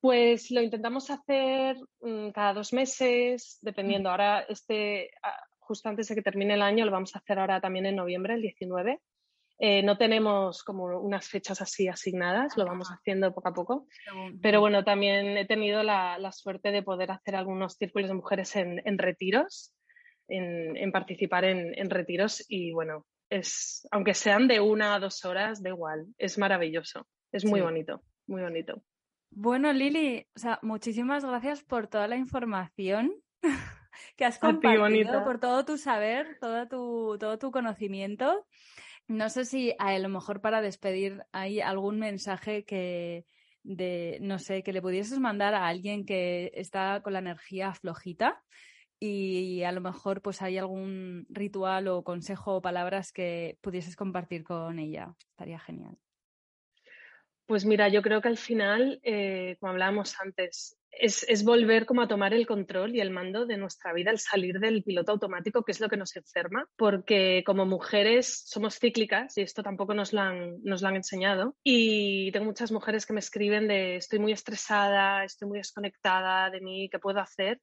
Pues 0.00 0.50
lo 0.50 0.62
intentamos 0.62 1.10
hacer 1.10 1.76
mm, 2.00 2.30
cada 2.30 2.54
dos 2.54 2.72
meses, 2.72 3.58
dependiendo. 3.60 4.10
Ahora, 4.10 4.40
este, 4.48 5.10
ah, 5.22 5.38
justo 5.60 5.88
antes 5.88 6.08
de 6.08 6.16
que 6.16 6.22
termine 6.22 6.54
el 6.54 6.62
año, 6.62 6.84
lo 6.84 6.90
vamos 6.90 7.14
a 7.14 7.20
hacer 7.20 7.38
ahora 7.38 7.60
también 7.60 7.86
en 7.86 7.96
noviembre, 7.96 8.34
el 8.34 8.42
19. 8.42 9.00
Eh, 9.58 9.82
no 9.84 9.96
tenemos 9.96 10.64
como 10.64 10.86
unas 10.98 11.28
fechas 11.28 11.60
así 11.60 11.86
asignadas, 11.86 12.56
lo 12.56 12.64
vamos 12.64 12.88
haciendo 12.88 13.32
poco 13.32 13.48
a 13.48 13.54
poco. 13.54 13.86
Pero 14.40 14.60
bueno, 14.60 14.82
también 14.82 15.36
he 15.36 15.44
tenido 15.44 15.84
la, 15.84 16.32
suerte 16.32 16.72
de 16.72 16.82
poder 16.82 17.12
hacer 17.12 17.36
algunos 17.36 17.74
círculos 17.74 18.08
de 18.08 18.14
mujeres 18.14 18.56
en, 18.56 18.82
en 18.84 18.98
retiros 18.98 19.72
en, 20.32 20.92
participar 20.92 21.44
en, 21.44 21.90
retiros 21.90 22.44
y 22.48 22.72
bueno, 22.72 23.06
es, 23.28 23.86
aunque 23.90 24.14
sean 24.14 24.48
de 24.48 24.60
una 24.60 24.94
a 24.94 25.00
dos 25.00 25.24
horas, 25.24 25.62
da 25.62 25.70
igual, 25.70 26.06
es 26.18 26.38
maravilloso, 26.38 27.06
es 27.30 27.44
muy 27.44 27.60
bonito, 27.60 28.02
muy 28.26 28.42
bonito. 28.42 28.82
Bueno, 29.30 29.72
Lili, 29.72 30.26
o 30.36 30.38
sea, 30.38 30.58
muchísimas 30.62 31.24
gracias 31.24 31.62
por 31.62 31.86
toda 31.86 32.06
la 32.06 32.16
información 32.16 33.14
que 34.16 34.24
has 34.24 34.38
compartido, 34.38 35.24
por 35.24 35.40
todo 35.40 35.64
tu 35.64 35.78
saber, 35.78 36.38
todo 36.40 36.68
tu, 36.68 37.16
todo 37.18 37.38
tu 37.38 37.50
conocimiento. 37.50 38.46
No 39.08 39.28
sé 39.30 39.44
si 39.44 39.74
a 39.78 39.98
lo 39.98 40.08
mejor 40.08 40.40
para 40.40 40.60
despedir 40.60 41.24
hay 41.32 41.60
algún 41.60 41.98
mensaje 41.98 42.64
que 42.64 43.24
de, 43.62 44.18
no 44.20 44.38
sé, 44.38 44.62
que 44.62 44.72
le 44.72 44.82
pudieses 44.82 45.18
mandar 45.18 45.54
a 45.54 45.66
alguien 45.66 46.04
que 46.04 46.50
está 46.54 47.00
con 47.02 47.12
la 47.12 47.20
energía 47.20 47.72
flojita 47.74 48.42
y 49.04 49.64
a 49.64 49.72
lo 49.72 49.80
mejor 49.80 50.22
pues 50.22 50.42
hay 50.42 50.58
algún 50.58 51.26
ritual 51.28 51.88
o 51.88 52.04
consejo 52.04 52.56
o 52.56 52.62
palabras 52.62 53.12
que 53.12 53.58
pudieses 53.60 53.96
compartir 53.96 54.44
con 54.44 54.78
ella. 54.78 55.16
Estaría 55.30 55.58
genial. 55.58 55.98
Pues 57.46 57.64
mira, 57.64 57.88
yo 57.88 58.00
creo 58.00 58.20
que 58.20 58.28
al 58.28 58.38
final, 58.38 59.00
eh, 59.02 59.56
como 59.58 59.72
hablábamos 59.72 60.14
antes, 60.20 60.78
es, 60.92 61.44
volver 61.44 61.84
como 61.84 62.02
a 62.02 62.06
tomar 62.06 62.32
el 62.32 62.46
control 62.46 62.94
y 62.94 63.00
el 63.00 63.10
mando 63.10 63.44
de 63.44 63.56
nuestra 63.56 63.92
vida, 63.92 64.12
el 64.12 64.20
salir 64.20 64.60
del 64.60 64.84
piloto 64.84 65.10
automático, 65.10 65.64
que 65.64 65.72
es 65.72 65.80
lo 65.80 65.88
que 65.88 65.96
nos 65.96 66.14
enferma, 66.14 66.68
porque 66.76 67.42
como 67.44 67.66
mujeres 67.66 68.44
somos 68.46 68.78
cíclicas 68.78 69.36
y 69.36 69.42
esto 69.42 69.64
tampoco 69.64 69.94
nos 69.94 70.12
lo 70.12 70.20
han, 70.20 70.62
nos 70.62 70.80
lo 70.80 70.88
han 70.88 70.96
enseñado. 70.96 71.56
Y 71.64 72.30
tengo 72.30 72.46
muchas 72.46 72.70
mujeres 72.70 73.04
que 73.04 73.14
me 73.14 73.20
escriben 73.20 73.66
de 73.66 73.96
estoy 73.96 74.20
muy 74.20 74.30
estresada, 74.30 75.24
estoy 75.24 75.48
muy 75.48 75.58
desconectada 75.58 76.50
de 76.50 76.60
mí, 76.60 76.88
¿qué 76.88 77.00
puedo 77.00 77.18
hacer? 77.18 77.60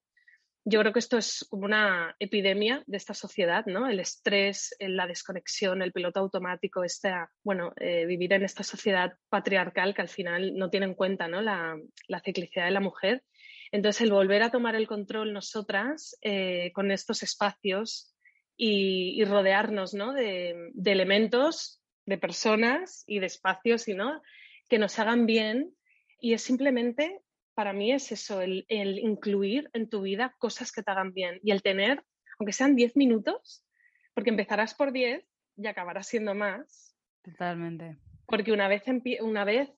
Yo 0.65 0.79
creo 0.81 0.93
que 0.93 0.99
esto 0.99 1.17
es 1.17 1.45
como 1.49 1.65
una 1.65 2.15
epidemia 2.19 2.83
de 2.85 2.97
esta 2.97 3.13
sociedad, 3.13 3.65
¿no? 3.65 3.87
El 3.87 3.99
estrés, 3.99 4.75
la 4.79 5.07
desconexión, 5.07 5.81
el 5.81 5.93
piloto 5.93 6.19
automático, 6.19 6.83
este, 6.83 7.11
bueno, 7.43 7.73
eh, 7.77 8.05
vivir 8.05 8.33
en 8.33 8.43
esta 8.43 8.63
sociedad 8.63 9.13
patriarcal 9.29 9.93
que 9.93 10.01
al 10.01 10.09
final 10.09 10.55
no 10.55 10.69
tiene 10.69 10.87
en 10.87 10.95
cuenta 10.95 11.27
¿no? 11.27 11.41
La, 11.41 11.77
ciclicidad 12.23 12.65
de 12.65 12.71
la 12.71 12.81
mujer. 12.81 13.23
Entonces, 13.71 14.01
el 14.01 14.11
volver 14.11 14.43
a 14.43 14.51
tomar 14.51 14.75
el 14.75 14.87
control 14.87 15.33
nosotras 15.33 16.17
eh, 16.21 16.71
con 16.73 16.91
estos 16.91 17.23
espacios 17.23 18.13
y, 18.57 19.23
rodearnos 19.23 19.93
¿no? 19.93 20.13
de, 20.13 20.71
de, 20.73 20.91
elementos, 20.91 21.81
de 22.05 22.17
personas 22.17 23.03
y 23.07 23.19
de 23.19 23.27
espacios 23.27 23.87
y, 23.87 23.93
¿no? 23.93 24.21
que 24.67 24.79
nos 24.79 24.99
hagan 24.99 25.25
bien 25.25 25.73
y 26.19 26.33
es 26.33 26.43
simplemente 26.43 27.21
para 27.53 27.73
mí 27.73 27.91
es 27.91 28.11
eso, 28.11 28.41
el, 28.41 28.65
incluir 28.69 29.69
en 29.73 29.89
tu 29.89 30.01
vida 30.01 30.35
cosas 30.39 30.71
que 30.71 30.83
te 30.83 30.91
hagan 30.91 31.13
bien 31.13 31.39
y 31.43 31.51
el 31.51 31.61
tener, 31.61 32.03
aunque 32.37 32.53
sean 32.53 32.75
10 32.75 32.95
minutos, 32.95 33.65
porque 34.13 34.29
empezarás 34.29 34.73
por 34.73 34.91
10 34.91 35.25
y 35.57 35.67
acabarás 35.67 36.07
siendo 36.07 36.35
más. 36.35 36.95
Totalmente. 37.23 37.97
Porque 38.25 38.51
una 38.51 38.67
vez, 38.67 38.83
una 39.21 39.43
vez 39.43 39.69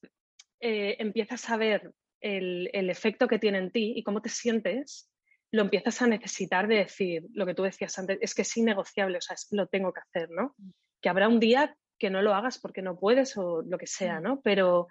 eh, 0.59 0.97
empiezas 0.99 1.49
a 1.49 1.57
ver 1.57 1.93
el, 2.22 2.89
efecto 2.89 3.28
que 3.28 3.39
tiene 3.39 3.57
en 3.57 3.72
ti 3.72 3.93
y 3.95 4.03
cómo 4.03 4.22
te 4.22 4.30
sientes, 4.30 5.09
lo 5.51 5.63
empiezas 5.63 6.01
a 6.01 6.07
necesitar 6.07 6.67
de 6.67 6.76
decir 6.76 7.26
lo 7.34 7.45
que 7.45 7.55
tú 7.55 7.63
decías 7.63 7.97
antes, 7.97 8.19
es 8.22 8.36
que 8.36 8.43
es 8.43 8.57
innegociable, 8.57 9.17
o 9.17 9.22
sea, 9.22 9.34
es, 9.34 9.47
lo 9.51 9.67
tengo 9.67 9.91
que 9.91 10.01
hacer, 10.01 10.30
¿no? 10.30 10.53
Mm. 10.57 10.69
Que 11.01 11.09
habrá 11.09 11.28
un 11.28 11.39
día 11.39 11.76
que 11.97 12.09
no 12.09 12.22
lo 12.22 12.34
hagas 12.34 12.59
porque 12.59 12.82
no 12.82 12.99
puedes 12.99 13.36
o 13.38 13.61
lo 13.63 13.78
que 13.78 13.88
sea, 13.88 14.19
mm. 14.19 14.24
¿no? 14.24 14.41
Pero 14.41 14.88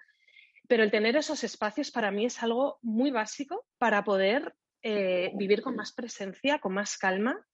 pero 0.70 0.84
el 0.84 0.92
tener 0.92 1.16
esos 1.16 1.42
espacios 1.42 1.90
para 1.90 2.12
mí 2.12 2.26
es 2.26 2.40
algo 2.44 2.78
muy 2.80 3.10
básico 3.10 3.66
para 3.76 4.04
poder 4.04 4.54
eh, 4.82 5.32
vivir 5.34 5.62
con 5.62 5.74
más 5.74 5.92
presencia, 5.92 6.60
con 6.60 6.74
más 6.74 6.96
calma 6.96 7.44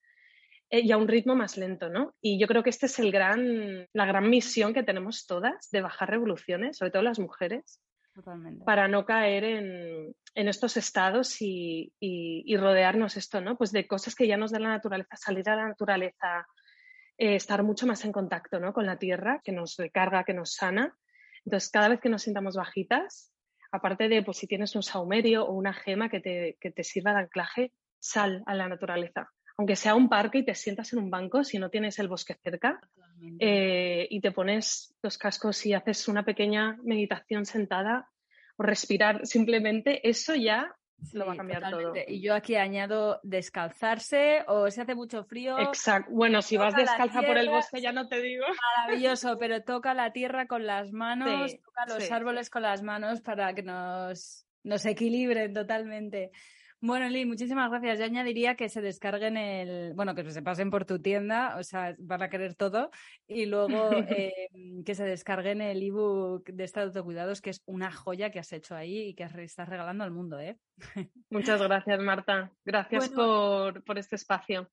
eh, 0.68 0.80
y 0.80 0.92
a 0.92 0.98
un 0.98 1.08
ritmo 1.08 1.34
más 1.34 1.56
lento, 1.56 1.88
¿no? 1.88 2.14
Y 2.20 2.38
yo 2.38 2.46
creo 2.46 2.62
que 2.62 2.68
esta 2.68 2.84
es 2.84 2.98
el 2.98 3.10
gran, 3.10 3.88
la 3.94 4.04
gran 4.04 4.28
misión 4.28 4.74
que 4.74 4.82
tenemos 4.82 5.26
todas 5.26 5.70
de 5.70 5.80
bajar 5.80 6.10
revoluciones, 6.10 6.76
sobre 6.76 6.90
todo 6.90 7.00
las 7.00 7.18
mujeres, 7.18 7.80
para 8.66 8.86
no 8.86 9.06
caer 9.06 9.44
en, 9.44 10.14
estos 10.34 10.76
estados 10.76 11.40
y, 11.40 11.90
rodearnos 12.54 13.16
esto, 13.16 13.40
¿no? 13.40 13.56
Pues 13.56 13.72
de 13.72 13.86
cosas 13.86 14.14
que 14.14 14.26
ya 14.26 14.36
nos 14.36 14.52
da 14.52 14.58
la 14.58 14.68
naturaleza, 14.68 15.16
salir 15.16 15.48
a 15.48 15.56
la 15.56 15.68
naturaleza, 15.68 16.46
eh, 17.16 17.36
estar 17.36 17.62
mucho 17.62 17.86
más 17.86 18.04
en 18.04 18.12
contacto 18.12 18.60
¿no? 18.60 18.74
con 18.74 18.84
la 18.84 18.98
tierra, 18.98 19.40
que 19.42 19.52
nos 19.52 19.76
recarga, 19.78 20.24
que 20.24 20.34
nos 20.34 20.52
sana 20.52 20.94
entonces, 21.46 21.70
cada 21.70 21.88
vez 21.88 22.00
que 22.00 22.08
nos 22.08 22.22
sintamos 22.22 22.56
bajitas, 22.56 23.32
aparte 23.70 24.08
de 24.08 24.22
pues, 24.22 24.36
si 24.36 24.48
tienes 24.48 24.74
un 24.74 24.82
saumerio 24.82 25.44
o 25.44 25.52
una 25.52 25.72
gema 25.72 26.08
que 26.08 26.20
te, 26.20 26.84
sirva 26.84 27.12
de 27.12 27.20
anclaje, 27.20 27.72
sal 28.00 28.42
a 28.46 28.54
la 28.54 28.68
naturaleza. 28.68 29.30
Aunque 29.56 29.76
sea 29.76 29.94
un 29.94 30.08
parque 30.08 30.38
y 30.38 30.44
te 30.44 30.56
sientas 30.56 30.92
en 30.92 30.98
un 30.98 31.08
banco, 31.08 31.44
si 31.44 31.58
no 31.58 31.70
tienes 31.70 32.00
el 32.00 32.08
bosque 32.08 32.34
cerca, 32.42 32.80
eh, 33.38 34.08
y 34.10 34.20
te 34.20 34.32
pones 34.32 34.94
los 35.02 35.16
cascos 35.16 35.64
y 35.64 35.72
haces 35.72 36.08
una 36.08 36.24
pequeña 36.24 36.76
meditación 36.82 37.46
sentada, 37.46 38.10
o 38.56 38.64
respirar, 38.64 39.24
simplemente 39.24 40.06
eso 40.08 40.34
ya 40.34 40.74
lo 41.12 41.26
va 41.26 41.34
a 41.34 41.36
cambiar 41.36 41.70
todo. 41.70 41.94
Y 42.06 42.20
yo 42.20 42.34
aquí 42.34 42.56
añado 42.56 43.20
descalzarse 43.22 44.44
o 44.48 44.70
si 44.70 44.80
hace 44.80 44.94
mucho 44.94 45.24
frío. 45.24 45.58
Exacto. 45.58 46.10
Bueno, 46.12 46.42
si 46.42 46.56
vas 46.56 46.74
descalza 46.74 47.22
por 47.22 47.36
el 47.36 47.48
bosque 47.48 47.80
ya 47.80 47.92
no 47.92 48.08
te 48.08 48.20
digo. 48.20 48.44
Maravilloso, 48.78 49.36
pero 49.38 49.62
toca 49.62 49.94
la 49.94 50.12
tierra 50.12 50.46
con 50.46 50.66
las 50.66 50.92
manos, 50.92 51.56
toca 51.62 51.86
los 51.86 52.10
árboles 52.10 52.50
con 52.50 52.62
las 52.62 52.82
manos 52.82 53.20
para 53.20 53.54
que 53.54 53.62
nos, 53.62 54.46
nos 54.62 54.84
equilibren 54.86 55.52
totalmente. 55.52 56.32
Bueno, 56.80 57.08
Lee, 57.08 57.24
muchísimas 57.24 57.70
gracias. 57.70 57.98
Yo 57.98 58.04
añadiría 58.04 58.54
que 58.54 58.68
se 58.68 58.82
descarguen 58.82 59.36
el, 59.36 59.94
bueno, 59.94 60.14
que 60.14 60.30
se 60.30 60.42
pasen 60.42 60.70
por 60.70 60.84
tu 60.84 61.00
tienda, 61.00 61.56
o 61.58 61.62
sea, 61.62 61.96
van 61.98 62.22
a 62.22 62.28
querer 62.28 62.54
todo, 62.54 62.90
y 63.26 63.46
luego 63.46 63.90
em, 64.52 64.84
que 64.84 64.94
se 64.94 65.04
descarguen 65.04 65.62
el 65.62 65.82
ebook 65.82 66.44
de 66.50 66.64
Estado 66.64 66.90
de 66.90 67.02
Cuidados, 67.02 67.40
que 67.40 67.50
es 67.50 67.62
una 67.64 67.90
joya 67.90 68.30
que 68.30 68.38
has 68.38 68.52
hecho 68.52 68.76
ahí 68.76 69.08
y 69.08 69.14
que 69.14 69.24
estás 69.24 69.68
regalando 69.68 70.04
al 70.04 70.10
mundo, 70.10 70.38
¿eh? 70.38 70.58
Muchas 71.30 71.62
gracias, 71.62 71.98
Marta. 72.00 72.52
Gracias 72.64 73.08
por, 73.08 73.82
por 73.82 73.98
este 73.98 74.16
espacio. 74.16 74.70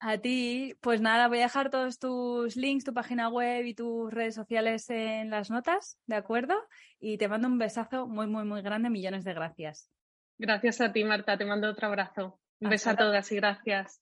A 0.00 0.18
ti, 0.18 0.76
pues 0.80 1.00
nada, 1.00 1.28
voy 1.28 1.38
a 1.38 1.44
dejar 1.44 1.70
todos 1.70 1.98
tus 1.98 2.56
links, 2.56 2.84
tu 2.84 2.92
página 2.92 3.28
web 3.28 3.64
y 3.64 3.74
tus 3.74 4.12
redes 4.12 4.34
sociales 4.34 4.90
en 4.90 5.30
las 5.30 5.50
notas, 5.50 5.98
¿de 6.06 6.16
acuerdo? 6.16 6.54
Y 7.00 7.16
te 7.16 7.28
mando 7.28 7.48
un 7.48 7.58
besazo 7.58 8.06
muy, 8.06 8.26
muy, 8.26 8.44
muy 8.44 8.60
grande. 8.60 8.90
Millones 8.90 9.24
de 9.24 9.32
gracias. 9.32 9.88
Gracias 10.38 10.80
a 10.80 10.92
ti, 10.92 11.04
Marta. 11.04 11.36
Te 11.36 11.44
mando 11.44 11.68
otro 11.68 11.86
abrazo. 11.86 12.40
Un 12.60 12.70
beso 12.70 12.90
a 12.90 12.96
todas 12.96 13.30
y 13.32 13.36
gracias. 13.36 14.00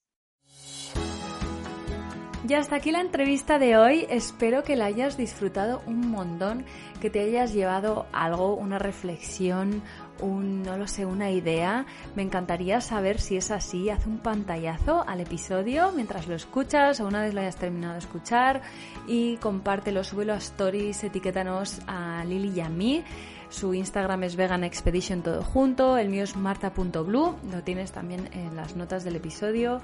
Y 2.48 2.54
hasta 2.54 2.74
aquí 2.74 2.90
la 2.90 3.00
entrevista 3.00 3.60
de 3.60 3.76
hoy. 3.76 4.04
Espero 4.10 4.64
que 4.64 4.74
la 4.74 4.86
hayas 4.86 5.16
disfrutado 5.16 5.80
un 5.86 6.10
montón, 6.10 6.64
que 7.00 7.08
te 7.08 7.20
hayas 7.20 7.52
llevado 7.52 8.06
algo, 8.12 8.56
una 8.56 8.80
reflexión, 8.80 9.80
un, 10.20 10.64
no 10.64 10.76
lo 10.76 10.88
sé, 10.88 11.06
una 11.06 11.30
idea. 11.30 11.86
Me 12.16 12.22
encantaría 12.22 12.80
saber 12.80 13.20
si 13.20 13.36
es 13.36 13.52
así. 13.52 13.90
Haz 13.90 14.08
un 14.08 14.18
pantallazo 14.18 15.04
al 15.06 15.20
episodio 15.20 15.92
mientras 15.92 16.26
lo 16.26 16.34
escuchas 16.34 16.98
o 17.00 17.06
una 17.06 17.22
vez 17.22 17.32
lo 17.32 17.42
hayas 17.42 17.56
terminado 17.56 17.92
de 17.92 18.00
escuchar 18.00 18.62
y 19.06 19.36
compártelo, 19.36 20.02
súbelo 20.02 20.32
a 20.32 20.38
stories, 20.38 21.04
etiquétanos 21.04 21.80
a 21.86 22.24
Lili 22.24 22.58
y 22.58 22.60
a 22.60 22.68
mí. 22.68 23.04
Su 23.52 23.74
Instagram 23.74 24.24
es 24.24 24.34
Vegan 24.34 24.64
Expedition 24.64 25.22
todo 25.22 25.42
junto, 25.42 25.98
el 25.98 26.08
mío 26.08 26.24
es 26.24 26.36
marta.blue, 26.36 27.36
lo 27.52 27.62
tienes 27.62 27.92
también 27.92 28.30
en 28.32 28.56
las 28.56 28.76
notas 28.76 29.04
del 29.04 29.16
episodio. 29.16 29.82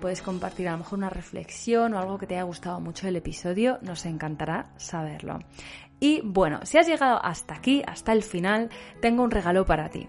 Puedes 0.00 0.22
compartir 0.22 0.68
a 0.68 0.72
lo 0.72 0.78
mejor 0.78 0.98
una 0.98 1.10
reflexión 1.10 1.92
o 1.92 1.98
algo 1.98 2.16
que 2.16 2.26
te 2.26 2.36
haya 2.36 2.44
gustado 2.44 2.80
mucho 2.80 3.06
del 3.06 3.16
episodio, 3.16 3.78
nos 3.82 4.06
encantará 4.06 4.70
saberlo. 4.78 5.38
Y 6.00 6.22
bueno, 6.24 6.60
si 6.62 6.78
has 6.78 6.88
llegado 6.88 7.22
hasta 7.22 7.54
aquí, 7.54 7.82
hasta 7.86 8.12
el 8.12 8.22
final, 8.22 8.70
tengo 9.02 9.22
un 9.22 9.30
regalo 9.30 9.66
para 9.66 9.90
ti. 9.90 10.08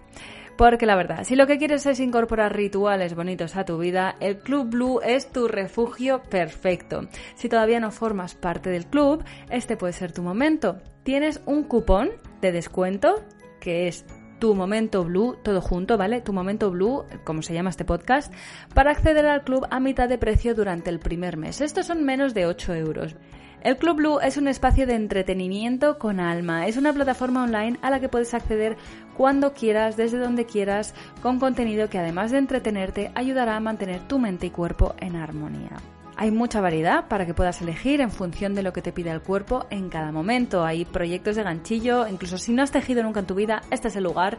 Porque 0.56 0.86
la 0.86 0.96
verdad, 0.96 1.24
si 1.24 1.36
lo 1.36 1.46
que 1.46 1.58
quieres 1.58 1.84
es 1.84 2.00
incorporar 2.00 2.56
rituales 2.56 3.14
bonitos 3.14 3.56
a 3.56 3.66
tu 3.66 3.76
vida, 3.76 4.16
el 4.20 4.38
Club 4.38 4.70
Blue 4.70 5.00
es 5.02 5.30
tu 5.30 5.48
refugio 5.48 6.22
perfecto. 6.22 7.08
Si 7.34 7.50
todavía 7.50 7.78
no 7.78 7.90
formas 7.90 8.34
parte 8.34 8.70
del 8.70 8.86
club, 8.86 9.22
este 9.50 9.76
puede 9.76 9.92
ser 9.92 10.12
tu 10.12 10.22
momento. 10.22 10.78
Tienes 11.04 11.42
un 11.44 11.64
cupón 11.64 12.10
de 12.42 12.52
descuento 12.52 13.24
que 13.60 13.88
es 13.88 14.04
tu 14.38 14.54
momento 14.56 15.04
blue, 15.04 15.38
todo 15.44 15.60
junto, 15.60 15.96
¿vale? 15.96 16.20
Tu 16.20 16.32
momento 16.32 16.70
blue, 16.72 17.04
como 17.22 17.42
se 17.42 17.54
llama 17.54 17.70
este 17.70 17.84
podcast, 17.84 18.34
para 18.74 18.90
acceder 18.90 19.24
al 19.24 19.44
club 19.44 19.66
a 19.70 19.78
mitad 19.78 20.08
de 20.08 20.18
precio 20.18 20.54
durante 20.54 20.90
el 20.90 20.98
primer 20.98 21.36
mes. 21.36 21.60
Estos 21.60 21.86
son 21.86 22.04
menos 22.04 22.34
de 22.34 22.46
8 22.46 22.74
euros. 22.74 23.14
El 23.62 23.76
Club 23.76 23.98
Blue 23.98 24.18
es 24.20 24.36
un 24.36 24.48
espacio 24.48 24.88
de 24.88 24.96
entretenimiento 24.96 25.96
con 25.96 26.18
alma. 26.18 26.66
Es 26.66 26.76
una 26.76 26.92
plataforma 26.92 27.44
online 27.44 27.78
a 27.80 27.90
la 27.90 28.00
que 28.00 28.08
puedes 28.08 28.34
acceder 28.34 28.76
cuando 29.16 29.52
quieras, 29.52 29.96
desde 29.96 30.18
donde 30.18 30.46
quieras, 30.46 30.94
con 31.22 31.38
contenido 31.38 31.88
que 31.88 31.98
además 31.98 32.32
de 32.32 32.38
entretenerte 32.38 33.12
ayudará 33.14 33.56
a 33.56 33.60
mantener 33.60 34.00
tu 34.08 34.18
mente 34.18 34.46
y 34.46 34.50
cuerpo 34.50 34.96
en 34.98 35.14
armonía. 35.14 35.76
Hay 36.22 36.30
mucha 36.30 36.60
variedad 36.60 37.08
para 37.08 37.26
que 37.26 37.34
puedas 37.34 37.60
elegir 37.62 38.00
en 38.00 38.12
función 38.12 38.54
de 38.54 38.62
lo 38.62 38.72
que 38.72 38.80
te 38.80 38.92
pide 38.92 39.10
el 39.10 39.22
cuerpo 39.22 39.66
en 39.70 39.88
cada 39.88 40.12
momento. 40.12 40.64
Hay 40.64 40.84
proyectos 40.84 41.34
de 41.34 41.42
ganchillo, 41.42 42.06
incluso 42.06 42.38
si 42.38 42.52
no 42.52 42.62
has 42.62 42.70
tejido 42.70 43.02
nunca 43.02 43.18
en 43.18 43.26
tu 43.26 43.34
vida, 43.34 43.62
este 43.72 43.88
es 43.88 43.96
el 43.96 44.04
lugar 44.04 44.38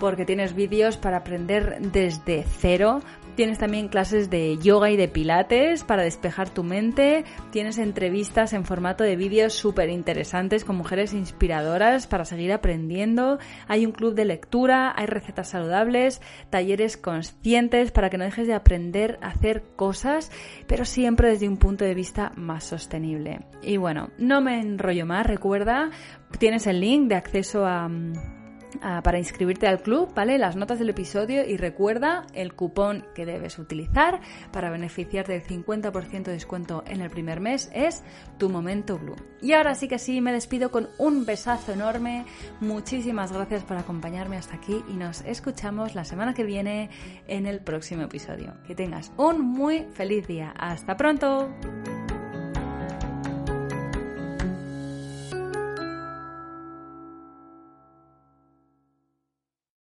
porque 0.00 0.24
tienes 0.24 0.54
vídeos 0.54 0.96
para 0.96 1.18
aprender 1.18 1.78
desde 1.80 2.44
cero, 2.58 3.00
Tienes 3.40 3.58
también 3.58 3.88
clases 3.88 4.28
de 4.28 4.58
yoga 4.58 4.90
y 4.90 4.98
de 4.98 5.08
pilates 5.08 5.82
para 5.84 6.02
despejar 6.02 6.50
tu 6.50 6.62
mente. 6.62 7.24
Tienes 7.50 7.78
entrevistas 7.78 8.52
en 8.52 8.66
formato 8.66 9.02
de 9.02 9.16
vídeos 9.16 9.54
súper 9.54 9.88
interesantes 9.88 10.64
con 10.64 10.76
mujeres 10.76 11.14
inspiradoras 11.14 12.06
para 12.06 12.26
seguir 12.26 12.52
aprendiendo. 12.52 13.38
Hay 13.66 13.86
un 13.86 13.92
club 13.92 14.14
de 14.14 14.26
lectura, 14.26 14.92
hay 14.94 15.06
recetas 15.06 15.48
saludables, 15.48 16.20
talleres 16.50 16.98
conscientes 16.98 17.92
para 17.92 18.10
que 18.10 18.18
no 18.18 18.24
dejes 18.24 18.46
de 18.46 18.52
aprender 18.52 19.18
a 19.22 19.28
hacer 19.28 19.62
cosas, 19.74 20.30
pero 20.66 20.84
siempre 20.84 21.30
desde 21.30 21.48
un 21.48 21.56
punto 21.56 21.86
de 21.86 21.94
vista 21.94 22.32
más 22.36 22.64
sostenible. 22.64 23.40
Y 23.62 23.78
bueno, 23.78 24.10
no 24.18 24.42
me 24.42 24.60
enrollo 24.60 25.06
más, 25.06 25.26
recuerda, 25.26 25.88
tienes 26.38 26.66
el 26.66 26.80
link 26.80 27.08
de 27.08 27.14
acceso 27.14 27.64
a 27.64 27.88
Para 28.80 29.18
inscribirte 29.18 29.66
al 29.66 29.82
club, 29.82 30.12
¿vale? 30.14 30.38
Las 30.38 30.56
notas 30.56 30.78
del 30.78 30.90
episodio 30.90 31.46
y 31.46 31.56
recuerda 31.56 32.26
el 32.32 32.54
cupón 32.54 33.04
que 33.14 33.26
debes 33.26 33.58
utilizar 33.58 34.20
para 34.52 34.70
beneficiarte 34.70 35.32
del 35.32 35.42
50% 35.42 36.24
de 36.24 36.32
descuento 36.32 36.82
en 36.86 37.00
el 37.00 37.10
primer 37.10 37.40
mes 37.40 37.70
es 37.74 38.02
tu 38.38 38.48
momento 38.48 38.98
blue. 38.98 39.16
Y 39.42 39.52
ahora 39.52 39.74
sí 39.74 39.88
que 39.88 39.98
sí, 39.98 40.20
me 40.20 40.32
despido 40.32 40.70
con 40.70 40.88
un 40.98 41.24
besazo 41.24 41.72
enorme. 41.72 42.24
Muchísimas 42.60 43.32
gracias 43.32 43.64
por 43.64 43.76
acompañarme 43.76 44.36
hasta 44.36 44.56
aquí 44.56 44.82
y 44.88 44.94
nos 44.94 45.22
escuchamos 45.22 45.94
la 45.94 46.04
semana 46.04 46.34
que 46.34 46.44
viene 46.44 46.90
en 47.26 47.46
el 47.46 47.60
próximo 47.60 48.02
episodio. 48.02 48.54
Que 48.66 48.74
tengas 48.74 49.12
un 49.16 49.40
muy 49.40 49.86
feliz 49.92 50.26
día. 50.26 50.52
Hasta 50.56 50.96
pronto. 50.96 51.50